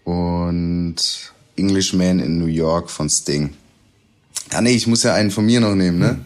und 0.06 0.96
Englishman 1.56 2.20
in 2.20 2.40
New 2.40 2.48
York 2.48 2.90
von 2.90 3.10
Sting. 3.10 3.54
Ah 4.52 4.62
nee, 4.62 4.72
ich 4.72 4.88
muss 4.88 5.04
ja 5.04 5.14
einen 5.14 5.30
von 5.30 5.46
mir 5.46 5.60
noch 5.60 5.76
nehmen, 5.76 6.00
ne? 6.00 6.26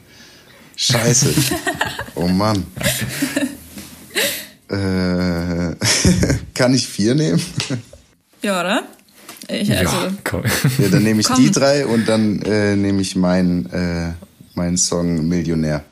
Scheiße. 0.76 1.34
Oh 2.22 2.28
Mann. 2.28 2.66
Äh, 4.72 5.76
kann 6.54 6.74
ich 6.74 6.88
vier 6.88 7.14
nehmen? 7.14 7.42
Ja, 8.42 8.62
oder? 8.62 8.84
Ich, 9.50 9.70
also, 9.70 9.96
ja, 9.98 10.14
komm. 10.24 10.44
ja, 10.78 10.88
dann 10.88 11.04
nehme 11.04 11.20
ich 11.20 11.28
komm. 11.28 11.36
die 11.36 11.52
drei 11.52 11.86
und 11.86 12.08
dann 12.08 12.42
äh, 12.44 12.78
nehme 12.78 13.02
ich 13.02 13.18
meinen 13.18 13.66
äh, 13.66 14.14
mein 14.54 14.78
Song 14.78 15.28
Millionär. 15.28 15.84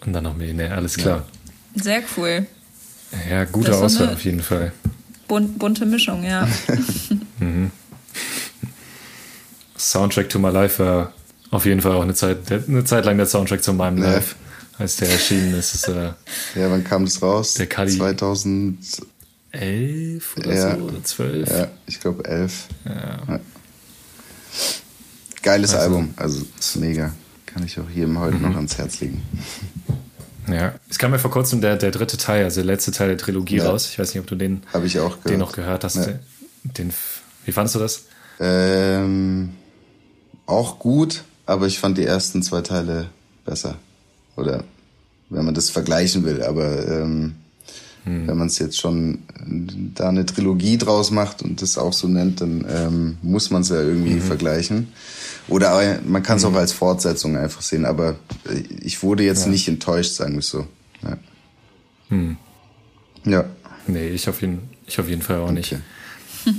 Und 0.00 0.14
dann 0.14 0.24
noch 0.24 0.34
Millionär, 0.34 0.74
alles 0.76 0.96
klar. 0.96 1.26
Ja. 1.74 1.82
Sehr 1.82 2.02
cool. 2.16 2.46
Ja, 3.28 3.44
gute 3.44 3.76
Auswahl 3.76 4.14
auf 4.14 4.24
jeden 4.24 4.40
Fall. 4.40 4.72
Bunt, 5.26 5.58
bunte 5.58 5.84
Mischung, 5.84 6.24
ja. 6.24 6.48
mhm. 7.38 7.70
Soundtrack 9.76 10.30
to 10.30 10.38
My 10.38 10.48
Life 10.48 10.82
war 10.82 11.12
auf 11.50 11.66
jeden 11.66 11.82
Fall 11.82 11.92
auch 11.92 12.02
eine 12.02 12.14
Zeit, 12.14 12.50
eine 12.50 12.84
Zeit 12.84 13.04
lang 13.04 13.18
der 13.18 13.26
Soundtrack 13.26 13.62
zu 13.62 13.74
meinem 13.74 14.02
ja. 14.02 14.22
Als 14.78 14.96
der 14.96 15.10
erschienen 15.10 15.54
ist. 15.54 15.74
ist 15.74 15.88
äh, 15.88 16.12
ja, 16.54 16.70
wann 16.70 16.84
kam 16.84 17.04
das 17.04 17.20
raus? 17.20 17.54
Der 17.54 17.66
Kali. 17.66 17.96
2011 17.96 20.36
oder 20.36 20.54
ja. 20.54 20.76
so, 20.76 20.82
oder 20.82 21.02
12? 21.02 21.50
Ja, 21.50 21.68
ich 21.86 22.00
glaube 22.00 22.24
11. 22.24 22.68
Ja. 22.84 23.18
ja. 23.28 23.40
Geiles 25.42 25.74
also, 25.74 25.84
Album, 25.84 26.14
also 26.16 26.44
ist 26.58 26.76
mega. 26.76 27.12
Kann 27.46 27.64
ich 27.64 27.78
auch 27.80 27.90
jedem 27.90 28.18
heute 28.18 28.36
mhm. 28.36 28.42
noch 28.42 28.56
ans 28.56 28.78
Herz 28.78 29.00
legen. 29.00 29.22
Ja, 30.46 30.74
es 30.88 30.98
kam 30.98 31.12
ja 31.12 31.18
vor 31.18 31.30
kurzem 31.30 31.60
der, 31.60 31.76
der 31.76 31.90
dritte 31.90 32.16
Teil, 32.16 32.44
also 32.44 32.60
der 32.60 32.66
letzte 32.66 32.92
Teil 32.92 33.08
der 33.08 33.18
Trilogie 33.18 33.58
raus. 33.58 33.88
Ich 33.90 33.98
weiß 33.98 34.14
nicht, 34.14 34.20
ob 34.20 34.26
du 34.26 34.34
den, 34.34 34.62
ich 34.84 34.98
auch 34.98 35.16
den 35.18 35.38
noch 35.38 35.52
gehört 35.52 35.84
hast. 35.84 35.96
Ja. 35.96 36.06
Den, 36.64 36.92
wie 37.44 37.52
fandest 37.52 37.74
du 37.74 37.78
das? 37.80 38.04
Ähm, 38.40 39.50
auch 40.46 40.78
gut, 40.78 41.24
aber 41.46 41.66
ich 41.66 41.78
fand 41.78 41.98
die 41.98 42.04
ersten 42.04 42.42
zwei 42.42 42.62
Teile 42.62 43.08
besser. 43.44 43.76
Oder 44.38 44.64
wenn 45.30 45.44
man 45.44 45.54
das 45.54 45.70
vergleichen 45.70 46.24
will. 46.24 46.42
Aber 46.42 46.86
ähm, 46.88 47.34
hm. 48.04 48.26
wenn 48.26 48.36
man 48.36 48.46
es 48.46 48.58
jetzt 48.58 48.78
schon 48.78 49.18
da 49.94 50.08
eine 50.08 50.24
Trilogie 50.24 50.78
draus 50.78 51.10
macht 51.10 51.42
und 51.42 51.60
das 51.60 51.76
auch 51.78 51.92
so 51.92 52.08
nennt, 52.08 52.40
dann 52.40 52.64
ähm, 52.68 53.18
muss 53.22 53.50
man 53.50 53.62
es 53.62 53.68
ja 53.68 53.80
irgendwie 53.80 54.14
mhm. 54.14 54.22
vergleichen. 54.22 54.88
Oder 55.48 56.00
man 56.06 56.22
kann 56.22 56.36
es 56.36 56.44
mhm. 56.44 56.54
auch 56.54 56.58
als 56.58 56.72
Fortsetzung 56.72 57.36
einfach 57.36 57.62
sehen, 57.62 57.84
aber 57.84 58.16
äh, 58.48 58.62
ich 58.82 59.02
wurde 59.02 59.24
jetzt 59.24 59.46
ja. 59.46 59.50
nicht 59.50 59.68
enttäuscht, 59.68 60.12
sagen 60.12 60.34
wir 60.34 60.42
so. 60.42 60.66
Ja. 61.02 61.18
Hm. 62.08 62.36
ja. 63.24 63.44
Nee, 63.86 64.08
ich 64.08 64.28
auf 64.28 64.40
jeden, 64.40 64.70
ich 64.86 64.98
auf 64.98 65.08
jeden 65.08 65.22
Fall 65.22 65.38
auch 65.38 65.52
nicht. 65.52 65.76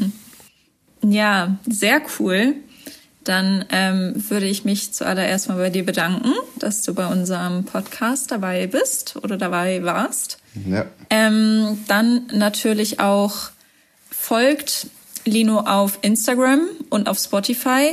Ja, 1.02 1.58
sehr 1.68 2.02
cool. 2.20 2.56
Dann 3.30 3.64
ähm, 3.70 4.16
würde 4.30 4.48
ich 4.48 4.66
mich 4.66 4.92
zuallererst 4.92 5.50
mal 5.50 5.58
bei 5.60 5.70
dir 5.70 5.86
bedanken, 5.86 6.34
dass 6.56 6.82
du 6.82 6.96
bei 6.96 7.06
unserem 7.06 7.64
Podcast 7.64 8.32
dabei 8.32 8.66
bist 8.66 9.18
oder 9.22 9.38
dabei 9.38 9.84
warst. 9.84 10.40
Ja. 10.66 10.88
Ähm, 11.12 11.78
dann 11.88 12.26
natürlich 12.34 13.00
auch 13.00 13.52
folgt 14.10 14.88
Lino 15.26 15.60
auf 15.60 16.00
Instagram 16.02 16.62
und 16.90 17.08
auf 17.08 17.20
Spotify 17.20 17.92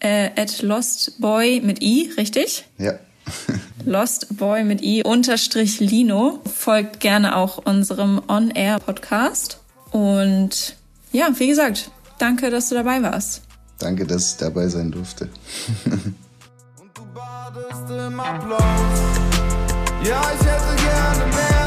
äh, 0.00 0.28
at 0.36 0.60
lostboy 0.60 1.62
mit 1.62 1.80
i, 1.80 2.12
richtig? 2.18 2.66
Ja. 2.76 2.98
lostboy 3.86 4.64
mit 4.64 4.82
i 4.82 5.02
unterstrich 5.02 5.80
Lino. 5.80 6.40
Folgt 6.44 7.00
gerne 7.00 7.36
auch 7.36 7.56
unserem 7.56 8.20
On-Air-Podcast. 8.28 9.60
Und 9.92 10.76
ja, 11.10 11.28
wie 11.38 11.46
gesagt, 11.46 11.90
danke, 12.18 12.50
dass 12.50 12.68
du 12.68 12.74
dabei 12.74 13.02
warst. 13.02 13.43
Danke, 13.78 14.06
dass 14.06 14.32
ich 14.32 14.36
dabei 14.38 14.68
sein 14.68 14.90
durfte. 14.90 15.28
Und 15.84 16.90
du 16.94 17.02
badest 17.14 17.90
im 17.90 18.20
Applaus. 18.20 18.62
Ja, 20.02 20.22
ich 20.38 20.46
hätte 20.46 20.82
gerne 20.82 21.26
mehr. 21.34 21.63